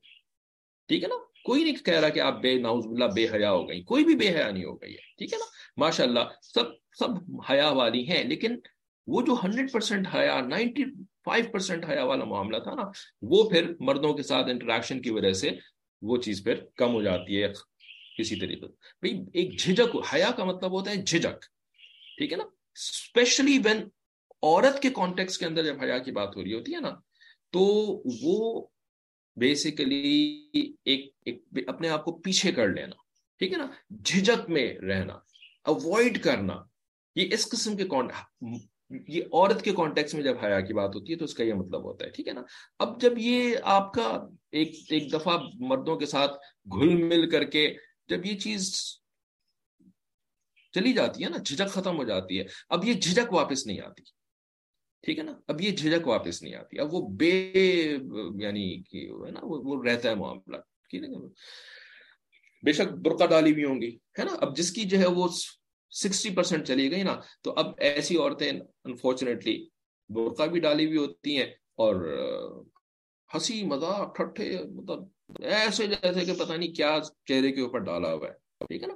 ٹھیک 0.88 1.02
ہے 1.02 1.08
نا؟ 1.08 1.14
کوئی 1.44 1.64
نہیں 1.64 1.84
کہہ 1.84 2.00
رہا 2.00 2.08
کہ 2.08 2.20
آپ 2.20 2.40
بے 2.42 2.54
ناؤز 2.58 2.86
اللہ 2.86 3.12
بے 3.14 3.26
حیا 3.32 3.50
ہو 3.52 3.68
گئی 3.68 3.82
کوئی 3.82 4.04
بھی 4.04 4.14
بے 4.16 4.28
حیا 4.28 4.50
نہیں 4.50 4.64
ہو 4.64 4.74
گئی 4.74 4.92
ہے، 4.92 5.14
ٹھیک 5.18 5.32
ہے 5.32 5.38
نا؟ 5.38 5.44
ماشاء 5.76 6.04
اللہ 6.04 6.34
سب 6.44 6.72
سب 6.98 7.40
حیا 7.50 7.68
والی 7.72 8.06
ہیں، 8.08 8.22
لیکن 8.24 8.58
وہ 9.08 9.22
جو 9.22 9.36
ہنڈریڈ 9.44 9.72
پرسینٹ 9.72 10.06
حیا 10.14 10.40
نائنٹی 10.40 10.84
فائیو 11.24 11.44
پرسینٹ 11.52 11.84
حیا 11.88 12.04
والا 12.04 12.24
معاملہ 12.24 12.58
تھا 12.58 12.74
نا 12.74 12.82
وہ 13.22 13.50
پھر 13.50 13.72
مردوں 13.80 14.14
کے 14.14 14.22
ساتھ 14.22 14.50
انٹریکشن 14.50 15.02
کی 15.02 15.10
وجہ 15.10 15.32
سے 15.32 15.50
وہ 16.02 16.16
چیز 16.16 16.44
پھر 16.44 16.64
کم 16.76 16.94
ہو 16.94 17.02
جاتی 17.02 17.42
ہے 17.42 17.48
کسی 18.18 18.36
طریقے 18.36 18.68
سے۔ 18.68 18.72
بھائی 19.00 19.20
ایک 19.32 19.58
جھجک 19.60 19.96
حیا 20.14 20.30
کا 20.36 20.44
مطلب 20.44 20.72
ہوتا 20.72 20.90
ہے 20.90 20.96
جھجک 20.96 21.42
ٹھیک 22.18 22.32
ہے 22.32 22.36
نا؟ 22.36 22.44
اسپیشلی 22.74 23.58
وین 23.64 23.88
عورت 24.42 24.82
کے 24.82 24.90
کانٹیکس 24.90 25.38
کے 25.38 25.46
اندر 25.46 25.64
جب 25.64 25.82
حیا 25.82 25.98
کی 25.98 26.12
بات 26.12 26.36
ہو 26.36 26.44
رہی 26.44 26.54
ہوتی 26.54 26.74
ہے 26.74 26.80
نا 26.80 26.90
تو 27.50 27.60
وہ 28.22 28.66
بیسیکلی 29.36 30.46
ایک, 30.84 31.10
ایک 31.24 31.44
اپنے 31.66 31.88
آپ 31.88 32.04
کو 32.04 32.12
پیچھے 32.12 32.52
کر 32.52 32.68
لینا 32.68 32.94
ٹھیک 33.38 33.52
ہے 33.52 33.56
نا؟ 33.56 33.66
جھجک 34.04 34.50
میں 34.50 34.74
رہنا 34.74 35.14
اوائڈ 35.64 36.22
کرنا 36.22 36.64
یہ 37.14 37.28
اس 37.32 37.48
قسم 37.48 37.76
کے 37.76 37.84
یہ 39.08 39.22
عورت 39.32 39.62
کے 39.64 39.72
کانٹیکس 39.76 40.14
میں 40.14 40.22
جب 40.22 40.36
حیا 40.42 40.60
کی 40.60 40.74
بات 40.74 40.94
ہوتی 40.94 41.12
ہے 41.12 41.18
تو 41.18 41.24
اس 41.24 41.34
کا 41.34 41.44
یہ 41.44 41.54
مطلب 41.54 41.84
ہوتا 41.84 42.04
ہے، 42.04 42.10
ٹھیک 42.10 42.28
ہے 42.28 42.32
نا؟ 42.32 42.42
اب 42.80 43.00
جب 43.00 43.18
یہ 43.18 43.56
آپ 43.74 43.92
کا 43.94 44.08
ایک 44.52 44.74
ایک 44.88 45.12
دفعہ 45.12 45.38
مردوں 45.60 45.96
کے 45.98 46.06
ساتھ 46.06 46.32
گھل 46.72 46.96
مل 47.04 47.28
کر 47.30 47.44
کے 47.50 47.68
جب 48.08 48.26
یہ 48.26 48.38
چیز 48.38 48.72
چلی 50.74 50.92
جاتی 50.92 51.24
ہے 51.24 51.28
نا 51.28 51.36
جھجک 51.36 51.70
ختم 51.72 51.96
ہو 51.98 52.04
جاتی 52.04 52.38
ہے، 52.38 52.44
اب 52.68 52.84
یہ 52.84 52.92
جھجک 52.94 53.32
واپس 53.32 53.66
نہیں 53.66 53.80
آتی، 53.80 54.02
ٹھیک 55.04 55.18
ہے 55.18 55.24
نا؟ 55.24 55.32
اب 55.48 55.60
یہ 55.60 55.70
جھجک 55.70 56.06
واپس 56.08 56.42
نہیں 56.42 56.54
آتی، 56.54 56.78
اب 56.80 56.94
وہ 56.94 57.00
بے 57.18 57.32
یعنی 58.42 58.66
کہ 58.82 59.06
نا، 59.32 59.40
وہ 59.42 59.82
رہتا 59.84 60.10
ہے 60.10 60.14
معاملہ، 60.14 60.56
ٹھیک 60.90 61.02
ہے 61.02 61.26
بے 62.62 62.72
شک 62.72 62.92
برقع 63.04 63.26
ڈالی 63.26 63.52
بھی 63.52 63.64
ہوں 63.64 63.80
گی، 63.80 63.88
ہے 64.18 64.24
نا؟ 64.24 64.36
اب 64.40 64.56
جس 64.56 64.70
کی 64.72 64.84
جو 64.84 64.98
ہے 64.98 65.06
وہ 65.06 65.28
سکسٹی 65.92 66.30
پرسینٹ 66.30 66.66
چلی 66.66 66.90
گئی 66.90 67.02
نا۔ 67.02 67.20
تو 67.42 67.54
اب 67.56 67.66
ایسی 67.78 68.16
عورتیں 68.16 68.52
انفارچونیٹلی 68.84 69.68
برقع 70.08 70.46
بھی 70.46 70.60
ڈالی 70.60 70.86
ہوئی 70.86 70.96
ہوتی 70.96 71.36
ہیں 71.36 71.46
اور 71.74 71.94
ہنسی 73.34 73.62
مذاق، 73.62 74.16
ٹھٹھے 74.16 74.58
مطلب 74.62 74.98
ایسے 75.42 75.86
جیسے 75.86 76.24
کہ 76.24 76.32
پتہ 76.38 76.52
نہیں 76.52 76.72
کیا 76.72 76.98
چہرے 77.28 77.52
کے 77.52 77.60
اوپر 77.60 77.78
ڈالا 77.78 78.14
ہوا 78.14 78.28
ہے۔ 78.28 78.32
ٹھیک 78.66 78.82
ہے 78.82 78.88
نا؟ 78.88 78.94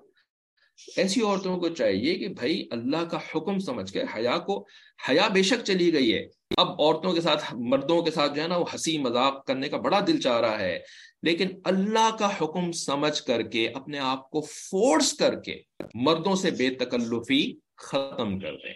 ایسی 0.96 1.22
عورتوں 1.22 1.60
کو 1.60 1.68
چاہیے 1.68 2.14
کہ 2.14 2.28
بھائی 2.28 2.68
اللہ 2.70 3.04
کا 3.10 3.16
حکم 3.16 3.58
سمجھ 3.58 3.92
کے، 3.92 4.02
حیا 4.14 4.38
کو، 4.38 4.66
حیا 5.08 5.28
بے 5.28 5.42
شک 5.42 5.64
چلی 5.64 5.92
گئی 5.92 6.14
ہے۔ 6.14 6.26
اب 6.56 6.82
عورتوں 6.82 7.12
کے 7.12 7.20
ساتھ، 7.20 7.54
مردوں 7.54 8.02
کے 8.02 8.10
ساتھ 8.10 8.34
جو 8.34 8.42
ہے 8.42 8.48
نا، 8.48 8.56
وہ 8.56 8.64
ہنسی 8.72 8.98
مذاق 8.98 9.46
کرنے 9.46 9.68
کا 9.68 9.76
بڑا 9.76 10.00
دل 10.06 10.20
چاہ 10.20 10.40
رہا 10.40 10.58
ہے۔ 10.58 10.78
لیکن 11.22 11.48
اللہ 11.64 12.16
کا 12.18 12.36
حکم 12.36 12.72
سمجھ 12.72 13.22
کر 13.22 13.42
کے، 13.42 13.68
اپنے 13.68 13.98
آپ 13.98 14.30
کو 14.30 14.40
فورس 14.40 15.12
کر 15.12 15.40
کے 15.40 15.62
مردوں 15.94 16.34
سے 16.34 16.50
بے 16.50 16.70
تکلفی 16.70 17.56
ختم 17.76 18.38
کر 18.38 18.52
دیں۔ 18.52 18.74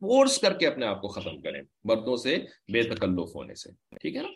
فورس 0.00 0.38
کر 0.38 0.58
کے 0.58 0.66
اپنے 0.66 0.86
آپ 0.86 1.00
کو 1.00 1.08
ختم 1.08 1.40
کریں 1.40 1.62
مردوں 1.84 2.16
سے 2.16 2.36
بے 2.72 2.82
تکلف 2.82 3.34
ہونے 3.34 3.54
سے۔ 3.54 3.70
ٹھیک 3.96 4.16
ہے 4.16 4.22
نا؟ 4.22 4.28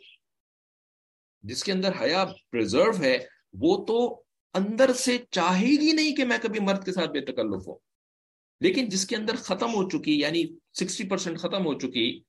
جس 1.42 1.64
کے 1.64 1.72
اندر 1.72 1.90
حیا 2.00 2.24
پرزرو 2.52 2.98
ہے، 2.98 3.18
وہ 3.52 3.84
تو 3.84 4.22
اندر 4.54 4.92
سے 4.92 5.18
چاہے 5.30 5.66
گی 5.66 5.92
نہیں 5.92 6.16
کہ 6.16 6.24
میں 6.24 6.38
کبھی 6.42 6.60
مرد 6.60 6.84
کے 6.84 6.92
ساتھ 6.92 7.10
بے 7.10 7.20
تکلف 7.20 7.68
ہوں۔ 7.68 7.78
لیکن 8.60 8.88
جس 8.88 9.06
کے 9.06 9.16
اندر 9.16 9.36
ختم 9.36 9.74
ہو 9.74 9.88
چکی 9.88 10.20
یعنی 10.20 10.44
سکسٹی 10.74 11.08
پرسینٹ 11.08 11.38
ختم 11.38 11.66
ہو 11.66 11.78
چکی 11.78 12.20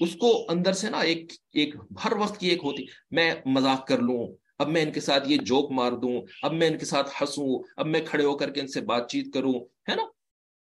اس 0.00 0.14
کو 0.16 0.46
اندر 0.48 0.72
سے 0.72 0.90
نا 0.90 0.98
ایک 0.98 1.32
ایک 1.52 1.74
ہر 2.04 2.12
وقت 2.12 2.40
کی 2.40 2.48
ایک 2.48 2.60
ہوتی 2.64 2.84
میں 3.10 3.34
مذاق 3.46 3.86
کر 3.86 3.98
لوں، 3.98 4.26
اب 4.58 4.68
میں 4.68 4.82
ان 4.82 4.92
کے 4.92 5.00
ساتھ 5.00 5.28
یہ 5.28 5.36
جوک 5.36 5.72
مار 5.72 5.92
دوں، 5.92 6.22
اب 6.42 6.52
میں 6.52 6.68
ان 6.68 6.78
کے 6.78 6.84
ساتھ 6.84 7.10
ہنسوں، 7.20 7.62
اب 7.76 7.86
میں 7.86 8.00
کھڑے 8.00 8.24
ہو 8.24 8.36
کر 8.36 8.50
کے 8.50 8.60
ان 8.60 8.66
سے 8.66 8.80
بات 8.80 9.10
چیت 9.10 9.34
کروں، 9.34 9.54
ہے 9.90 9.94
نا؟ 9.94 10.02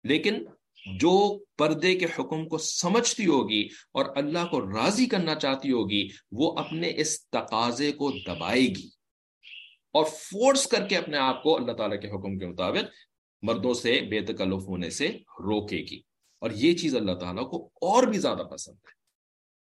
لیکن 0.04 0.44
جو 1.00 1.38
پردے 1.58 1.94
کے 1.94 2.06
حکم 2.18 2.48
کو 2.48 2.58
سمجھتی 2.58 3.26
ہوگی 3.26 3.68
اور 3.92 4.06
اللہ 4.16 4.46
کو 4.50 4.60
راضی 4.60 5.06
کرنا 5.06 5.34
چاہتی 5.34 5.72
ہوگی، 5.72 6.08
وہ 6.32 6.58
اپنے 6.58 6.92
اس 6.96 7.28
تقاضے 7.28 7.92
کو 7.92 8.10
دبائے 8.26 8.66
گی 8.66 8.88
اور 9.92 10.04
فورس 10.04 10.66
کر 10.66 10.86
کے 10.88 10.96
اپنے 10.96 11.16
آپ 11.16 11.42
کو 11.42 11.56
اللہ 11.56 11.72
تعالیٰ 11.72 12.00
کے 12.00 12.08
حکم 12.08 12.38
کے 12.38 12.46
مطابق 12.46 12.84
مردوں 13.42 13.74
سے، 13.74 14.00
بے 14.00 14.20
تکلف 14.20 14.68
ہونے 14.68 14.90
سے 14.90 15.08
روکے 15.40 15.84
گی 15.90 16.00
اور 16.38 16.50
یہ 16.50 16.74
چیز 16.74 16.96
اللہ 16.96 17.12
تعالیٰ 17.12 17.50
کو 17.50 17.66
اور 17.66 18.02
بھی 18.02 18.18
زیادہ 18.18 18.42
پسند 18.42 18.74
ہے۔ 18.74 19.01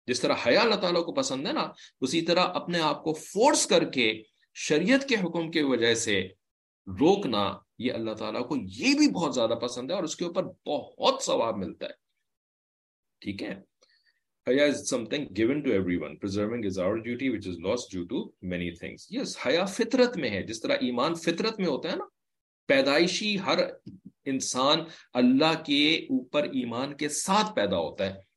جس 0.06 0.20
طرح 0.20 0.34
حیا 0.46 0.60
اللہ 0.60 0.74
تعالیٰ 0.74 1.04
کو 1.04 1.14
پسند 1.14 1.46
ہے 1.46 1.52
نا، 1.52 1.66
اسی 2.00 2.22
طرح 2.22 2.46
اپنے 2.54 2.80
آپ 2.80 3.04
کو 3.04 3.12
فورس 3.12 3.66
کر 3.66 3.84
کے 3.84 4.22
شریعت 4.54 5.08
کے 5.08 5.14
حکم 5.14 5.50
کی 5.50 5.62
وجہ 5.62 5.94
سے 5.94 6.28
روکنا، 6.86 7.58
یہ 7.78 7.92
اللہ 7.92 8.14
تعالیٰ 8.14 8.48
کو 8.48 8.56
یہ 8.56 8.94
بھی 8.94 9.10
بہت 9.10 9.34
زیادہ 9.34 9.54
پسند 9.62 9.90
ہے 9.90 9.96
اور 9.96 10.04
اس 10.04 10.16
کے 10.16 10.24
اوپر 10.24 10.44
بہت 10.66 11.22
ثواب 11.22 11.56
ملتا 11.56 11.86
ہے۔ 11.86 11.92
ٹھیک 13.20 13.42
ہے؟ 13.42 13.54
حیا 14.46 14.64
is 14.64 14.88
something 15.04 15.26
given 15.36 15.60
to 15.60 15.70
everyone 15.96 16.16
preserving 16.16 16.64
is 16.64 16.78
our 16.78 16.96
duty 16.96 17.28
which 17.28 17.46
is 17.46 17.58
lost 17.58 17.80
due 17.92 18.04
to 18.04 18.30
many 18.42 18.70
things 18.70 19.06
yes 19.10 19.36
حیا 19.46 19.64
فطرت 19.64 20.16
میں 20.16 20.30
ہے، 20.30 20.42
جس 20.42 20.60
طرح 20.60 20.76
ایمان 20.80 21.14
فطرت 21.14 21.58
میں 21.58 21.66
ہوتا 21.66 21.90
ہے 21.90 21.96
نا، 21.96 22.04
پیدائشی 22.66 23.40
ہر 23.40 23.58
انسان 24.24 24.78
اللہ 25.12 25.62
کے 25.66 25.96
اوپر 26.10 26.42
ایمان 26.42 26.96
کے 26.96 27.08
ساتھ 27.08 27.54
پیدا 27.54 27.78
ہوتا 27.78 28.14
ہے۔ 28.14 28.29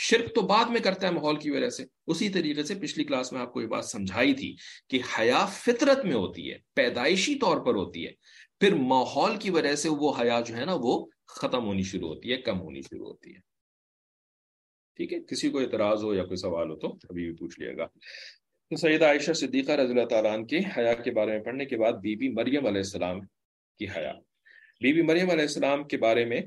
شرک 0.00 0.34
تو 0.34 0.40
بعد 0.40 0.64
میں 0.64 0.80
کرتا 0.80 1.06
ہے 1.06 1.12
ماحول 1.12 1.36
کی 1.36 1.50
وجہ 1.50 1.68
سے۔ 1.68 1.84
اسی 2.06 2.28
طریقے 2.28 2.62
سے 2.62 2.74
پچھلی 2.74 3.04
کلاس 3.04 3.32
میں 3.32 3.40
آپ 3.40 3.52
کو 3.52 3.62
یہ 3.62 3.66
بات 3.66 3.84
سمجھائی 3.84 4.34
تھی 4.34 4.56
کہ 4.88 5.00
حیا 5.18 5.44
فطرت 5.44 6.04
میں 6.04 6.14
ہوتی 6.14 6.52
ہے، 6.52 6.58
پیدائشی 6.74 7.34
طور 7.34 7.56
پر 7.56 7.74
ہوتی 7.74 8.06
ہے۔ 8.06 8.12
پھر 8.60 8.74
ماحول 8.74 9.36
کی 9.36 9.50
وجہ 9.50 9.74
سے 9.74 9.88
وہ 9.88 10.12
حیا 10.20 10.40
جو 10.46 10.56
ہے 10.56 10.64
نا، 10.64 10.72
وہ 10.80 11.06
ختم 11.26 11.64
ہونی 11.64 11.82
شروع 11.82 12.08
ہوتی 12.08 12.32
ہے، 12.32 12.36
کم 12.36 12.60
ہونی 12.60 12.82
شروع 12.82 13.06
ہوتی 13.06 13.34
ہے۔ 13.34 13.38
ٹھیک 14.96 15.12
ہے، 15.12 15.18
کسی 15.20 15.50
کو 15.50 15.58
اعتراض 15.58 16.04
ہو 16.04 16.14
یا 16.14 16.24
کوئی 16.24 16.36
سوال 16.36 16.70
ہو 16.70 16.76
تو 16.76 16.88
ابھی 16.88 17.24
بھی 17.24 17.34
پوچھ 17.34 17.60
لیے 17.60 17.76
گا۔ 17.76 17.86
تو 18.70 18.76
سید 18.76 19.02
عائشہ 19.02 19.32
صدیقہ 19.32 19.72
رضی 19.72 19.92
اللہ 19.92 20.06
تعالیٰ 20.06 20.32
عنہ 20.32 20.44
کی 20.44 20.58
حیا 20.76 20.94
کے 20.94 21.10
بارے 21.10 21.30
میں 21.30 21.40
پڑھنے 21.40 21.64
کے 21.64 21.76
بعد 21.76 21.92
بی 21.92 22.16
بی 22.16 22.28
مریم 22.28 22.66
علیہ 22.66 22.78
السلام 22.78 23.20
کی 23.78 23.86
حیا۔ 23.88 24.12
بی 24.80 24.92
بی 24.92 25.02
مریم 25.02 25.30
علیہ 25.30 25.42
السلام 25.42 25.84
کے 25.84 25.96
بارے 25.96 26.24
میں 26.24 26.40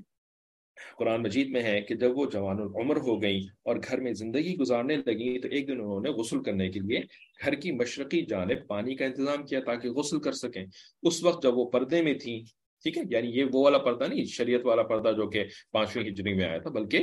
قرآن 0.98 1.22
مجید 1.22 1.50
میں 1.50 1.64
ہے 1.64 1.82
کہ 1.82 1.96
جب 1.96 2.18
وہ 2.18 2.26
جوان 2.26 2.60
العمر 2.60 2.98
ہو 2.98 3.22
گئیں 3.22 3.40
اور 3.40 3.76
گھر 3.76 4.00
میں 4.00 4.14
زندگی 4.14 4.58
گزارنے 4.58 4.96
لگیں 4.96 5.40
تو 5.40 5.48
ایک 5.48 5.68
دن 5.68 5.72
انہوں 5.72 6.02
نے 6.02 6.10
غسل 6.10 6.44
کرنے 6.44 6.70
کے 6.70 6.80
لیے 6.80 7.00
گھر 7.46 7.54
کی 7.54 7.72
مشرقی 7.72 8.26
جانب 8.26 8.68
پانی 8.68 8.96
کا 8.96 9.06
انتظام 9.06 9.46
کیا 9.46 9.60
تاکہ 9.66 9.90
غسل 9.90 10.20
کر 10.20 10.32
سکیں۔ 10.32 10.66
اس 11.04 11.24
وقت 11.24 11.44
جب 11.44 11.58
وہ 11.58 11.70
پردے 11.70 12.02
میں 12.02 12.14
تھیں، 12.14 12.42
ٹھیک 12.84 12.98
ہے؟ 12.98 13.04
یعنی 13.10 13.28
یہ 13.30 13.44
وہ 13.52 13.64
والا 13.64 13.78
پردہ 13.78 14.04
نہیں، 14.04 14.26
شریعت 14.26 14.66
والا 14.66 14.84
پردہ 14.84 15.12
جو 15.18 15.30
کہ 15.30 15.44
پانچویں 15.72 16.06
ہجری 16.06 16.34
میں 16.34 16.46
آیا 16.46 16.58
تھا، 16.58 16.70
بلکہ 16.70 17.00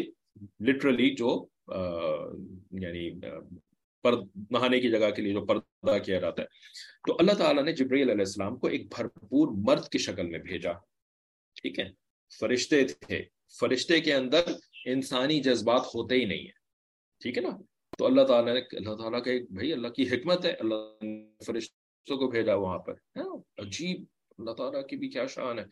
لٹرلی 0.61 1.11
جو 1.11 1.46
یعنی 2.72 3.11
نہانے 4.50 4.81
کی 4.81 4.90
جگہ 4.90 5.11
کے 5.11 5.22
لیے 5.22 5.33
جو 5.33 5.44
پردہ 5.46 5.98
کیا 5.98 6.18
جاتا 6.18 6.42
ہے۔ 6.42 6.46
تو 7.07 7.16
اللہ 7.18 7.33
تعالیٰ 7.33 7.64
نے 7.64 7.72
جبریل 7.72 8.11
علیہ 8.11 8.24
السلام 8.24 8.57
کو 8.57 8.66
ایک 8.66 8.94
بھرپور 8.96 9.48
مرد 9.52 9.88
کی 9.88 9.98
شکل 9.98 10.26
میں 10.26 10.38
بھیجا۔ 10.38 10.72
ٹھیک 11.62 11.78
ہے؟ 11.78 11.90
فرشتے 12.40 12.85
تھے۔ 12.85 13.38
فرشتے 13.61 14.01
کے 14.01 14.15
اندر 14.15 14.41
انسانی 14.85 15.41
جذبات 15.41 15.81
ہوتے 15.81 16.15
ہی 16.15 16.25
نہیں 16.25 16.39
ہیں۔ 16.39 16.59
ٹھیک 17.21 17.37
ہے 17.37 17.43
نا؟ 17.43 17.51
تو 17.99 18.07
اللہ 18.07 18.23
تعالیٰ 18.23 18.55
نے 18.55 18.61
اللہ 18.61 18.95
تعالیٰ 18.95 19.25
کا 19.25 19.31
ایک 19.31 19.53
بھائی، 19.53 19.73
اللہ 19.73 19.89
کی 19.89 20.03
حکمت 20.03 20.45
ہے۔ 20.45 20.51
اللہ 20.51 20.75
نے 21.03 21.45
فرشتوں 21.47 22.17
کو 22.17 22.29
بھیجا 22.29 22.55
وہاں 22.55 22.79
پر۔ 22.79 22.93
عجیب۔ 23.59 24.05
اللہ 24.39 24.51
تعالیٰ 24.51 24.87
کی 24.87 24.97
بھی 24.97 25.09
کیا 25.09 25.27
شان 25.27 25.59
ہے۔ 25.59 25.65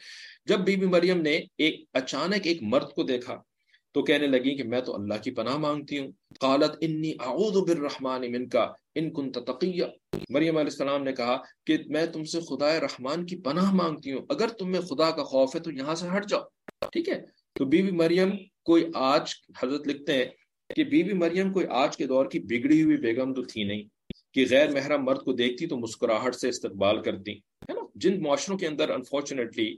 جب 0.44 0.58
بی 0.58 0.76
بی 0.76 0.86
مریم 0.86 1.20
نے 1.20 1.40
ایک 1.58 1.84
اچانک 1.92 2.40
ایک 2.44 2.58
مرد 2.62 2.90
کو 2.90 3.02
دیکھا 3.02 3.42
تو 3.92 4.02
کہنے 4.02 4.26
لگی 4.26 4.56
کہ 4.56 4.64
میں 4.64 4.80
تو 4.80 4.94
اللہ 4.94 5.14
کی 5.24 5.30
پناہ 5.30 5.56
مانگتی 5.56 5.98
ہوں۔ 5.98 6.12
قالت 6.40 6.70
انی 6.80 7.12
اعوذ 7.12 7.68
بالرحمن 7.68 8.32
من 8.32 8.48
کا 8.48 8.72
ان 8.94 9.12
کن 9.12 9.32
تقیہ۔ 9.32 9.84
مریم 10.30 10.56
علیہ 10.56 10.70
السلام 10.70 11.02
نے 11.02 11.12
کہا 11.12 11.42
کہ 11.66 11.78
میں 11.86 12.06
تم 12.06 12.24
سے 12.24 12.40
خدا 12.40 12.80
رحمان 12.80 13.26
کی 13.26 13.36
پناہ 13.36 13.74
مانگتی 13.74 14.12
ہوں۔ 14.12 14.26
اگر 14.30 14.48
تم 14.48 14.70
میں 14.70 14.80
خدا 14.80 15.10
کا 15.10 15.24
خوف 15.24 15.54
ہے 15.54 15.60
تو 15.60 15.70
یہاں 15.70 15.94
سے 15.94 16.06
ہٹ 16.16 16.28
جاؤ۔ 16.28 16.42
ٹھیک 16.80 17.08
ہے؟ 17.08 17.24
تو 17.56 17.64
بی 17.64 17.82
بی 17.82 17.90
مریم 17.90 18.30
کوئی 18.64 18.84
آج 18.94 19.34
حضرت 19.62 19.86
لکھتے 19.86 20.12
ہیں 20.12 20.24
کہ 20.76 20.84
بی 20.84 21.02
بی 21.02 21.12
مریم 21.12 21.52
کوئی 21.52 21.66
آج 21.70 21.96
کے 21.96 22.06
دور 22.06 22.26
کی 22.26 22.38
بگڑی 22.40 22.82
ہوئی 22.82 22.96
بیگم 22.96 23.34
تو 23.34 23.42
تھی 23.42 23.64
نہیں، 23.64 23.82
کہ 24.34 24.44
غیر 24.50 24.70
محرم 24.70 25.04
مرد 25.04 25.18
کو 25.18 25.32
دیکھتی 25.32 25.66
تو 25.66 25.76
مسکراہٹ 25.76 26.34
سے 26.34 26.48
استقبال 26.48 27.02
کرتی، 27.02 27.32
ہے 27.32 27.72
نا؟ 27.72 27.80
جن 27.94 28.22
معاشروں 28.22 28.58
کے 28.58 28.66
اندر 28.66 28.90
انفارچونیٹلی 28.90 29.74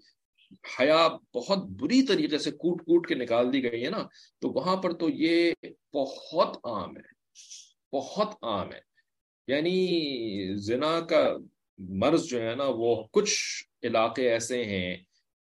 حیا 0.81 1.09
بہت 1.35 1.65
بری 1.81 2.03
طریقے 2.03 2.39
سے 2.39 2.51
کوٹ 2.51 2.81
کوٹ 2.83 3.07
کے 3.07 3.15
نکال 3.15 3.53
دی 3.53 3.63
گئی 3.63 3.85
ہے 3.85 3.91
نا، 3.91 4.03
تو 4.39 4.51
وہاں 4.51 4.77
پر 4.77 4.93
تو 4.93 5.09
یہ 5.09 5.53
بہت 5.95 6.57
عام 6.65 6.97
ہے، 6.97 7.97
بہت 7.97 8.35
عام 8.43 8.73
ہے۔ 8.73 8.81
یعنی 9.49 10.55
زنا 10.57 11.01
کا 11.01 11.27
مرض 11.79 12.25
جو 12.25 12.41
ہے 12.43 12.55
نا، 12.55 12.65
وہ 12.69 12.95
کچھ 13.13 13.35
علاقے 13.83 14.31
ایسے 14.31 14.65
ہیں 14.65 14.97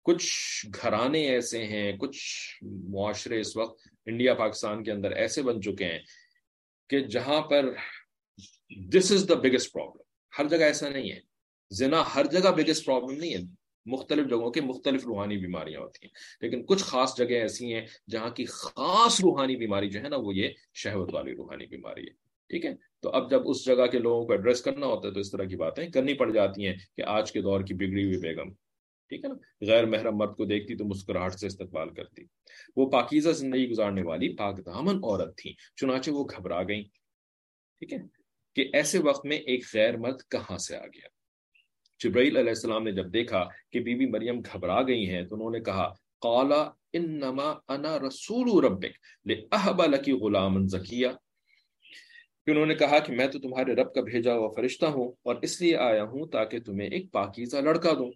کچھ 0.08 0.66
گھرانے 0.82 1.28
ایسے 1.28 1.64
ہیں، 1.64 1.96
کچھ 1.96 2.20
معاشرے 2.64 3.40
اس 3.40 3.56
وقت 3.56 3.88
انڈیا، 4.06 4.34
پاکستان 4.34 4.84
کے 4.84 4.92
اندر 4.92 5.10
ایسے 5.10 5.42
بن 5.42 5.62
چکے 5.62 5.84
ہیں 5.84 5.98
کہ 6.88 7.00
جہاں 7.00 7.40
پر 7.40 7.74
دس 8.88 9.12
از 9.12 9.28
دا 9.28 9.34
بگیسٹ 9.34 9.72
پرابلم 9.72 10.02
ہر 10.38 10.48
جگہ 10.48 10.64
ایسا 10.64 10.88
نہیں 10.88 11.10
ہے۔ 11.10 11.20
زنا 11.70 12.02
ہر 12.14 12.24
جگہ 12.24 12.50
بگیسٹ 12.50 12.86
پرابلم 12.86 13.18
نہیں 13.18 13.34
ہے۔ 13.34 13.38
مختلف 13.86 14.30
جگہوں 14.30 14.50
کے 14.50 14.60
مختلف 14.60 15.06
روحانی 15.06 15.36
بیماریاں 15.36 15.80
ہوتی 15.80 15.98
ہیں۔ 16.02 16.10
لیکن 16.40 16.66
کچھ 16.66 16.84
خاص 16.84 17.16
جگہ 17.16 17.34
ایسی 17.34 17.74
ہیں 17.74 17.86
جہاں 18.10 18.30
کی 18.30 18.44
خاص 18.44 19.20
روحانی 19.20 19.56
بیماری 19.56 19.90
جو 19.90 20.02
ہے 20.02 20.08
نا 20.08 20.16
وہ 20.16 20.34
یہ 20.34 20.48
شہوت 20.74 21.14
والی 21.14 21.36
روحانی 21.36 21.66
بیماری 21.66 22.02
ہے۔ 22.02 22.12
ٹھیک 22.48 22.64
ہے؟ 22.64 22.74
تو 23.00 23.10
اب 23.10 23.30
جب 23.30 23.40
اس 23.44 23.64
جگہ 23.64 23.86
کے 23.86 23.98
لوگوں 23.98 24.26
کو 24.26 24.32
ایڈریس 24.32 24.60
کرنا 24.60 24.86
ہوتا 24.86 25.08
ہے 25.08 25.12
تو 25.12 25.20
اس 25.20 25.30
طرح 25.30 25.44
کی 25.44 25.56
باتیں 25.56 25.88
کرنی 25.88 26.14
پڑ 26.14 26.30
جاتی 26.30 26.66
ہیں 26.66 26.76
کہ 26.96 27.02
آج 27.02 27.32
کے 27.32 27.42
دور 27.42 27.60
کی 27.60 27.74
بگڑی 27.74 28.04
ہوئی 28.04 28.18
بیگم۔ 28.18 28.67
ٹھیک 29.08 29.24
ہے 29.24 29.28
نا؟ 29.28 29.34
غیر 29.60 29.86
محرم 29.86 30.16
مرد 30.16 30.36
کو 30.36 30.44
دیکھتی 30.44 30.76
تو 30.76 30.84
مسکراہٹ 30.84 31.34
سے 31.34 31.46
استقبال 31.46 31.94
کرتی۔ 31.94 32.22
وہ 32.76 32.90
پاکیزہ 32.90 33.30
زندگی 33.30 33.70
گزارنے 33.70 34.02
والی 34.02 34.36
پاک 34.36 34.66
دامن 34.66 34.94
عورت 34.94 35.36
تھی 35.36 35.54
چنانچہ 35.76 36.10
وہ 36.10 36.24
گھبرا 36.24 36.62
گئیں۔ 36.62 36.82
ٹھیک 37.78 37.92
ہے؟ 37.92 37.98
کہ 38.54 38.70
ایسے 38.72 38.98
وقت 38.98 39.26
میں 39.26 39.36
ایک 39.36 39.64
غیر 39.74 39.96
مرد 39.96 40.16
کہاں 40.30 40.58
سے 40.58 40.76
آ 40.76 40.86
گیا؟ 40.86 41.08
جبرائیل 42.04 42.36
علیہ 42.36 42.48
السلام 42.48 42.82
نے 42.82 42.92
جب 42.92 43.12
دیکھا 43.12 43.48
کہ 43.72 43.80
بی 43.80 43.94
بی 43.94 44.06
مریم 44.06 44.40
گھبرا 44.40 44.82
گئی 44.82 45.10
ہیں 45.10 45.22
تو 45.22 45.36
انہوں 45.36 45.50
نے 45.50 45.60
کہا، 45.60 45.94
قالا 46.20 46.70
انما 46.92 47.52
انا 47.68 47.98
رسول 47.98 48.64
ربک 48.64 48.98
لاحب 49.24 49.82
لکی 49.86 50.12
غلام 50.12 50.66
زکیہ۔ 50.66 51.06
کہ 52.46 52.50
انہوں 52.50 52.66
نے 52.66 52.74
کہا 52.74 52.98
کہ 52.98 53.12
میں 53.12 53.26
تو 53.26 53.38
تمہارے 53.38 53.74
رب 53.74 53.94
کا 53.94 54.00
بھیجا 54.00 54.34
ہوا 54.34 54.48
فرشتہ 54.56 54.86
ہوں 54.86 55.12
اور 55.22 55.36
اس 55.42 55.60
لیے 55.60 55.76
آیا 55.76 56.02
ہوں 56.02 56.26
تاکہ 56.26 56.60
تمہیں 56.60 56.88
ایک 56.88 57.12
پاکیزہ 57.12 57.56
لڑکا 57.56 57.92
دوں۔ 57.92 58.10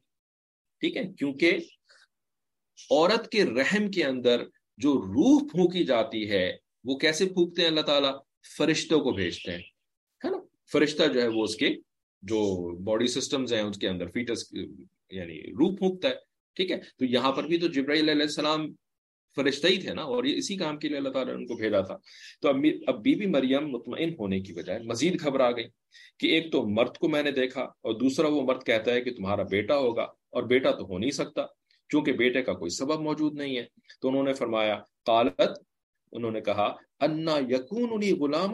ٹھیک 0.82 0.96
ہے، 0.96 1.02
کیونکہ 1.18 1.58
عورت 2.90 3.28
کے 3.28 3.44
رحم 3.44 3.90
کے 3.90 4.04
اندر 4.04 4.42
جو 4.76 4.92
روح 4.92 5.40
پھونکی 5.50 5.84
جاتی 5.84 6.30
ہے، 6.30 6.56
وہ 6.84 6.96
کیسے 6.96 7.24
پھونکتے 7.24 7.62
ہیں 7.62 7.68
اللہ 7.68 7.80
تعالیٰ؟ 7.80 8.12
فرشتوں 8.56 9.00
کو 9.00 9.12
بھیجتے 9.12 9.50
ہیں۔ 9.50 9.62
ہے 10.24 10.30
نا؟ 10.30 10.36
فرشتہ 10.72 11.06
جو 11.12 11.22
ہے 11.22 11.28
وہ 11.28 11.44
اس 11.44 11.56
کے 11.56 11.68
جو 12.22 12.40
باڈی 12.84 13.06
سسٹمز 13.06 13.52
ہیں، 13.52 13.60
اس 13.60 13.78
کے 13.78 13.88
اندر 13.88 14.06
فیٹس 14.06 14.44
یعنی 15.10 15.40
روح 15.50 15.76
پھونکتا 15.76 16.08
ہے۔ 16.08 16.14
ٹھیک 16.56 16.70
ہے؟ 16.70 16.80
تو 16.98 17.04
یہاں 17.04 17.32
پر 17.32 17.44
بھی 17.44 17.58
تو 17.58 17.66
جبرائیل 17.66 18.08
علیہ 18.08 18.22
السلام 18.22 18.72
فرشتہ 19.36 19.66
ہی 19.66 19.76
تھے 19.76 19.94
نا، 19.94 20.02
اور 20.02 20.24
یہ 20.24 20.36
اسی 20.36 20.56
کام 20.56 20.78
کے 20.78 20.88
لیے 20.88 20.96
اللہ 20.96 21.08
تعالیٰ 21.08 21.32
نے 21.32 21.38
ان 21.38 21.46
کو 21.46 21.54
بھیجا 21.54 21.80
تھا۔ 21.80 21.96
تو 22.40 22.48
اب 22.48 22.56
اب 22.86 23.02
بی 23.02 23.14
بی 23.14 23.26
مریم 23.26 23.68
مطمئن 23.68 24.14
ہونے 24.18 24.40
کی 24.40 24.52
بجائے 24.52 24.82
مزید 24.82 25.20
گھبرا 25.20 25.50
گئی 25.50 25.68
کہ 26.18 26.26
ایک 26.26 26.52
تو 26.52 26.62
مرد 26.68 26.96
کو 26.96 27.08
میں 27.08 27.22
نے 27.22 27.30
دیکھا 27.30 27.62
اور 27.62 27.94
دوسرا 27.94 28.28
وہ 28.28 28.42
مرد 28.42 28.66
کہتا 28.66 28.92
ہے 28.92 29.00
کہ 29.00 29.14
تمہارا 29.14 29.42
بیٹا 29.42 29.78
ہوگا۔ 29.78 30.06
اور 30.32 30.42
بیٹا 30.42 30.70
تو 30.70 30.84
ہو 30.84 30.98
نہیں 30.98 31.10
سکتا، 31.10 31.42
چونکہ 31.88 32.12
بیٹے 32.12 32.42
کا 32.42 32.52
کوئی 32.52 32.70
سبب 32.70 33.00
موجود 33.00 33.34
نہیں 33.34 33.56
ہے۔ 33.56 33.64
تو 34.00 34.08
انہوں 34.08 34.22
نے 34.22 34.32
فرمایا، 34.32 34.80
قالت، 35.04 35.40
انہوں 36.12 36.30
نے 36.30 36.40
کہا، 36.40 36.74
انا 37.00 37.36
یقون 37.50 37.90
غلام 38.20 38.50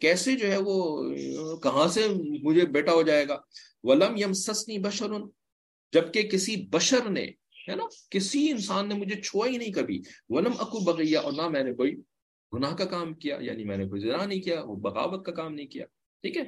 کیسے 0.00 0.36
جو 0.36 0.52
ہے 0.52 0.56
وہ، 0.64 1.08
کہاں 1.56 1.88
سے 1.88 2.06
مجھے 2.42 2.66
بیٹا 2.66 2.92
ہو 2.92 3.02
جائے 3.02 3.28
گا؟ 3.28 3.38
ولم 3.82 4.14
یم 4.16 4.32
سسنی 4.32 4.78
بشر 4.78 5.06
جبکہ 5.92 6.22
کسی 6.22 6.66
بشر 6.70 7.10
نے، 7.10 7.24
ہے 7.68 7.74
نا، 7.74 7.84
کسی 8.10 8.50
انسان 8.50 8.88
نے 8.88 8.94
مجھے 8.94 9.20
چھوا 9.20 9.46
ہی 9.46 9.56
نہیں 9.56 9.72
کبھی۔ 9.72 10.02
ولم 10.28 10.52
اکو 10.58 10.78
بغیا 10.80 11.20
اور 11.20 11.32
نہ 11.32 11.48
میں 11.48 11.64
نے 11.64 11.74
کوئی 11.74 11.96
گناہ 12.52 12.76
کا 12.76 12.84
کام 12.84 13.14
کیا 13.14 13.36
یعنی 13.40 13.64
میں 13.64 13.76
نے 13.76 13.88
کوئی 13.88 14.00
زنا 14.00 14.24
نہیں 14.26 14.40
کیا، 14.40 14.62
وہ 14.64 14.76
بغاوت 14.76 15.26
کا 15.26 15.32
کام 15.32 15.54
نہیں 15.54 15.66
کیا۔ 15.66 15.86
ٹھیک 16.22 16.36
ہے؟ 16.36 16.44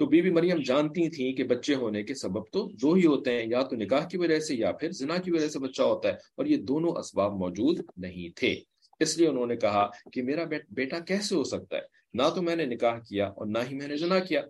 تو 0.00 0.06
بی 0.06 0.20
بی 0.22 0.30
مریم 0.30 0.58
جانتی 0.62 1.08
تھیں 1.10 1.32
کہ 1.32 1.44
بچے 1.44 1.74
ہونے 1.74 2.02
کے 2.02 2.14
سبب 2.14 2.48
تو 2.52 2.68
دو 2.82 2.92
ہی 2.92 3.04
ہوتے 3.06 3.32
ہیں، 3.32 3.46
یا 3.50 3.62
تو 3.62 3.76
نکاح 3.76 4.06
کی 4.08 4.18
وجہ 4.18 4.38
سے 4.40 4.54
یا 4.54 4.72
پھر 4.72 4.90
زنا 4.90 5.16
کی 5.16 5.30
وجہ 5.30 5.48
سے 5.48 5.58
بچہ 5.58 5.82
ہوتا 5.82 6.08
ہے، 6.08 6.14
اور 6.36 6.46
یہ 6.46 6.56
دونوں 6.56 6.92
اسباب 6.98 7.32
موجود 7.34 7.80
نہیں 7.96 8.36
تھے۔ 8.36 8.54
اس 9.00 9.16
لیے 9.18 9.28
انہوں 9.28 9.46
نے 9.46 9.56
کہا 9.56 9.86
کہ 10.12 10.22
میرا 10.22 10.44
بیٹا 10.70 10.98
کیسے 10.98 11.34
ہو 11.34 11.44
سکتا 11.44 11.76
ہے؟ 11.76 11.82
نہ 12.14 12.22
تو 12.34 12.42
میں 12.42 12.56
نے 12.56 12.66
نکاح 12.66 12.98
کیا 12.98 13.26
اور 13.26 13.46
نہ 13.46 13.58
ہی 13.70 13.74
میں 13.74 13.88
نے 13.88 13.96
زنا 13.96 14.18
کیا۔ 14.18 14.42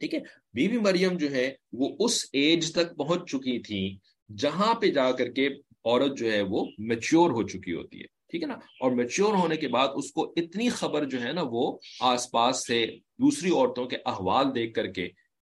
ٹھیک 0.00 0.14
ہے؟ 0.14 0.20
بی 0.54 0.68
بی 0.68 0.78
مریم 0.78 1.16
جو 1.16 1.30
ہے، 1.30 1.52
وہ 1.72 1.88
اس 1.98 2.24
ایج 2.32 2.72
تک 2.72 2.96
پہنچ 2.96 3.30
چکی 3.30 3.58
تھی 3.58 3.82
جہاں 4.30 4.74
پہ 4.74 4.90
جا 4.90 5.10
کر 5.12 5.30
کے 5.30 5.46
عورت 5.46 6.16
جو 6.18 6.32
ہے 6.32 6.40
وہ 6.42 6.64
میچور 6.78 7.30
ہو 7.30 7.42
چکی 7.48 7.72
ہوتی 7.72 8.00
ہے۔ 8.00 8.15
ٹھیک 8.28 8.42
ہے 8.42 8.48
نا؟ 8.48 8.54
اور 8.54 8.90
میچور 8.90 9.34
ہونے 9.34 9.56
کے 9.56 9.68
بعد 9.68 9.88
اس 9.94 10.12
کو 10.12 10.32
اتنی 10.36 10.68
خبر 10.68 11.04
جو 11.04 11.22
ہے 11.22 11.32
نا 11.32 11.42
وہ 11.44 11.78
آس 12.00 12.30
پاس 12.30 12.66
سے 12.66 12.86
دوسری 13.18 13.50
عورتوں 13.50 13.86
کے 13.86 13.96
احوال 14.06 14.54
دیکھ 14.54 14.74
کر 14.74 14.86
کے 14.86 15.08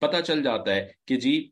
پتہ 0.01 0.17
چل 0.27 0.43
جاتا 0.43 0.75
ہے 0.75 0.89
کہ 1.07 1.17
جی 1.17 1.51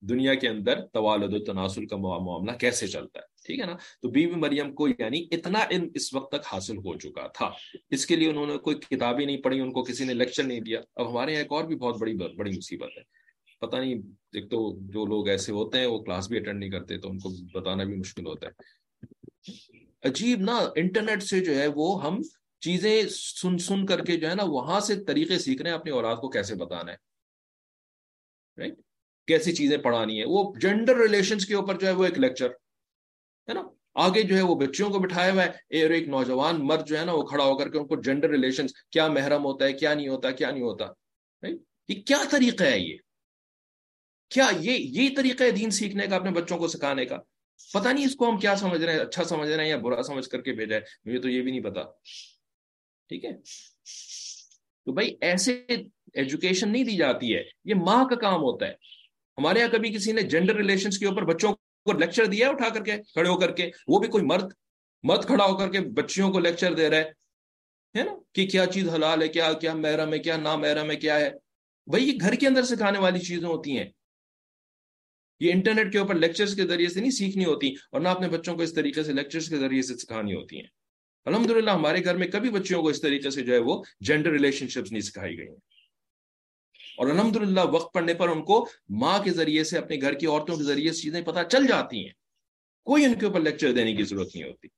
دنیا 0.00 0.34
کے 0.34 0.48
اندر 0.48 0.80
توالد 0.86 1.34
و 1.34 1.44
تناسل 1.44 1.86
کا 1.86 1.96
معاملہ 1.96 2.52
کیسے 2.52 2.86
چلتا 2.86 3.20
ہے؟ 3.20 3.24
ٹھیک 3.46 3.60
ہے 3.60 3.66
نا؟ 3.66 3.76
تو 4.02 4.08
بی 4.08 4.26
بی 4.26 4.34
مریم 4.34 4.74
کو 4.74 4.88
یعنی 4.88 5.26
اتنا 5.30 5.58
علم 5.70 5.88
اس 5.94 6.14
وقت 6.14 6.32
تک 6.32 6.46
حاصل 6.52 6.76
ہو 6.76 6.98
چکا 6.98 7.26
تھا۔ 7.26 7.50
اس 7.90 8.06
کے 8.06 8.16
لیے 8.16 8.28
انہوں 8.28 8.46
نے 8.46 8.58
کوئی 8.58 8.76
کتابیں 8.76 9.26
نہیں 9.26 9.42
پڑھی، 9.42 9.60
ان 9.60 9.72
کو 9.72 9.82
کسی 9.82 10.04
نے 10.04 10.14
لیکچر 10.14 10.42
نہیں 10.42 10.60
دیا۔ 10.60 10.80
اب 10.96 11.10
ہمارے 11.10 11.32
یہاں 11.32 11.42
ایک 11.42 11.52
اور 11.52 11.64
بھی 11.64 11.76
بہت 11.76 11.98
بڑی 11.98 12.14
بڑی 12.14 12.56
مصیبت 12.56 12.90
ہے۔ 12.96 13.02
پتہ 13.60 13.76
نہیں، 13.76 13.94
ایک 14.32 14.50
تو 14.50 14.78
جو 14.80 15.06
لوگ 15.06 15.28
ایسے 15.28 15.52
ہوتے 15.52 15.78
ہیں، 15.78 15.86
وہ 15.86 15.98
کلاس 15.98 16.28
بھی 16.28 16.38
اٹینڈ 16.38 16.58
نہیں 16.58 16.70
کرتے، 16.70 16.98
تو 16.98 17.10
ان 17.10 17.18
کو 17.18 17.30
بتانا 17.52 17.84
بھی 17.84 17.96
مشکل 17.96 18.26
ہوتا 18.26 18.46
ہے۔ 18.46 18.78
عجیب 20.02 20.40
نا 20.40 20.56
انٹرنیٹ 20.76 21.22
سے 21.22 21.40
جو 21.40 21.54
ہے 21.54 21.66
وہ 21.74 21.86
ہم 22.04 22.20
چیزیں 22.62 23.08
سن 23.08 23.58
سن 23.58 23.84
کر 23.86 24.04
کے 24.04 24.16
جو 24.16 24.28
ہے 24.28 24.34
نا 24.34 24.44
وہاں 24.46 24.80
سے 24.80 24.94
طریقے 25.04 25.38
سیکھ 25.38 25.62
رہے 25.62 25.70
ہیں، 25.70 25.78
اپنی 25.78 25.92
اولاد 25.92 26.16
کو 26.16 26.28
کیسے 26.28 26.54
بتانا 26.54 26.92
ہے۔ 26.92 26.96
کیسی 29.28 29.52
چیزیں 29.54 29.76
پڑھانی 29.78 30.18
ہے 30.20 30.24
وہ 30.26 30.42
جینڈر 30.60 30.96
ریلیشنز 30.96 31.46
کے 31.46 31.54
اوپر 31.54 31.78
جو 31.78 31.86
ہے 31.86 31.92
وہ 31.92 32.04
ایک 32.04 32.18
لیکچر 32.18 32.50
ہے 33.48 33.52
نا؟ 33.54 33.62
آگے 34.04 34.22
جو 34.22 34.36
ہے 34.36 34.42
وہ 34.42 34.54
بچیوں 34.54 34.88
کو 34.90 34.98
بٹھایا 34.98 35.32
ہوا 35.32 35.44
ہے، 35.44 35.82
اور 35.82 35.90
ایک 35.90 36.08
نوجوان 36.08 36.66
مرد 36.66 36.86
جو 36.88 36.98
ہے 36.98 37.04
نا 37.04 37.12
وہ 37.12 37.22
کھڑا 37.22 37.44
ہو 37.44 37.56
کر 37.58 37.70
کے 37.70 37.78
ان 37.78 37.86
کو 37.86 37.96
جینڈر 38.02 38.30
ریلیشنز 38.30 38.72
کیا 38.90 39.06
محرم 39.08 39.44
ہوتا 39.44 39.64
ہے، 39.64 39.72
کیا 39.72 39.94
نہیں 39.94 40.08
ہوتا، 40.08 40.30
کیا 40.30 40.50
نہیں 40.50 40.62
ہوتا۔ 40.62 40.86
یہ 41.88 42.02
کیا 42.06 42.22
طریقہ 42.30 42.64
ہے 42.64 42.78
یہ؟ 42.78 42.96
کیا 44.30 44.46
یہ 44.60 44.72
یہی 44.72 45.14
طریقہ 45.16 45.42
ہے 45.44 45.50
دین 45.50 45.70
سیکھنے 45.70 46.06
کا، 46.06 46.16
اپنے 46.16 46.30
بچوں 46.30 46.58
کو 46.58 46.68
سکھانے 46.68 47.04
کا؟ 47.06 47.18
پتہ 47.72 47.88
نہیں 47.88 48.04
اس 48.04 48.16
کو 48.16 48.30
ہم 48.30 48.38
کیا 48.38 48.56
سمجھ 48.56 48.80
رہے 48.80 48.92
ہیں 48.92 49.00
اچھا 49.00 49.24
سمجھ 49.24 49.48
رہے 49.48 49.64
ہیں 49.64 49.70
یا 49.70 49.76
برا 49.76 50.02
سمجھ 50.02 50.28
کر 50.28 50.40
کے 50.40 50.52
بھیجا 50.52 50.76
ہے، 50.76 50.80
مجھے 51.04 51.18
تو 51.18 51.28
یہ 51.28 51.42
بھی 51.42 51.50
نہیں 51.50 51.60
پتا۔ 51.60 51.82
ٹھیک 53.08 53.24
ہے؟ 53.24 53.32
تو 54.84 54.92
بھائی 54.92 55.16
ایسے 55.20 55.66
ایجوکیشن 56.14 56.72
نہیں 56.72 56.84
دی 56.84 56.96
جاتی 56.96 57.36
ہے، 57.36 57.42
یہ 57.64 57.74
ماں 57.74 58.04
کا 58.04 58.14
کام 58.14 58.40
ہوتا 58.40 58.66
ہے۔ 58.66 58.74
ہمارے 59.38 59.58
یہاں 59.58 59.68
کبھی 59.68 59.90
کسی 59.90 60.12
نے 60.12 60.22
جینڈر 60.22 60.56
ریلیشنز 60.56 60.98
کے 60.98 61.06
اوپر 61.06 61.24
بچوں 61.24 61.52
کو 61.52 61.92
لیکچر 61.92 62.26
دیا 62.26 62.46
ہے 62.46 62.52
اٹھا 62.52 62.68
کر 62.68 62.84
کے، 62.84 62.96
کھڑے 62.96 63.28
ہو 63.28 63.40
کر 63.40 63.52
کے؟ 63.52 63.70
وہ 63.88 63.98
بھی 63.98 64.08
کوئی 64.08 64.24
مرد 64.24 64.52
مرد 65.02 65.26
کھڑا 65.26 65.44
ہو 65.44 65.56
کر 65.56 65.72
کے 65.72 65.80
بچیوں 65.80 66.32
کو 66.32 66.38
لیکچر 66.38 66.74
دے 66.74 66.90
رہا 66.90 66.96
ہے 66.96 68.02
نا؟ 68.02 68.12
کہ 68.32 68.46
کیا 68.46 68.66
چیز 68.66 68.88
حلال 68.88 69.22
ہے، 69.22 69.28
کیا 69.28 69.52
کیا 69.52 69.74
محرم 69.74 70.12
ہے، 70.12 70.18
کیا 70.18 70.36
نامحرم 70.36 70.90
ہے، 70.90 70.96
کیا 70.96 71.20
ہے؟ 71.20 71.30
بھائی 71.86 72.08
یہ 72.08 72.18
گھر 72.20 72.34
کے 72.34 72.46
اندر 72.46 72.62
سکھانے 72.62 72.98
والی 72.98 73.18
چیزیں 73.18 73.48
ہوتی 73.48 73.78
ہیں۔ 73.78 73.88
یہ 75.40 75.52
انٹرنیٹ 75.52 75.92
کے 75.92 75.98
اوپر 75.98 76.14
لیکچرز 76.14 76.56
کے 76.56 76.66
ذریعے 76.66 76.88
سے 76.88 77.00
نہیں 77.00 77.10
سیکھنی 77.10 77.44
ہوتی 77.44 77.74
اور 77.90 78.00
نہ 78.00 78.08
اپنے 78.08 78.28
بچوں 78.28 78.56
کو 78.56 78.62
اس 78.62 78.74
طریقے 78.74 79.02
سے 79.02 79.12
لیکچرز 79.12 79.48
کے 79.48 79.56
ذریعے 79.56 79.82
سے 79.82 79.96
سکھانی 79.96 80.34
ہوتی 80.34 80.56
ہیں۔ 80.56 80.66
الحمد 81.24 81.50
للہ 81.50 81.70
ہمارے 81.70 82.04
گھر 82.04 82.16
میں 82.16 82.26
کبھی 82.26 82.50
بچیوں 82.50 82.82
کو 82.82 82.88
اس 82.88 83.00
طریقے 83.00 83.30
سے 83.30 83.42
جو 83.42 83.52
ہے 83.52 83.58
وہ 83.58 83.82
جینڈر 84.00 84.30
ریلیشن 84.30 84.68
شپس 84.68 84.92
نہیں 84.92 85.00
سکھائی 85.00 85.38
گئی 85.38 85.48
ہیں۔ 85.48 85.56
اور 86.96 87.06
الحمد 87.06 87.36
للہ 87.36 87.60
وقت 87.72 87.94
پڑنے 87.94 88.14
پر 88.14 88.28
ان 88.28 88.44
کو 88.44 88.68
ماں 88.88 89.22
کے 89.22 89.30
ذریعے 89.30 89.64
سے 89.64 89.78
اپنے 89.78 89.96
گھر 90.00 90.14
کی 90.14 90.26
عورتوں 90.26 90.56
کے 90.56 90.62
ذریعے 90.62 90.92
سے 90.92 91.02
چیزیں 91.02 91.22
پتہ 91.22 91.38
چل 91.50 91.66
جاتی 91.66 92.06
ہیں۔ 92.06 92.12
کوئی 92.84 93.04
ان 93.04 93.18
کے 93.18 93.26
اوپر 93.26 93.40
لیکچر 93.40 93.72
دینے 93.72 93.96
کی 93.96 94.02
ضرورت 94.02 94.36
نہیں 94.36 94.44
ہوتی۔ 94.44 94.68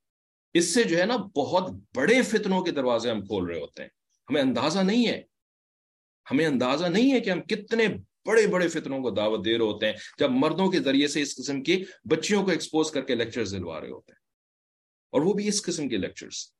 اس 0.54 0.74
سے 0.74 0.84
جو 0.84 0.98
ہے 0.98 1.04
نا 1.04 1.16
بہت 1.16 1.70
بڑے 1.94 2.22
فتنوں 2.22 2.62
کے 2.62 2.70
دروازے 2.70 3.10
ہم 3.10 3.26
کھول 3.26 3.44
رہے 3.44 3.60
ہوتے 3.60 3.82
ہیں۔ 3.82 3.90
ہمیں 4.30 4.42
اندازہ 4.42 4.78
نہیں 4.78 5.06
ہے۔ 5.06 5.22
ہمیں 6.30 6.46
اندازہ 6.46 6.86
نہیں 6.86 7.12
ہے 7.12 7.20
کہ 7.20 7.30
ہم 7.30 7.42
کتنے 7.42 7.86
بڑے 8.26 8.46
بڑے 8.46 8.68
فتنوں 8.68 9.02
کو 9.02 9.10
دعوت 9.10 9.44
دے 9.44 9.58
رہے 9.58 9.64
ہوتے 9.64 9.86
ہیں، 9.86 9.92
جب 10.18 10.30
مردوں 10.30 10.70
کے 10.70 10.80
ذریعے 10.80 11.08
سے 11.08 11.22
اس 11.22 11.36
قسم 11.36 11.62
کی 11.62 11.84
بچیوں 12.04 12.44
کو 12.44 12.50
ایکسپوز 12.50 12.90
کر 12.90 13.00
کے 13.00 13.14
لیکچر 13.14 13.46
دلوا 13.46 13.80
رہے 13.80 13.90
ہوتے 13.90 14.12
ہیں۔ 14.12 14.20
اور 15.12 15.20
وہ 15.20 15.32
بھی 15.32 15.48
اس 15.48 15.62
قسم 15.62 15.88
کے 15.88 15.96
لیکچرز 15.96 16.52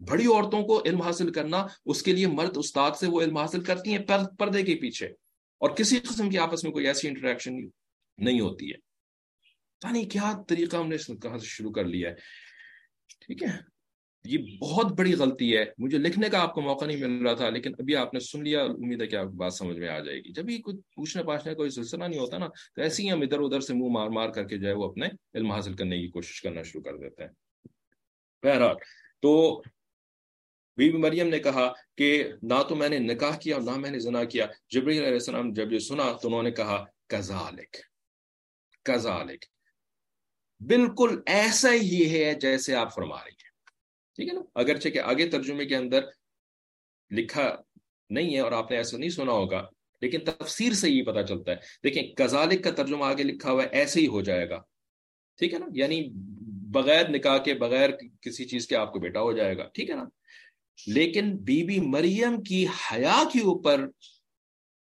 بڑی 0.00 0.26
عورتوں 0.26 0.62
کو 0.62 0.82
علم 0.84 1.02
حاصل 1.02 1.32
کرنا، 1.32 1.66
اس 1.86 2.02
کے 2.02 2.12
لیے 2.12 2.26
مرد 2.26 2.56
استاد 2.56 2.90
سے 3.00 3.06
وہ 3.06 3.22
علم 3.22 3.36
حاصل 3.36 3.64
کرتی 3.64 3.90
ہیں 3.90 3.98
پردے 4.38 4.62
کے 4.62 4.74
پیچھے۔ 4.74 5.06
اور 5.58 5.70
کسی 5.70 6.00
قسم 6.00 6.30
کی 6.30 6.38
آپس 6.38 6.64
میں 6.64 6.72
کوئی 6.72 6.86
ایسی 6.86 7.08
انٹریکشن 7.08 7.52
نہیں 8.18 8.40
ہوتی 8.40 8.72
ہے۔ 8.72 8.76
نہیں 9.92 10.10
کیا 10.10 10.32
طریقہ 10.48 10.76
ہم 10.76 10.88
نے 10.88 10.96
کہاں 11.22 11.38
سے 11.38 11.46
شروع 11.46 11.72
کر 11.72 11.84
لیا 11.84 12.10
ہے۔ 12.10 12.14
ٹھیک 13.20 13.42
ہے۔ 13.42 13.77
یہ 14.24 14.38
بہت 14.58 14.92
بڑی 14.92 15.14
غلطی 15.14 15.56
ہے۔ 15.56 15.64
مجھے 15.78 15.98
لکھنے 15.98 16.28
کا 16.28 16.42
آپ 16.42 16.54
کو 16.54 16.60
موقع 16.60 16.84
نہیں 16.84 16.96
مل 16.96 17.26
رہا 17.26 17.34
تھا، 17.34 17.48
لیکن 17.48 17.72
ابھی 17.78 17.96
آپ 17.96 18.14
نے 18.14 18.20
سن 18.20 18.44
لیا، 18.44 18.62
امید 18.62 19.02
ہے 19.02 19.06
کہ 19.06 19.16
آپ 19.16 19.26
بات 19.26 19.54
سمجھ 19.54 19.78
میں 19.78 19.88
آ 19.88 19.98
جائے 19.98 20.18
گی۔ 20.18 20.32
جب 20.32 20.44
بھی 20.44 20.62
کچھ 20.62 20.76
پوچھنے 20.76 21.22
پاچھنے 21.22 21.54
کوئی 21.54 21.70
سلسلہ 21.70 22.04
نہیں 22.04 22.20
ہوتا 22.20 22.38
نا، 22.38 22.46
تو 22.46 22.82
ایسے 22.82 23.02
ہی 23.02 23.10
ہم 23.10 23.20
ادھر 23.20 23.40
ادھر 23.40 23.60
سے 23.60 23.74
منہ 23.74 23.88
مار 23.88 24.08
مار 24.08 24.28
کر 24.28 24.44
کے 24.44 24.58
جو 24.58 24.68
ہے 24.68 24.72
وہ 24.72 24.84
اپنے 24.84 25.08
علم 25.34 25.52
حاصل 25.52 25.74
کرنے 25.74 25.98
کی 25.98 26.08
کوشش 26.08 26.42
کرنا 26.42 26.62
شروع 26.62 26.82
کر 26.82 26.96
دیتے 26.96 27.22
ہیں۔ 27.22 27.30
بہرحال، 28.42 28.76
تو 29.20 29.62
بی 30.76 30.90
بی 30.90 30.98
مریم 30.98 31.28
نے 31.28 31.38
کہا 31.38 31.72
کہ 31.96 32.24
نہ 32.42 32.62
تو 32.68 32.76
میں 32.76 32.88
نے 32.88 32.98
نکاح 32.98 33.38
کیا 33.38 33.56
اور 33.56 33.62
نہ 33.62 33.76
میں 33.76 33.90
نے 33.90 33.98
زنا 33.98 34.24
کیا۔ 34.24 34.46
جبریل 34.70 35.02
علیہ 35.02 35.12
السلام 35.12 35.52
جب 35.52 35.72
یہ 35.72 35.78
سنا 35.78 36.12
تو 36.12 36.28
انہوں 36.28 36.42
نے 36.42 36.50
کہا 36.50 36.84
کزالک 37.06 37.76
کزالک 38.82 39.44
بالکل 40.60 41.20
ایسا 41.26 41.72
ہی 41.72 42.10
ہے 42.14 42.34
جیسے 42.34 42.74
آپ 42.74 42.94
فرما 42.94 43.16
رہی 43.16 43.32
ہیں۔ 43.32 43.47
ٹھیک 44.18 44.28
ہے 44.28 44.34
نا؟ 44.34 44.40
اگرچہ 44.54 44.88
کہ 44.88 44.98
آگے 44.98 45.26
ترجمے 45.26 45.66
کے 45.66 45.76
اندر 45.76 46.00
لکھا 47.10 47.56
نہیں 48.10 48.34
ہے 48.34 48.40
اور 48.40 48.52
آپ 48.52 48.70
نے 48.70 48.76
ایسا 48.76 48.96
نہیں 48.96 49.10
سنا 49.10 49.32
ہوگا، 49.32 49.68
لیکن 50.00 50.18
تفسیر 50.18 50.72
سے 50.72 50.90
یہ 50.90 51.02
پتا 51.02 51.22
چلتا 51.22 51.50
ہے۔ 51.52 51.56
دیکھیں 51.84 52.02
کزالک 52.02 52.64
کا 52.64 52.70
ترجمہ 52.70 53.04
آگے 53.04 53.22
لکھا 53.22 53.50
ہوا 53.50 53.62
ہے، 53.62 53.68
ایسے 53.68 54.00
ہی 54.00 54.06
ہو 54.06 54.20
جائے 54.20 54.50
گا۔ 54.50 54.62
ٹھیک 55.38 55.54
ہے 55.54 55.58
نا؟ 55.58 55.66
یعنی 55.72 56.08
بغیر 56.72 57.08
نکاح 57.08 57.38
کے، 57.38 57.54
بغیر 57.54 57.90
کسی 58.20 58.44
چیز 58.44 58.66
کے 58.66 58.76
آپ 58.76 58.92
کو 58.92 58.98
بیٹا 58.98 59.20
ہو 59.20 59.36
جائے 59.36 59.56
گا۔ 59.56 59.68
ٹھیک 59.74 59.90
ہے 59.90 59.94
نا؟ 59.94 60.04
لیکن 60.86 61.36
بی 61.36 61.64
بی 61.64 61.80
مریم 61.80 62.42
کی 62.42 62.66
حیا 62.66 63.22
کے 63.32 63.38
اوپر 63.38 63.88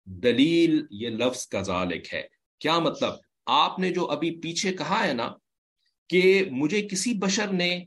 دلیل 0.05 0.85
یہ 0.91 1.09
لفظ 1.09 1.47
کا 1.47 1.61
ذالک 1.61 2.13
ہے۔ 2.13 2.23
کیا 2.59 2.79
مطلب؟ 2.79 3.13
آپ 3.45 3.79
نے 3.79 3.93
جو 3.93 4.05
ابھی 4.05 4.39
پیچھے 4.41 4.73
کہا 4.73 5.07
ہے 5.07 5.13
نا 5.13 5.31
کہ 6.09 6.43
مجھے 6.51 6.87
کسی 6.87 7.13
بشر 7.13 7.47
نے 7.47 7.85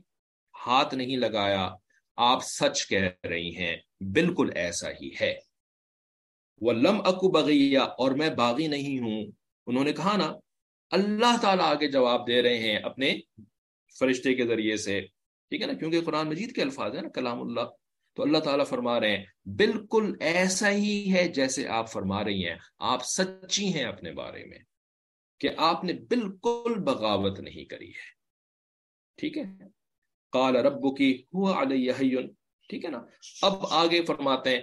ہاتھ 0.65 0.95
نہیں 0.95 1.17
لگایا، 1.17 1.69
آپ 2.17 2.39
سچ 2.43 2.87
کہہ 2.87 3.27
رہی 3.29 3.55
ہیں، 3.55 3.77
بالکل 3.99 4.49
ایسا 4.55 4.89
ہی 4.89 5.09
ہے۔ 5.21 5.39
وہ 6.61 6.73
لم 6.73 7.01
اکو 7.05 7.31
بغیا 7.31 7.81
اور 7.81 8.11
میں 8.11 8.29
باغی 8.29 8.67
نہیں 8.67 8.99
ہوں۔ 8.99 9.31
انہوں 9.67 9.83
نے 9.83 9.93
کہا 9.93 10.17
نا، 10.17 10.33
اللہ 10.91 11.37
تعالیٰ 11.41 11.65
آگے 11.65 11.91
جواب 11.91 12.27
دے 12.27 12.41
رہے 12.41 12.57
ہیں 12.57 12.75
اپنے 12.75 13.19
فرشتے 13.99 14.35
کے 14.35 14.47
ذریعے 14.47 14.77
سے۔ 14.77 15.01
ٹھیک 15.49 15.61
ہے 15.61 15.67
نا؟ 15.67 15.73
کیونکہ 15.73 16.01
قرآن 16.01 16.27
مجید 16.27 16.55
کے 16.55 16.61
الفاظ 16.61 16.95
ہیں 16.95 17.01
نا، 17.01 17.09
کلام 17.09 17.41
اللہ۔ 17.41 17.61
تو 18.13 18.23
اللہ 18.23 18.37
تعالیٰ 18.37 18.65
فرما 18.65 18.99
رہے 18.99 19.17
ہیں، 19.17 19.25
بالکل 19.45 20.13
ایسا 20.19 20.71
ہی 20.71 21.13
ہے 21.13 21.27
جیسے 21.27 21.67
آپ 21.67 21.91
فرما 21.91 22.23
رہی 22.23 22.47
ہیں۔ 22.47 22.55
آپ 22.79 23.05
سچی 23.05 23.73
ہیں 23.73 23.83
اپنے 23.83 24.11
بارے 24.11 24.45
میں، 24.45 24.59
کہ 25.39 25.49
آپ 25.57 25.83
نے 25.83 25.93
بالکل 25.93 26.73
بغاوت 26.83 27.39
نہیں 27.39 27.65
کری 27.65 27.89
ہے۔ 27.89 28.21
ٹھیک 29.17 29.37
ہے؟ 29.37 29.80
کال 30.31 30.55
رب 30.55 30.97
کی 30.97 31.23
ہوا 31.33 31.61
علیہ 31.61 31.91
ٹھیک 32.69 32.85
ہے 32.85 32.89
نا؟ 32.89 33.01
اب 33.41 33.53
آگے 33.69 34.01
فرماتے 34.05 34.49
ہیں 34.49 34.61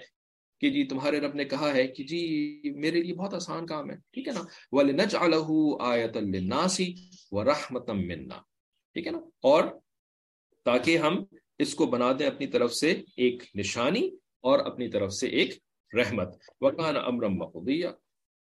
کہ 0.61 0.71
جی 0.71 0.85
تمہارے 0.85 1.21
رب 1.21 1.35
نے 1.35 1.45
کہا 1.45 1.75
ہے 1.75 1.87
کہ 1.87 2.05
جی 2.05 2.63
میرے 2.65 3.03
لیے 3.03 3.15
بہت 3.15 3.35
آسان 3.35 3.67
کام 3.67 3.91
ہے۔ 3.91 3.97
ٹھیک 3.97 4.29
ہے 4.29 4.33
نا؟ 4.33 4.41
وَلِنَجْعَلَهُ 4.73 5.77
آیَةً 5.81 6.31
لِلنَّاسِ 6.31 6.93
وَرَحْمَةً 7.31 8.07
مِنَّا۔ 8.07 8.41
ٹھیک 8.95 9.07
ہے 9.07 9.13
نا؟ 9.13 9.19
اور 9.43 9.65
تاکہ 10.65 10.99
ہم 10.99 11.25
اس 11.59 11.75
کو 11.75 11.87
بنا 11.87 12.13
دیں 12.19 12.27
اپنی 12.27 12.47
طرف 12.47 12.75
سے 12.75 13.03
ایک 13.17 13.43
نشانی 13.55 14.11
اور 14.41 14.59
اپنی 14.59 14.89
طرف 14.89 15.13
سے 15.13 15.27
ایک 15.27 15.51
رحمت۔ 15.95 16.29
وکان 16.61 16.97
امرم 16.97 17.35
مقدیہ 17.35 17.87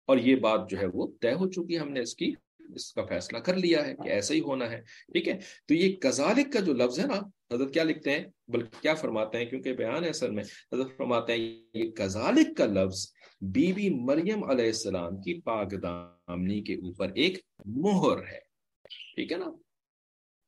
اور 0.06 0.16
یہ 0.16 0.36
بات 0.36 0.70
جو 0.70 0.78
ہے 0.78 0.86
وہ 0.92 1.06
طے 1.20 1.32
ہو 1.32 1.48
چکی 1.48 1.78
ہم 1.78 1.88
نے 1.88 2.00
اس 2.00 2.14
کی۔ 2.14 2.32
اس 2.74 2.92
کا 2.92 3.04
فیصلہ 3.04 3.38
کر 3.38 3.56
لیا 3.56 3.86
ہے 3.86 3.94
کہ 3.94 4.08
ایسا 4.08 4.34
ہی 4.34 4.40
ہونا 4.40 4.70
ہے۔ 4.70 4.80
ٹھیک 5.12 5.28
ہے؟ 5.28 5.38
تو 5.68 5.74
یہ 5.74 5.96
کزالک 5.96 6.52
کا 6.52 6.60
جو 6.60 6.72
لفظ 6.72 7.00
ہے 7.00 7.04
نا، 7.04 7.20
حضرت 7.54 7.74
کیا 7.74 7.84
لکھتے 7.84 8.10
ہیں؟ 8.10 8.24
بلکہ 8.48 8.82
کیا 8.82 8.94
فرماتے 8.94 9.38
ہیں؟ 9.38 9.44
کیونکہ 9.44 9.72
بیان 9.72 10.04
ہے 10.04 10.08
اصل 10.08 10.30
میں۔ 10.30 10.44
حضرت 10.44 10.96
فرماتے 10.96 11.32
ہیں، 11.32 11.62
یہ 11.74 11.90
کزالک 11.90 12.56
کا 12.56 12.66
لفظ 12.66 13.12
بی 13.40 13.72
بی 13.72 13.90
مریم 13.90 14.44
علیہ 14.44 14.64
السلام 14.64 15.16
کی 15.16 15.40
پاک 15.40 15.72
دامنی 15.82 16.62
کے 16.62 16.74
اوپر 16.74 17.10
ایک 17.14 17.38
مہر 17.64 18.18
ہے۔ 18.18 18.38
ٹھیک 19.14 19.32
ہے 19.32 19.36
نا؟ 19.36 19.46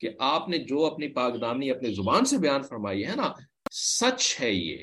کہ 0.00 0.08
آپ 0.18 0.48
نے 0.48 0.58
جو 0.58 0.84
اپنی 0.84 1.08
پاک 1.08 1.40
دامنی 1.40 1.70
اپنے 1.70 1.94
زبان 1.94 2.24
سے 2.24 2.38
بیان 2.38 2.62
فرمائی 2.62 3.06
ہے 3.06 3.16
نا، 3.16 3.32
سچ 3.70 4.40
ہے 4.40 4.52
یہ، 4.52 4.76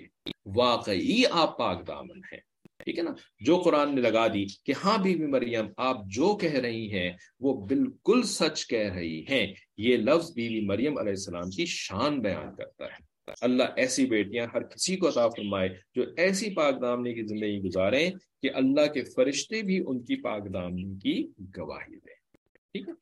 واقعی 0.45 1.23
آپ 1.31 1.57
پاک 1.57 1.88
دامن 1.88 2.17
ہیں۔ 2.17 2.39
ٹھیک 2.86 2.97
ہے 2.97 3.03
نا؟ 3.03 3.11
جو 3.39 3.57
قرآن 3.57 3.95
نے 3.95 4.01
لگا 4.01 4.27
دی 4.27 4.45
کہ 4.65 4.73
ہاں 4.84 5.03
بی 5.03 5.15
بی 5.15 5.25
مریم، 5.25 5.65
آپ 5.77 5.97
جو 6.07 6.36
کہہ 6.36 6.53
رہی 6.53 6.91
ہیں، 6.93 7.11
وہ 7.39 7.65
بالکل 7.65 8.23
سچ 8.23 8.67
کہہ 8.67 8.93
رہی 8.93 9.25
ہیں۔ 9.29 9.53
یہ 9.77 9.97
لفظ 9.97 10.34
بی 10.34 10.49
بی 10.49 10.65
مریم 10.65 10.97
علیہ 10.97 11.09
السلام 11.09 11.49
کی 11.49 11.65
شان 11.65 12.19
بیان 12.19 12.55
کرتا 12.55 12.86
ہے۔ 12.86 13.13
اللہ 13.41 13.63
ایسی 13.77 14.05
بیٹیاں 14.05 14.47
ہر 14.53 14.63
کسی 14.63 14.97
کو 14.97 15.09
عطا 15.09 15.27
فرمائے 15.27 15.69
جو 15.95 16.03
ایسی 16.17 16.55
پاک 16.55 16.81
دامنی 16.81 17.13
کی 17.13 17.23
زندگی 17.23 17.59
گزاریں 17.59 18.11
کہ 18.41 18.49
اللہ 18.53 18.93
کے 18.93 19.03
فرشتے 19.03 19.61
بھی 19.61 19.84
ان 19.88 19.99
کی 19.99 20.21
پاک 20.21 20.53
دامنی 20.53 20.99
کی 21.03 21.27
گواہی 21.57 21.95
دیں۔ 21.95 22.38
ٹھیک 22.71 22.89
ہے؟ 22.89 22.93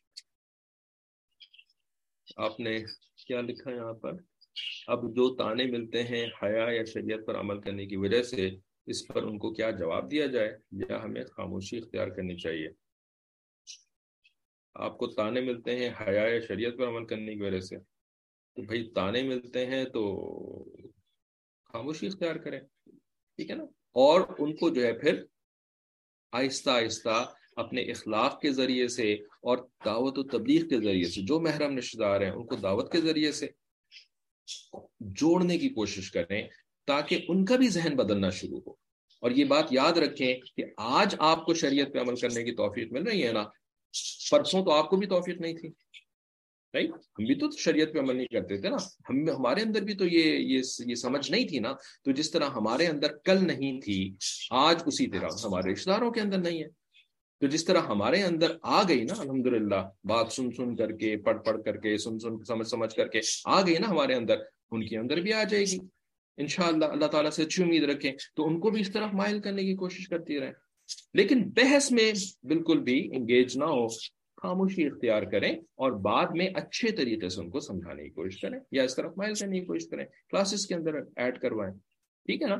آپ 2.37 2.59
نے 2.59 2.79
کیا 3.27 3.41
لکھا 3.41 3.71
یہاں 3.71 3.93
پر؟ 3.93 4.11
اب 4.87 5.15
جو 5.15 5.35
تانے 5.35 5.65
ملتے 5.65 6.03
ہیں 6.03 6.25
حیا 6.43 6.67
یا 6.71 6.83
شریعت 6.83 7.19
پر 7.25 7.39
عمل 7.39 7.61
کرنے 7.61 7.85
کی 7.85 7.95
وجہ 7.95 8.23
سے۔ 8.23 8.49
اس 8.85 9.07
پر 9.07 9.23
ان 9.23 9.37
کو 9.37 9.53
کیا 9.53 9.71
جواب 9.71 10.11
دیا 10.11 10.25
جائے 10.25 10.57
یا 10.71 11.03
ہمیں 11.03 11.23
خاموشی 11.23 11.77
اختیار 11.77 12.07
کرنی 12.07 12.35
چاہیے؟ 12.35 12.67
آپ 14.73 14.97
کو 14.97 15.07
تانے 15.07 15.41
ملتے 15.41 15.75
ہیں 15.75 15.89
حیا 15.89 16.27
یا 16.27 16.39
شریعت 16.39 16.73
پر 16.77 16.87
عمل 16.87 17.05
کرنے 17.05 17.35
کی 17.35 17.41
وجہ 17.41 17.59
سے۔ 17.59 17.77
تو 18.55 18.61
بھائی 18.61 18.91
تانے 18.95 19.23
ملتے 19.23 19.65
ہیں 19.65 19.85
تو 19.85 20.23
خاموشی 21.65 22.07
اختیار 22.07 22.35
کریں، 22.35 22.59
ٹھیک 23.35 23.49
ہے 23.49 23.55
نا؟ 23.55 23.63
اور 23.91 24.21
ان 24.39 24.55
کو 24.55 24.69
جو 24.69 24.83
ہے 24.83 24.93
پھر 24.93 25.23
آہستہ 26.31 26.69
آہستہ 26.69 27.33
اپنے 27.55 27.81
اخلاق 27.81 28.41
کے 28.41 28.51
ذریعے 28.51 28.87
سے 28.87 29.13
اور 29.13 29.57
دعوت 29.85 30.17
و 30.17 30.23
تبلیغ 30.23 30.67
کے 30.67 30.77
ذریعے 30.77 31.03
سے، 31.03 31.21
جو 31.21 31.39
محرم 31.39 31.77
رشتے 31.77 31.99
دار 31.99 32.21
ہیں، 32.21 32.31
ان 32.31 32.45
کو 32.45 32.55
دعوت 32.55 32.91
کے 32.91 33.01
ذریعے 33.01 33.31
سے 33.31 33.47
جوڑنے 34.99 35.57
کی 35.57 35.69
کوشش 35.69 36.11
کریں۔ 36.11 36.47
تاکہ 36.85 37.25
ان 37.27 37.45
کا 37.45 37.55
بھی 37.55 37.69
ذہن 37.69 37.95
بدلنا 37.95 38.29
شروع 38.29 38.59
ہو۔ 38.67 38.71
اور 39.19 39.31
یہ 39.31 39.45
بات 39.45 39.67
یاد 39.71 39.93
رکھیں 39.93 40.35
کہ 40.57 40.63
آج 40.77 41.15
آپ 41.19 41.45
کو 41.45 41.53
شریعت 41.53 41.93
پہ 41.93 41.99
عمل 41.99 42.15
کرنے 42.15 42.43
کی 42.43 42.51
توفیق 42.51 42.91
مل 42.91 43.03
رہی 43.03 43.27
ہے 43.27 43.31
نا، 43.31 43.43
پرسوں 44.31 44.65
تو 44.65 44.71
آپ 44.71 44.89
کو 44.89 44.97
بھی 44.97 45.07
توفیق 45.07 45.41
نہیں 45.41 45.53
تھی۔ 45.53 45.69
نہیں 46.73 46.87
ہم 46.87 47.25
بھی 47.25 47.35
تو 47.35 47.51
شریعت 47.51 47.93
پہ 47.93 47.99
عمل 47.99 48.15
نہیں 48.15 48.27
کرتے 48.27 48.57
تھے 48.57 48.69
نا۔ 48.69 48.75
ہم 49.09 49.29
ہمارے 49.29 49.61
اندر 49.61 49.81
بھی 49.81 49.93
تو 49.93 50.05
یہ 50.07 50.23
یہ 50.23 50.61
یہ 50.85 50.95
سمجھ 50.95 51.31
نہیں 51.31 51.47
تھی 51.47 51.59
نا۔ 51.59 51.73
تو 52.03 52.11
جس 52.11 52.31
طرح 52.31 52.45
ہمارے 52.45 52.87
اندر 52.87 53.17
کل 53.17 53.47
نہیں 53.47 53.81
تھی، 53.81 54.15
آج 54.51 54.83
اسی 54.85 55.07
طرح 55.07 55.27
ہمارے 55.43 55.73
رشتے 55.73 55.91
داروں 55.91 56.11
کے 56.11 56.21
اندر 56.21 56.37
نہیں 56.37 56.63
ہے۔ 56.63 56.67
تو 57.39 57.47
جس 57.47 57.65
طرح 57.65 57.81
ہمارے 57.81 58.23
اندر 58.23 58.51
آ 58.61 58.81
گئی 58.87 59.03
نا 59.03 59.13
الحمد 59.17 59.73
بات 60.03 60.31
سن 60.31 60.51
سن 60.51 60.75
کر 60.75 60.91
کے، 60.91 61.17
پڑھ 61.17 61.45
پڑھ 61.45 61.63
کر 61.65 61.77
کے، 61.77 61.97
سن 61.97 62.19
سن، 62.19 62.43
سمجھ 62.43 62.67
سمجھ 62.67 62.95
کر 62.95 63.07
کے 63.07 63.19
آ 63.45 63.61
گئی 63.61 63.77
نا 63.77 63.89
ہمارے 63.89 64.13
اندر، 64.13 64.35
ان 64.71 64.87
کے 64.87 64.97
اندر 64.97 65.17
بھی 65.17 65.33
آ 65.33 65.43
جائے 65.43 65.65
گی۔ 65.65 65.77
انشاءاللہ 66.37 66.85
اللہ 66.85 67.05
تعالیٰ 67.05 67.31
سے 67.31 67.43
اچھی 67.43 67.63
امید 67.63 67.83
رکھیں۔ 67.83 68.11
تو 68.35 68.47
ان 68.47 68.59
کو 68.59 68.69
بھی 68.69 68.81
اس 68.81 68.91
طرح 68.91 69.07
مائل 69.13 69.41
کرنے 69.41 69.63
کی 69.63 69.75
کوشش 69.75 70.07
کرتی 70.07 70.39
رہیں۔ 70.39 70.51
لیکن 71.13 71.49
بحث 71.49 71.91
میں 71.91 72.13
بالکل 72.43 72.79
بھی 72.79 73.09
انگیج 73.15 73.57
نہ 73.57 73.63
ہو، 73.63 73.87
خاموشی 74.41 74.85
اختیار 74.85 75.23
کریں 75.23 75.55
اور 75.55 75.91
بعد 75.91 76.25
میں 76.35 76.49
اچھے 76.55 76.91
طریقے 76.91 77.29
سے 77.29 77.41
ان 77.41 77.49
کو 77.49 77.59
سمجھانے 77.59 78.03
کی 78.03 78.09
کوشش 78.09 78.41
کریں 78.41 78.59
یا 78.71 78.83
اس 78.83 78.95
طرف 78.95 79.11
مائل 79.17 79.33
کرنے 79.33 79.59
کی 79.59 79.65
کوشش 79.65 79.89
کریں۔ 79.89 80.05
کلاسز 80.05 80.67
کے 80.67 80.75
اندر 80.75 80.91
ایڈ 81.15 81.39
کروائیں، 81.39 81.73
ٹھیک 82.25 82.41
ہے 82.41 82.47
نا؟ 82.47 82.55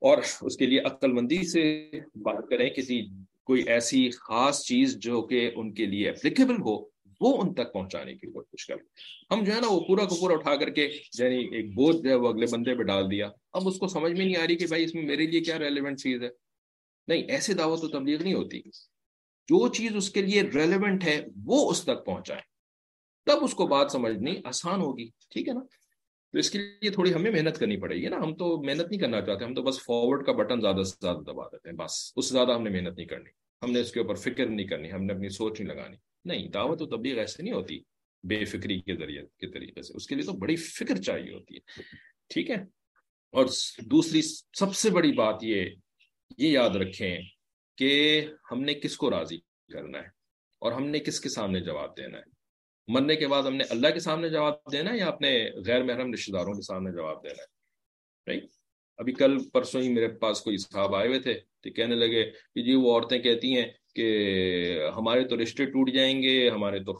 اور 0.00 0.18
اس 0.42 0.56
کے 0.56 0.66
لیے 0.66 0.80
عقل 0.80 1.12
مندی 1.12 1.50
سے 1.50 1.90
بات 2.14 2.48
کریں، 2.50 2.70
کسی 2.70 3.06
کوئی 3.44 3.62
ایسی 3.66 4.10
خاص 4.10 4.64
چیز 4.64 4.96
جو 4.96 5.22
کہ 5.22 5.50
ان 5.56 5.74
کے 5.74 5.86
لیے 5.86 6.08
اپلیکیبل 6.08 6.54
ہو۔ 6.54 6.91
وہ 7.22 7.42
ان 7.42 7.54
تک 7.54 7.72
پہنچانے 7.72 8.14
کی 8.14 8.26
کوشش 8.26 8.66
کریں 8.66 8.84
ہم 9.32 9.44
جو 9.44 9.54
ہے 9.54 9.60
نا 9.60 9.66
وہ 9.70 9.80
پورا 9.80 10.04
کو 10.04 10.14
پورا 10.14 10.34
اٹھا 10.34 10.56
کر 10.56 10.70
کے 10.70 10.82
یعنی 11.18 11.36
ایک 11.36 11.74
بوجھ 11.74 11.96
جو 11.96 12.10
ہے 12.10 12.14
وہ 12.14 12.28
اگلے 12.28 12.46
بندے 12.52 12.74
پہ 12.74 12.82
ڈال 12.82 13.10
دیا۔ 13.10 13.28
اب 13.52 13.68
اس 13.68 13.78
کو 13.78 13.88
سمجھ 13.88 14.12
میں 14.12 14.26
نہیں 14.26 14.36
آ 14.36 14.46
رہی 14.46 14.56
کہ 14.56 14.66
بھائی 14.66 14.84
اس 14.84 14.94
میں 14.94 15.02
میرے 15.02 15.26
لیے 15.26 15.40
کیا 15.40 15.58
ریلیونٹ 15.58 15.98
چیز 16.00 16.22
ہے۔ 16.22 16.28
نہیں، 17.08 17.22
ایسے 17.22 17.54
دعوت 17.54 17.84
و 17.84 17.88
تبلیغ 17.88 18.22
نہیں 18.22 18.34
ہوتی۔ 18.34 18.60
جو 19.48 19.68
چیز 19.68 19.96
اس 19.96 20.10
کے 20.10 20.22
لیے 20.22 20.42
ریلیونٹ 20.42 21.04
ہے، 21.04 21.20
وہ 21.44 21.70
اس 21.70 21.82
تک 21.82 22.06
پہنچائے۔ 22.06 22.40
تب 23.26 23.44
اس 23.44 23.54
کو 23.54 23.66
بات 23.66 23.92
سمجھنی 23.92 24.34
آسان 24.44 24.80
ہوگی، 24.80 25.08
ٹھیک 25.30 25.48
ہے 25.48 25.52
نا؟ 25.52 25.60
تو 26.32 26.38
اس 26.38 26.50
کے 26.50 26.58
لیے 26.58 26.90
تھوڑی 26.90 27.14
ہمیں 27.14 27.30
محنت 27.30 27.58
کرنی 27.58 27.76
پڑے 27.76 27.96
گی 27.96 28.08
نا۔ 28.08 28.16
ہم 28.16 28.34
تو 28.34 28.62
محنت 28.62 28.90
نہیں 28.90 29.00
کرنا 29.00 29.20
چاہتے، 29.20 29.44
ہم 29.44 29.54
تو 29.54 29.62
بس 29.62 29.78
فارورڈ 29.78 30.26
کا 30.26 30.32
بٹن 30.32 30.60
زیادہ 30.60 30.82
سے 30.82 30.96
زیادہ 31.00 31.16
دبا 31.16 31.46
دیتے 31.46 31.68
ہیں، 31.68 31.76
بس۔ 31.76 32.12
اس 32.16 32.28
سے 32.28 32.32
زیادہ 32.32 32.52
ہم 32.52 32.62
نے 32.62 32.70
محنت 32.70 32.96
نہیں 32.96 33.06
کرنی۔ 33.06 33.30
ہم 33.62 33.72
نے 33.72 33.80
اس 33.80 33.92
کے 33.92 34.00
اوپر 34.00 34.14
فکر 34.14 34.46
نہیں 34.46 34.66
کرنی، 34.66 34.92
ہم 34.92 35.04
نے 35.04 35.12
اپنی 35.12 35.28
سوچ 35.28 35.60
نہیں 35.60 35.74
لگانی۔ 35.74 35.96
نہیں، 36.24 36.48
دعوت 36.48 36.82
و 36.82 36.86
تبلیغ 36.86 37.18
ایسے 37.18 37.42
نہیں 37.42 37.54
ہوتی 37.54 37.80
بے 38.22 38.44
فکری 38.44 38.80
کے 38.80 38.96
ذریعے، 38.96 39.22
کے 39.38 39.46
طریقے 39.46 39.82
سے۔ 39.82 39.92
اس 39.96 40.06
کے 40.06 40.14
لیے 40.14 40.24
تو 40.24 40.32
بڑی 40.32 40.56
فکر 40.56 40.96
چاہیے 40.96 41.34
ہوتی 41.34 41.56
ہے۔ 41.56 41.82
ٹھیک 42.28 42.50
ہے؟ 42.50 42.56
اور 43.32 43.46
دوسری 43.90 44.22
سب 44.58 44.76
سے 44.76 44.90
بڑی 44.90 45.12
بات 45.12 45.38
یہ 45.42 45.64
یہ 46.38 46.48
یاد 46.48 46.70
رکھیں 46.70 47.18
کہ 47.76 48.24
ہم 48.50 48.62
نے 48.62 48.74
کس 48.74 48.96
کو 48.96 49.10
راضی 49.10 49.38
کرنا 49.72 49.98
ہے 49.98 50.06
اور 50.58 50.72
ہم 50.72 50.86
نے 50.86 50.98
کس 50.98 51.20
کے 51.20 51.28
سامنے 51.28 51.60
جواب 51.60 51.96
دینا 51.96 52.18
ہے۔ 52.18 52.22
مرنے 52.88 53.16
کے 53.16 53.26
بعد 53.28 53.42
ہم 53.42 53.56
نے 53.56 53.64
اللہ 53.70 53.88
کے 53.88 54.00
سامنے 54.00 54.28
جواب 54.28 54.54
دینا 54.72 54.92
ہے 54.92 54.98
یا 54.98 55.06
اپنے 55.06 55.50
غیر 55.66 55.82
محرم 55.82 56.12
رشتے 56.12 56.32
داروں 56.32 56.54
کے 56.54 56.62
سامنے 56.62 56.92
جواب 56.92 57.24
دینا 57.24 57.42
ہے؟ 57.42 57.52
ابھی 58.98 59.12
کل 59.12 59.48
پرسوں 59.48 59.80
ہی 59.80 59.88
میرے 59.88 60.08
پاس 60.08 60.40
کوئی 60.40 60.56
صاحب 60.56 60.94
آئے 60.94 61.08
ہوئے 61.08 61.20
تھے 61.20 61.34
تو 61.34 61.70
کہنے 61.70 61.94
لگے 61.94 62.30
کہ 62.30 62.62
جی 62.62 62.74
وہ 62.74 62.94
عورتیں 62.94 63.18
کہتی 63.18 63.56
ہیں 63.56 63.64
کہ 63.94 64.80
ہمارے 64.96 65.24
تو 65.24 65.42
رشتے 65.42 65.64
ٹوٹ 65.64 65.90
جائیں 65.90 66.22
گے، 66.22 66.50
ہمارے 66.50 66.78
تو 66.78 66.98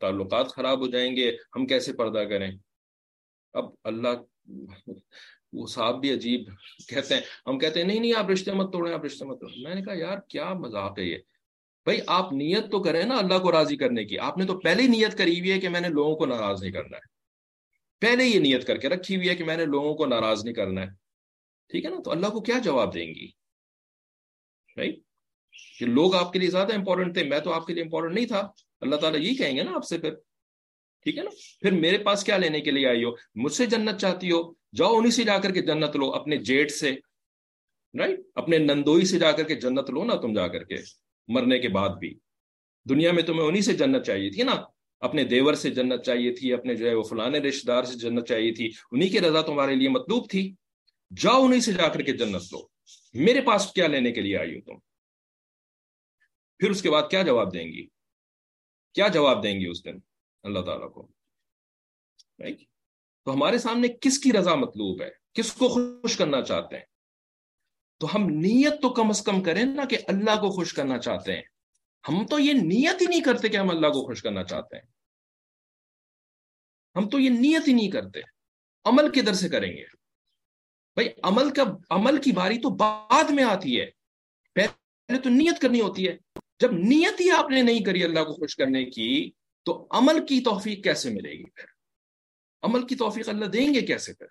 تعلقات 0.00 0.48
خراب 0.48 0.78
ہو 0.78 0.86
جائیں 0.86 1.16
گے، 1.16 1.36
ہم 1.56 1.66
کیسے 1.66 1.92
پردہ 1.92 2.18
کریں؟ 2.18 2.50
اب 3.52 3.64
اللہ 3.84 4.08
وہ 5.52 5.66
صاحب 5.66 6.00
بھی 6.00 6.12
عجیب 6.12 6.50
کہتے 6.88 7.14
ہیں، 7.14 7.22
ہم 7.46 7.58
کہتے 7.58 7.80
ہیں، 7.80 7.86
نہیں 7.86 8.00
نہیں، 8.00 8.12
آپ 8.16 8.30
رشتے 8.30 8.52
مت 8.52 8.72
توڑیں، 8.72 8.94
آپ 8.94 9.04
رشتے 9.04 9.24
مت 9.24 9.40
توڑیں۔ 9.40 9.62
میں 9.62 9.74
نے 9.74 9.82
کہا، 9.82 9.94
یار، 9.94 10.18
کیا 10.28 10.54
مذاق 10.54 10.98
ہے 10.98 11.04
یہ؟ 11.04 11.18
بھائی، 11.84 12.00
آپ 12.06 12.32
نیت 12.32 12.70
تو 12.70 12.82
کریں 12.82 13.02
نا 13.02 13.16
اللہ 13.16 13.38
کو 13.38 13.52
راضی 13.52 13.76
کرنے 13.76 14.04
کی۔ 14.04 14.18
آپ 14.18 14.38
نے 14.38 14.46
تو 14.46 14.58
پہلے 14.58 14.82
ہی 14.82 14.88
نیت 14.88 15.18
کری 15.18 15.38
ہوئی 15.40 15.52
ہے 15.52 15.60
کہ 15.60 15.68
میں 15.68 15.80
نے 15.80 15.88
لوگوں 15.88 16.16
کو 16.16 16.26
ناراض 16.26 16.62
نہیں 16.62 16.72
کرنا 16.72 16.96
ہے۔ 16.96 17.20
پہلے 18.00 18.24
یہ 18.24 18.40
نیت 18.40 18.66
کر 18.66 18.76
کے 18.76 18.88
رکھی 18.88 19.16
ہوئی 19.16 19.28
ہے 19.28 19.34
کہ 19.34 19.44
میں 19.44 19.56
نے 19.56 19.64
لوگوں 19.64 19.94
کو 19.94 20.06
ناراض 20.06 20.44
نہیں 20.44 20.54
کرنا 20.54 20.80
ہے۔ 20.80 20.86
ٹھیک 21.68 21.84
ہے 21.84 21.90
نا؟ 21.90 21.96
تو 22.04 22.10
اللہ 22.10 22.26
کو 22.26 22.40
کیا 22.40 22.58
جواب 22.58 22.94
دیں 22.94 23.08
گی؟ 23.08 23.28
کہ 25.78 25.86
لوگ 25.86 26.14
آپ 26.14 26.32
کے 26.32 26.38
لیے 26.38 26.50
زیادہ 26.50 26.74
امپورٹنٹ 26.74 27.14
تھے، 27.14 27.24
میں 27.24 27.40
تو 27.40 27.52
آپ 27.52 27.66
کے 27.66 27.74
لیے 27.74 27.82
امپورٹنٹ 27.82 28.14
نہیں 28.14 28.26
تھا۔ 28.26 28.52
اللہ 28.80 28.96
تعالیٰ 28.96 29.20
یہی 29.20 29.34
کہیں 29.34 29.56
گے 29.56 29.62
نا 29.62 29.72
آپ 29.74 29.84
سے 29.84 29.98
پھر۔ 29.98 30.14
ٹھیک 31.02 31.18
ہے 31.18 31.22
نا؟ 31.22 31.30
پھر 31.60 31.70
میرے 31.70 31.98
پاس 31.98 32.24
کیا 32.24 32.36
لینے 32.36 32.60
کے 32.60 32.70
لیے 32.70 32.88
آئی 32.88 33.04
ہو؟ 33.04 33.10
مجھ 33.34 33.52
سے 33.52 33.66
جنت 33.66 34.00
چاہتی 34.00 34.30
ہو۔ 34.30 34.52
جاؤ 34.76 34.96
انہیں 34.96 35.10
سے 35.10 35.24
جا 35.24 35.38
کر 35.38 35.52
کے 35.52 35.62
جنت 35.62 35.96
لو، 35.96 36.10
اپنے 36.10 36.36
جیٹ 36.36 36.70
سے۔ 36.70 36.90
رائٹ 37.98 38.20
اپنے 38.34 38.58
نندوئی 38.58 39.04
سے 39.04 39.18
جا 39.18 39.32
کر 39.32 39.42
کے 39.42 39.54
جنت 39.54 39.90
لو 39.90 40.04
نا 40.04 40.16
تم 40.16 40.34
جا 40.34 40.48
کر 40.48 40.64
کے، 40.64 40.76
مرنے 41.28 41.58
کے 41.58 41.68
بعد 41.68 41.88
بھی۔ 41.88 42.14
دنیا 42.88 43.12
میں 43.12 43.22
تمہیں 43.22 43.46
انہیں 43.46 43.62
سے 43.62 43.72
جنت 43.72 44.06
چاہیے 44.06 44.30
تھی 44.30 44.42
نا۔ 44.42 44.52
اپنے 45.00 45.24
دیور 45.24 45.54
سے 45.54 45.70
جنت 45.70 46.02
چاہیے 46.02 46.32
تھی، 46.32 46.52
اپنے 46.52 46.74
جو 46.74 46.88
ہے 46.88 46.94
وہ 46.94 47.02
فلانے 47.02 47.38
رشتے 47.38 47.66
دار 47.66 47.84
سے 47.84 47.98
جنت 47.98 48.28
چاہیے 48.28 48.52
تھی۔ 48.52 48.70
انہیں 48.92 49.08
کی 49.08 49.20
رضا 49.20 49.40
تمہارے 49.40 49.74
لیے 49.74 49.88
مطلوب 49.88 50.30
تھی۔ 50.30 50.54
جاؤ 51.16 51.44
انہیں 51.44 51.60
سے 51.60 51.72
جا 51.72 51.88
کر 51.88 52.02
کے 52.02 52.12
جنت 52.12 52.42
لو۔ 52.52 52.66
میرے 53.14 53.40
پاس 53.40 53.72
کیا 53.72 53.86
لینے 53.86 54.12
کے 54.12 54.20
لیے 54.20 54.36
آئی 54.36 54.54
ہو 54.54 54.60
تم؟ 54.60 54.89
پھر 56.60 56.70
اس 56.70 56.82
کے 56.82 56.90
بعد 56.90 57.02
کیا 57.10 57.22
جواب 57.22 57.54
دیں 57.54 57.66
گی؟ 57.66 57.86
کیا 58.94 59.08
جواب 59.08 59.42
دیں 59.42 59.60
گی 59.60 59.66
اس 59.66 59.84
دن؟ 59.84 59.98
اللہ 60.42 60.60
تعالیٰ 60.60 60.92
کو. 60.92 61.08
تو 63.24 63.32
ہمارے 63.32 63.58
سامنے 63.58 63.88
کس 63.88 64.18
کی 64.18 64.32
رضا 64.32 64.54
مطلوب 64.54 65.02
ہے؟ 65.02 65.10
کس 65.32 65.52
کو 65.52 65.68
خوش 65.68 66.16
کرنا 66.16 66.42
چاہتے 66.42 66.76
ہیں؟ 66.76 66.84
تو 67.98 68.14
ہم 68.14 68.22
نیت 68.22 68.82
تو 68.82 68.88
کم 68.88 69.08
از 69.08 69.22
کم 69.22 69.42
کریں 69.42 69.64
نا 69.64 69.84
کہ 69.84 69.98
اللہ 70.08 70.30
کو 70.30 70.50
خوش 70.50 70.72
کرنا 70.72 70.98
چاہتے 70.98 71.34
ہیں. 71.34 71.42
ہم 72.08 72.26
تو 72.26 72.38
یہ 72.38 72.52
نیت 72.52 73.02
ہی 73.02 73.06
نہیں 73.06 73.20
کرتے 73.20 73.48
کہ 73.48 73.56
ہم 73.56 73.70
اللہ 73.70 73.86
کو 73.86 74.06
خوش 74.06 74.22
کرنا 74.22 74.44
چاہتے 74.44 74.76
ہیں. 74.76 74.84
ہم 76.96 77.08
تو 77.08 77.18
یہ 77.18 77.30
نیت 77.30 77.68
ہی 77.68 77.72
نہیں 77.72 77.90
کرتے. 77.90 78.20
عمل 78.84 79.12
کدھر 79.12 79.32
سے 79.32 79.48
کریں 79.48 79.72
گے؟ 79.72 79.84
بھائی، 80.94 81.08
عمل 81.22 81.50
کا، 81.50 81.62
عمل 81.90 82.20
کی 82.22 82.32
باری 82.32 82.58
تو 82.58 82.70
بعد 82.70 83.30
میں 83.30 83.44
آتی 83.44 83.80
ہے. 83.80 83.86
پہلے 84.52 85.20
تو 85.20 85.28
نیت 85.28 85.60
کرنی 85.62 85.80
ہوتی 85.80 86.08
ہے. 86.08 86.39
جب 86.60 86.72
نیت 86.72 87.20
ہی 87.20 87.30
آپ 87.30 87.50
نے 87.50 87.62
نہیں 87.62 87.84
کری 87.84 88.04
اللہ 88.04 88.20
کو 88.20 88.32
خوش 88.32 88.56
کرنے 88.56 88.84
کی، 88.84 89.30
تو 89.64 89.86
عمل 89.90 90.26
کی 90.26 90.40
توفیق 90.40 90.84
کیسے 90.84 91.10
ملے 91.10 91.32
گی 91.32 91.44
پھر؟ 91.44 91.64
عمل 92.62 92.86
کی 92.86 92.94
توفیق 92.94 93.28
اللہ 93.28 93.44
دیں 93.44 93.74
گے 93.74 93.80
کیسے 93.80 94.12
پھر؟ 94.12 94.26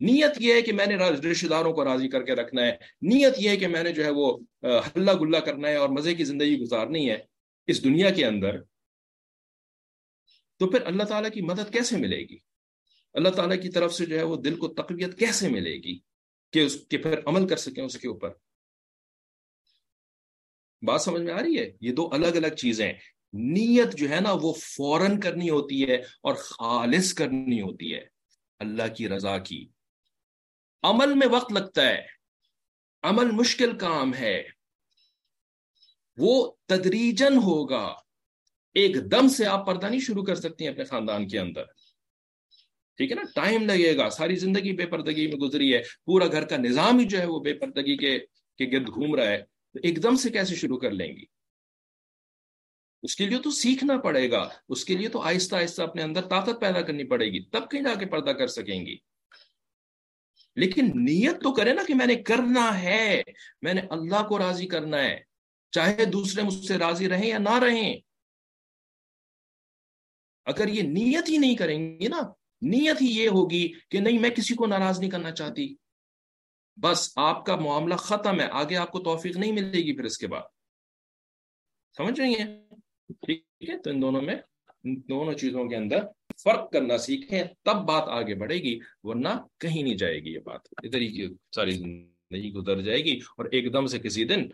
نیت 0.00 0.30
یہ 0.38 0.54
ہے 0.54 0.62
کہ 0.62 0.72
میں 0.72 0.86
نے 0.86 0.96
رشتے 0.96 1.48
داروں 1.48 1.72
کو 1.72 1.84
راضی 1.84 2.08
کر 2.08 2.22
کے 2.22 2.32
رکھنا 2.32 2.62
ہے۔ 2.62 2.76
نیت 3.02 3.34
یہ 3.38 3.48
ہے 3.48 3.56
کہ 3.56 3.66
میں 3.66 3.82
نے 3.82 3.92
جو 3.92 4.04
ہے 4.04 4.10
وہ 4.10 4.38
ہلہ 4.62 5.10
گلا 5.20 5.40
کرنا 5.40 5.68
ہے 5.68 5.74
اور 5.74 5.88
مزے 5.88 6.14
کی 6.14 6.24
زندگی 6.24 6.58
گزارنی 6.58 7.10
ہے 7.10 7.18
اس 7.66 7.84
دنیا 7.84 8.10
کے 8.10 8.26
اندر۔ 8.26 8.62
تو 10.56 10.70
پھر 10.70 10.86
اللہ 10.86 11.02
تعالیٰ 11.02 11.30
کی 11.30 11.40
مدد 11.40 11.72
کیسے 11.72 11.96
ملے 11.96 12.18
گی؟ 12.18 12.36
اللہ 13.14 13.28
تعالیٰ 13.28 13.62
کی 13.62 13.68
طرف 13.68 13.94
سے 13.94 14.06
جو 14.06 14.18
ہے 14.18 14.22
وہ 14.22 14.36
دل 14.36 14.56
کو 14.56 14.68
تقویت 14.68 15.18
کیسے 15.18 15.48
ملے 15.48 15.74
گی 15.76 15.98
کہ 16.52 16.58
اس 16.58 16.76
کے 16.90 16.98
پھر 16.98 17.20
عمل 17.26 17.48
کر 17.48 17.56
سکیں 17.56 17.84
اس 17.84 17.98
کے 17.98 18.08
اوپر؟ 18.08 18.30
بات 20.82 21.02
سمجھ 21.02 21.22
میں 21.22 21.32
آ 21.32 21.42
رہی 21.42 21.58
ہے؟ 21.58 21.70
یہ 21.80 21.92
دو 21.92 22.08
الگ 22.12 22.26
الگ 22.26 22.54
چیزیں 22.54 22.92
نیت 23.32 23.96
جو 23.96 24.10
ہے 24.10 24.20
نا، 24.20 24.32
وہ 24.42 24.52
فوراً 24.52 25.20
کرنی 25.20 25.50
ہوتی 25.50 25.88
ہے 25.88 25.94
اور 25.94 26.34
خالص 26.34 27.14
کرنی 27.14 27.60
ہوتی 27.60 27.94
ہے۔ 27.94 28.06
اللہ 28.58 28.94
کی 28.96 29.08
رضا 29.08 29.38
کی۔ 29.38 29.68
عمل 30.82 31.14
میں 31.14 31.26
وقت 31.26 31.52
لگتا 31.52 31.88
ہے۔ 31.88 32.06
عمل 33.02 33.30
مشکل 33.30 33.78
کام 33.78 34.14
ہے۔ 34.14 34.42
وہ 36.16 36.52
تدریجن 36.66 37.36
ہوگا۔ 37.36 37.94
ایک 38.74 39.12
دم 39.12 39.28
سے 39.28 39.46
آپ 39.46 39.66
پردہ 39.66 39.86
نہیں 39.86 40.00
شروع 40.00 40.24
کر 40.24 40.34
سکتی 40.34 40.64
ہیں 40.64 40.72
اپنے 40.72 40.84
خاندان 40.84 41.28
کے 41.28 41.38
اندر۔ 41.38 41.64
ٹھیک 42.96 43.10
ہے 43.10 43.16
نا؟ 43.16 43.22
ٹائم 43.34 43.62
لگے 43.62 43.96
گا۔ 43.96 44.10
ساری 44.10 44.36
زندگی 44.36 44.72
بے 44.72 44.86
پردگی 44.86 45.26
میں 45.26 45.36
گزری 45.36 45.74
ہے۔ 45.74 45.82
پورا 46.04 46.26
گھر 46.26 46.44
کا 46.44 46.56
نظام 46.56 46.98
ہی 46.98 47.04
جو 47.04 47.18
ہے 47.18 47.26
وہ 47.26 47.40
بے 47.40 47.54
پردگی 47.54 47.96
کے 47.96 48.18
گرد 48.72 48.88
گھوم 48.88 49.14
رہا 49.14 49.26
ہے۔ 49.26 49.57
تو 49.72 49.80
ایک 49.82 50.02
دم 50.02 50.16
سے 50.16 50.30
کیسے 50.30 50.54
شروع 50.54 50.78
کر 50.78 50.90
لیں 50.90 51.16
گی؟ 51.16 51.24
اس 53.02 53.16
کے 53.16 53.26
لیے 53.26 53.38
تو 53.38 53.50
سیکھنا 53.50 53.98
پڑے 53.98 54.30
گا، 54.30 54.48
اس 54.68 54.84
کے 54.84 54.96
لیے 54.96 55.08
تو 55.08 55.20
آہستہ 55.20 55.56
آہستہ 55.56 55.82
اپنے 55.82 56.02
اندر 56.02 56.28
طاقت 56.28 56.60
پیدا 56.60 56.80
کرنی 56.80 57.04
پڑے 57.04 57.26
گی، 57.26 57.40
تب 57.40 57.70
کہیں 57.70 57.82
جا 57.82 57.94
کے 57.94 58.06
پردہ 58.06 58.30
کر 58.30 58.46
سکیں 58.46 58.86
گی۔ 58.86 58.96
لیکن 60.56 60.90
نیت 60.94 61.42
تو 61.42 61.52
کرے 61.52 61.72
نا 61.72 61.82
کہ 61.88 61.94
میں 61.94 62.06
نے 62.06 62.14
کرنا 62.14 62.82
ہے، 62.82 63.22
میں 63.62 63.74
نے 63.74 63.80
اللہ 63.90 64.26
کو 64.28 64.38
راضی 64.38 64.66
کرنا 64.66 65.04
ہے، 65.04 65.24
چاہے 65.70 66.04
دوسرے 66.04 66.42
مجھ 66.42 66.66
سے 66.66 66.78
راضی 66.78 67.08
رہیں 67.08 67.26
یا 67.26 67.38
نہ 67.38 67.58
رہیں۔ 67.58 68.00
اگر 70.44 70.68
یہ 70.68 70.82
نیت 70.82 71.28
ہی 71.28 71.38
نہیں 71.38 71.56
کریں 71.56 72.00
گی 72.00 72.08
نا، 72.08 72.20
نیت 72.62 73.02
ہی 73.02 73.06
یہ 73.06 73.28
ہوگی 73.28 73.72
کہ 73.90 74.00
نہیں، 74.00 74.18
میں 74.18 74.30
کسی 74.30 74.54
کو 74.54 74.66
ناراض 74.66 75.00
نہیں 75.00 75.10
کرنا 75.10 75.30
چاہتی۔ 75.30 75.74
بس 76.78 77.12
آپ 77.16 77.46
کا 77.46 77.56
معاملہ 77.56 77.94
ختم 77.94 78.40
ہے، 78.40 78.46
آگے 78.52 78.76
آپ 78.76 78.92
کو 78.92 78.98
توفیق 79.00 79.36
نہیں 79.36 79.52
ملے 79.52 79.78
گی 79.78 79.96
پھر 79.96 80.04
اس 80.04 80.18
کے 80.18 80.26
بعد۔ 80.26 80.42
سمجھ 81.96 82.20
رہی 82.20 82.34
ہیں؟ 82.34 82.46
ٹھیک 83.20 83.68
ہے، 83.68 83.78
تو 83.78 83.90
ان 83.90 84.02
دونوں 84.02 84.22
میں 84.22 84.34
دونوں 84.84 85.32
چیزوں 85.32 85.64
کے 85.68 85.76
اندر 85.76 86.04
فرق 86.44 86.70
کرنا 86.72 86.98
سیکھیں، 86.98 87.42
تب 87.62 87.76
بات 87.88 88.08
آگے 88.08 88.34
بڑھے 88.34 88.56
گی، 88.56 88.78
ورنہ 89.02 89.28
کہیں 89.58 89.82
نہیں 89.82 89.96
جائے 89.96 90.18
گی 90.18 90.32
یہ 90.32 90.38
بات۔ 90.44 90.60
ادھر 90.82 91.00
ہی 91.00 91.26
ساری 91.54 91.70
زندگی 91.70 92.52
گزر 92.52 92.80
جائے 92.80 93.04
گی 93.04 93.18
اور 93.36 93.46
ایک 93.52 93.72
دم 93.72 93.86
سے 93.86 93.98
کسی 93.98 94.24
دن 94.24 94.46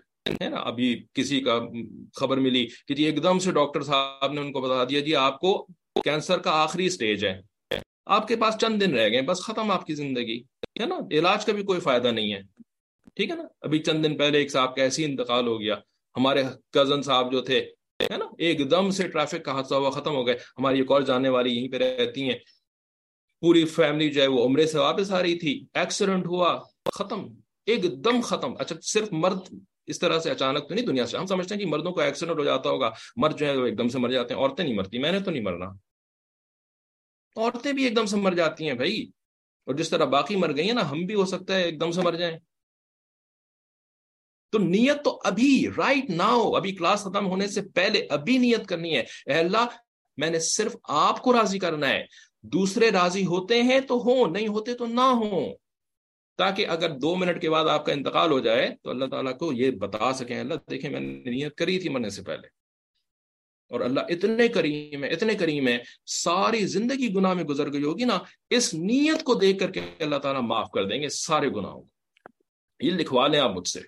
ہے 0.43 0.49
نا، 0.49 0.57
ابھی 0.57 1.07
کسی 1.12 1.41
کا 1.41 1.59
خبر 2.14 2.37
ملی 2.37 2.66
کہ 2.89 2.95
جی 2.95 3.05
ایک 3.05 3.22
دم 3.22 3.39
سے 3.39 3.53
ڈاکٹر 3.53 3.83
صاحب 3.83 4.33
نے 4.33 4.41
ان 4.41 4.53
کو 4.53 4.61
بتا 4.61 4.85
دیا 4.85 5.01
جی 5.01 5.14
آپ 5.14 5.41
کو 5.41 5.66
کینسر 6.05 6.39
کا 6.39 6.51
آخری 6.62 6.89
سٹیج 6.91 7.25
ہے۔ 7.25 7.41
آپ 8.07 8.28
کے 8.28 8.36
پاس 8.36 8.55
چند 8.61 8.80
دن 8.80 8.94
رہ 8.94 9.09
گئے، 9.09 9.22
بس 9.22 9.42
ختم 9.42 9.70
آپ 9.70 9.86
کی 9.86 9.94
زندگی 9.94 10.42
ہے 10.80 10.86
نا؟ 10.86 10.98
علاج 11.11 11.44
کا 11.44 11.52
بھی 11.52 11.62
کوئی 11.62 11.80
فائدہ 11.80 12.09
نہیں 12.09 12.32
ہے، 12.34 12.40
ٹھیک 13.14 13.30
ہے 13.30 13.36
نا؟ 13.36 13.44
ابھی 13.61 13.78
چند 13.78 14.05
دن 14.05 14.16
پہلے 14.16 14.38
ایک 14.38 14.50
صاحب 14.50 14.76
کا 14.76 14.82
ایسی 14.82 15.05
انتقال 15.05 15.46
ہو 15.46 15.61
گیا، 15.61 15.74
ہمارے 16.16 16.42
کزن 16.72 17.02
صاحب 17.02 17.32
جو 17.32 17.40
تھے 17.40 17.59
ہے 18.02 18.16
نا؟ 18.16 18.24
ایک 18.38 18.70
دم 18.70 18.90
سے 18.90 19.09
ٹریفک 19.09 19.44
کا 19.44 19.52
حادثہ 19.52 19.74
ہوا، 19.74 19.90
ختم 19.90 20.14
ہو 20.14 20.26
گئے، 20.26 20.34
ہماری 20.59 20.78
ایک 20.78 20.90
اور 20.90 21.02
جانے 21.02 21.28
والی 21.28 21.57
یہیں 21.57 21.68
پہ 21.68 21.76
رہتی 21.76 22.22
ہیں۔ 22.22 22.38
پوری 23.40 23.64
فیملی 23.64 24.11
جو 24.11 24.22
ہے 24.22 24.26
وہ 24.26 24.44
عمرے 24.46 24.66
سے 24.66 24.78
واپس 24.78 25.11
آ 25.12 25.22
رہی 25.22 25.38
تھی 25.38 25.66
ایکسیڈنٹ 25.74 26.26
ہوا، 26.26 26.59
ختم، 26.94 27.26
ایک 27.66 27.82
دم 28.05 28.20
ختم۔ 28.20 28.52
اچھا 28.59 28.76
صرف 28.82 29.09
مرد 29.12 29.55
اس 29.86 29.98
طرح 29.98 30.18
سے 30.18 30.30
اچانک 30.30 30.68
تو 30.68 30.74
نہیں، 30.74 30.86
دنیا 30.86 31.07
سے۔ 31.07 31.16
ہم 31.16 31.26
سمجھتے 31.26 31.55
ہیں 31.55 31.62
کہ 31.62 31.68
مردوں 31.68 31.92
کو 31.92 32.00
ایکسیڈنٹ 32.00 32.38
ہو 32.38 32.44
جاتا 32.44 32.70
ہوگا، 32.70 32.90
مرد 33.16 33.38
جو 33.38 33.46
ہے 33.46 33.57
وہ 33.57 33.66
ایک 33.66 33.78
دم 33.78 33.88
سے 33.88 33.98
مر 33.98 34.11
جاتے 34.11 34.34
ہیں، 34.34 34.40
عورتیں 34.40 34.64
نہیں 34.64 34.74
مرتی، 34.74 34.98
میں 34.98 35.12
نے 35.12 35.20
تو 35.20 35.30
نہیں 35.30 35.42
مرنا۔ 35.42 35.66
عورتیں 37.37 37.72
بھی 37.72 37.85
ایک 37.85 37.97
دم 37.97 38.07
سے 38.07 38.16
مر 38.16 38.32
جاتی 38.32 38.66
ہیں 38.66 38.74
بھائی۔ 38.74 39.11
اور 39.66 39.74
جس 39.74 39.91
طرح 39.91 40.05
باقی 40.05 40.37
مر 40.37 40.57
گئی 40.57 40.66
ہیں 40.66 40.74
نا، 40.74 40.91
ہم 40.91 41.01
بھی 41.01 41.14
ہو 41.14 41.24
سکتا 41.24 41.57
ہے 41.57 41.62
ایک 41.62 41.80
دم 41.80 41.91
سے 41.91 42.01
مر 42.01 42.14
جائیں۔ 42.14 42.39
تو 44.53 44.59
نیت 44.59 45.05
تو 45.05 45.20
ابھی 45.24 45.66
رائٹ 45.78 46.11
ناؤ 46.11 46.53
ابھی 46.53 46.72
کلاس 46.72 47.01
ختم 47.01 47.26
ہونے 47.26 47.47
سے 47.47 47.62
پہلے 47.62 48.07
ابھی 48.11 48.39
نیت 48.39 48.66
کرنی 48.66 48.97
ہے۔ 48.97 49.01
اے 49.01 49.35
اللہ، 49.35 49.66
میں 50.16 50.30
نے 50.30 50.39
صرف 50.39 50.76
آپ 50.89 51.22
کو 51.22 51.32
راضی 51.32 51.59
کرنا 51.59 51.89
ہے۔ 51.89 52.05
دوسرے 52.43 52.91
راضی 52.91 53.26
ہوتے 53.26 53.62
ہیں 53.62 53.80
تو 53.80 53.95
ہوں، 53.95 54.30
نہیں 54.30 54.47
ہوتے 54.47 54.74
تو 54.74 54.87
نہ 54.87 55.01
ہوں۔ 55.01 55.55
تاکہ 56.39 56.66
اگر 56.66 56.91
دو 56.91 57.16
منٹ 57.16 57.41
کے 57.41 57.51
بعد 57.51 57.64
آپ 57.64 57.87
کا 57.87 57.93
انتقال 57.93 58.30
ہو 58.30 58.41
جائے 58.41 58.70
تو 58.82 58.91
اللہ 58.91 59.05
تعالیٰ 59.05 59.39
کو 59.39 59.53
یہ 59.53 59.70
بتا 59.70 60.12
سکیں۔ 60.12 60.41
اللہ، 60.41 60.55
دیکھیں 60.70 60.91
میں 60.91 61.01
نے 61.01 61.30
نیت 61.30 61.55
کری 61.55 61.78
تھی 61.78 61.89
مرنے 61.89 62.11
سے 62.11 62.22
پہلے۔ 62.22 62.63
اور 63.75 63.81
اللہ 63.81 64.01
اتنے 64.09 64.49
کریم 64.49 65.05
ہے، 65.05 65.09
اتنے 65.09 65.35
کریم 65.35 65.68
ہے، 65.68 65.79
ساری 66.07 66.66
زندگی 66.66 67.14
گناہ 67.14 67.35
میں 67.35 67.45
گزر 67.45 67.72
گئی 67.72 67.83
ہوگی 67.83 68.05
نا، 68.05 68.18
اس 68.51 68.75
نیت 68.75 69.25
کو 69.25 69.35
دیکھ 69.35 69.59
کر 69.59 69.70
کے 69.70 69.81
اللہ 69.81 70.16
تعالیٰ 70.16 70.43
معاف 70.43 70.70
کر 70.70 70.85
دیں 70.85 71.03
گے 71.03 71.09
سارے 71.09 71.49
گناہوں 71.49 71.83
کو۔ 71.83 71.89
یہ 72.81 72.91
لکھوا 72.91 73.27
لیں 73.27 73.41
آپ 73.41 73.51
مجھ 73.51 73.68
سے۔ 73.68 73.81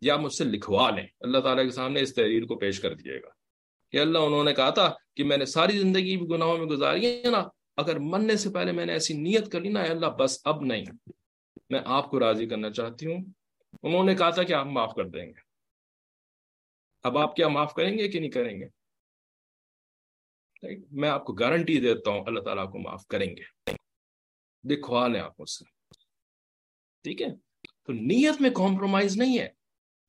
یا 0.00 0.16
مجھ 0.16 0.32
سے 0.32 0.44
لکھوا 0.44 0.90
لیں۔ 0.90 1.06
اللہ 1.20 1.38
تعالیٰ 1.38 1.64
کے 1.64 1.70
سامنے 1.70 2.00
اس 2.00 2.14
تحریر 2.14 2.46
کو 2.46 2.56
پیش 2.56 2.80
کر 2.80 2.94
دیجیے 2.94 3.22
گا۔ 3.22 3.28
کہ 3.90 3.96
اللہ 3.96 4.18
انہوں 4.18 4.44
نے 4.44 4.54
کہا 4.54 4.70
تھا 4.70 4.94
کہ 5.16 5.24
میں 5.24 5.36
نے 5.36 5.44
ساری 5.44 5.78
زندگی 5.78 6.16
بھی 6.16 6.26
گناہوں 6.28 6.58
میں 6.58 6.66
گزاری 6.66 7.06
ہے 7.06 7.30
نا، 7.30 7.48
اگر 7.76 7.98
مرنے 7.98 8.36
سے 8.36 8.50
پہلے 8.50 8.72
میں 8.72 8.86
نے 8.86 8.92
ایسی 8.92 9.14
نیت 9.14 9.52
کر 9.52 9.60
لی 9.60 9.68
نا 9.68 9.82
اللہ 9.82 10.06
بس 10.06 10.38
اب 10.44 10.60
نہیں۔ 10.60 10.84
میں 11.70 11.80
آپ 11.84 12.10
کو 12.10 12.20
راضی 12.20 12.46
کرنا 12.46 12.70
چاہتی 12.70 13.06
ہوں۔ 13.06 13.24
انہوں 13.82 14.04
نے 14.04 14.14
کہا 14.14 14.30
تھا 14.30 14.42
کہ 14.42 14.52
آپ 14.52 14.66
معاف 14.66 14.94
کر 14.94 15.04
دیں 15.04 15.26
گے۔ 15.26 15.43
اب 17.04 17.18
آپ 17.18 17.36
کیا 17.36 17.48
معاف 17.48 17.74
کریں 17.74 17.98
گے 17.98 18.08
کہ 18.08 18.20
نہیں 18.20 18.30
کریں 18.30 18.60
گے؟ 18.60 18.66
میں 20.90 21.08
آپ 21.08 21.24
کو 21.24 21.32
گارنٹی 21.32 21.80
دیتا 21.80 22.10
ہوں 22.10 22.24
اللہ 22.26 22.40
تعالیٰ 22.40 22.72
کو 22.72 22.78
معاف 22.78 23.06
کریں 23.06 23.36
گے۔ 23.36 23.72
دکھوا 24.62 25.08
لیں 25.08 25.20
آپ 25.20 25.48
سے 25.48 25.64
ٹھیک 27.02 27.22
ہے؟ 27.22 27.26
تو 27.84 27.92
نیت 27.92 28.40
میں 28.40 28.50
کمپرومائز 28.50 29.16
نہیں 29.16 29.38
ہے۔ 29.38 29.48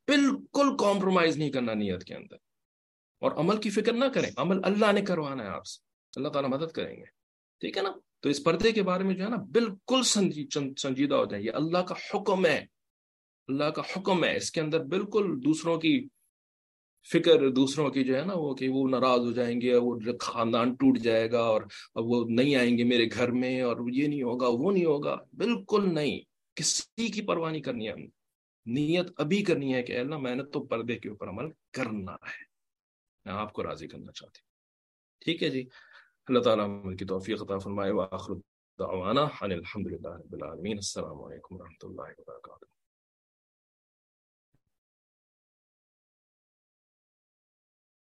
بالکل 0.08 0.78
کمپرومائز 0.80 1.38
نہیں 1.38 1.50
کرنا 1.50 1.74
نیت 1.74 2.04
کے 2.04 2.16
اندر۔ 2.16 2.36
اور 3.20 3.32
عمل 3.32 3.62
کی 3.62 3.70
فکر 3.70 3.94
نہ 3.94 4.06
کریں۔ 4.14 4.32
عمل 4.38 4.58
اللہ 4.64 4.92
نے 4.92 5.02
کروانا 5.02 5.44
ہے 5.44 5.50
آپ 5.50 5.66
سے۔ 5.66 5.82
اللہ 6.16 6.30
تعالیٰ 6.30 6.50
مدد 6.50 6.72
کریں 6.72 6.96
گے۔ 6.98 7.06
ٹھیک 7.60 7.78
ہے 7.78 7.82
نا؟ 7.82 7.92
تو 8.20 8.30
اس 8.30 8.44
پردے 8.44 8.72
کے 8.72 8.84
بارے 8.84 9.04
میں 9.04 9.16
جو 9.16 9.24
ہے 9.24 9.30
نا 9.30 9.36
بالکل 9.36 10.04
سنجیدہ 10.04 11.16
ہو 11.16 11.26
جائیں 11.26 11.46
یہ 11.46 11.52
اللہ 11.52 11.78
کا 11.78 11.96
حکم 12.14 12.46
ہے۔ 12.46 12.66
اللہ 13.48 13.64
کا 13.64 13.82
حکم 13.96 14.24
ہے۔ 14.24 14.38
اس 14.38 14.52
کے 14.52 14.62
اندر 14.62 14.84
بالکل 14.84 15.40
دوسروں 15.46 15.80
کی 15.80 16.08
فکر 17.12 17.50
دوسروں 17.50 17.90
کی 17.90 18.04
جو 18.04 18.16
ہے 18.16 18.26
نا 18.26 18.34
وہ 18.36 18.56
کہ 18.56 18.70
وہ 18.70 18.90
ناراض 18.90 19.20
ہو 19.20 19.32
جائیں 19.32 19.62
گے 19.62 19.76
وہ 19.76 20.00
خاندان 20.20 20.74
ٹوٹ 20.74 20.98
جائے 20.98 21.32
گا 21.32 21.40
اور 21.40 21.62
اب 21.96 22.04
وہ 22.06 22.26
نہیں 22.30 22.56
آئیں 22.56 22.78
گے 22.78 22.84
میرے 22.84 23.06
گھر 23.14 23.32
میں 23.32 23.62
اور 23.62 23.78
یہ 23.92 24.08
نہیں 24.08 24.22
ہوگا، 24.22 24.48
وہ 24.50 24.72
نہیں 24.72 24.86
ہوگا۔ 24.86 25.18
بالکل 25.34 25.94
نہیں۔ 25.94 26.20
کسی 26.56 27.08
کی 27.08 27.22
پرواہ 27.22 27.52
نہیں 27.52 27.62
کرنی 27.62 27.88
ہے۔ 27.88 27.94
ہم 27.94 28.00
نیت 28.66 29.08
ابھی 29.18 29.44
کرنی 29.44 29.74
ہے 29.74 29.84
کہ 29.84 29.98
اللہ، 29.98 30.18
میں 30.18 30.36
نے 30.36 30.44
تو 30.44 30.64
پردے 30.64 30.96
کے 30.96 31.10
اوپر 31.10 31.30
عمل 31.30 31.46
کرنا 31.74 32.12
ہے۔ 32.12 32.44
میں 33.26 33.34
آپ 33.34 33.54
کو 33.54 33.64
راضی 33.64 33.88
کرنا 33.88 34.12
چاہتی 34.12 34.40
ہوں۔ 34.40 34.56
ٹھیک 35.26 35.44
ہے 35.44 35.50
جی۔ 35.50 35.66
اللہ 36.28 36.40
تعالیٰ 36.40 36.98
کی 36.98 37.06
توفیق 37.06 37.42
عطا 37.42 37.58
فرمائے۔ 37.58 37.92
وآخر 37.92 38.34
دعوانا 38.80 39.28
الحمد 39.42 39.88
للہ 39.88 40.10
رب 40.10 40.34
العالمین۔ 40.34 40.78
السلام 40.78 41.24
علیکم 41.24 41.56
ورحمۃ 41.56 41.90
اللہ 41.90 42.02
وبرکاتہ۔ 42.02 42.75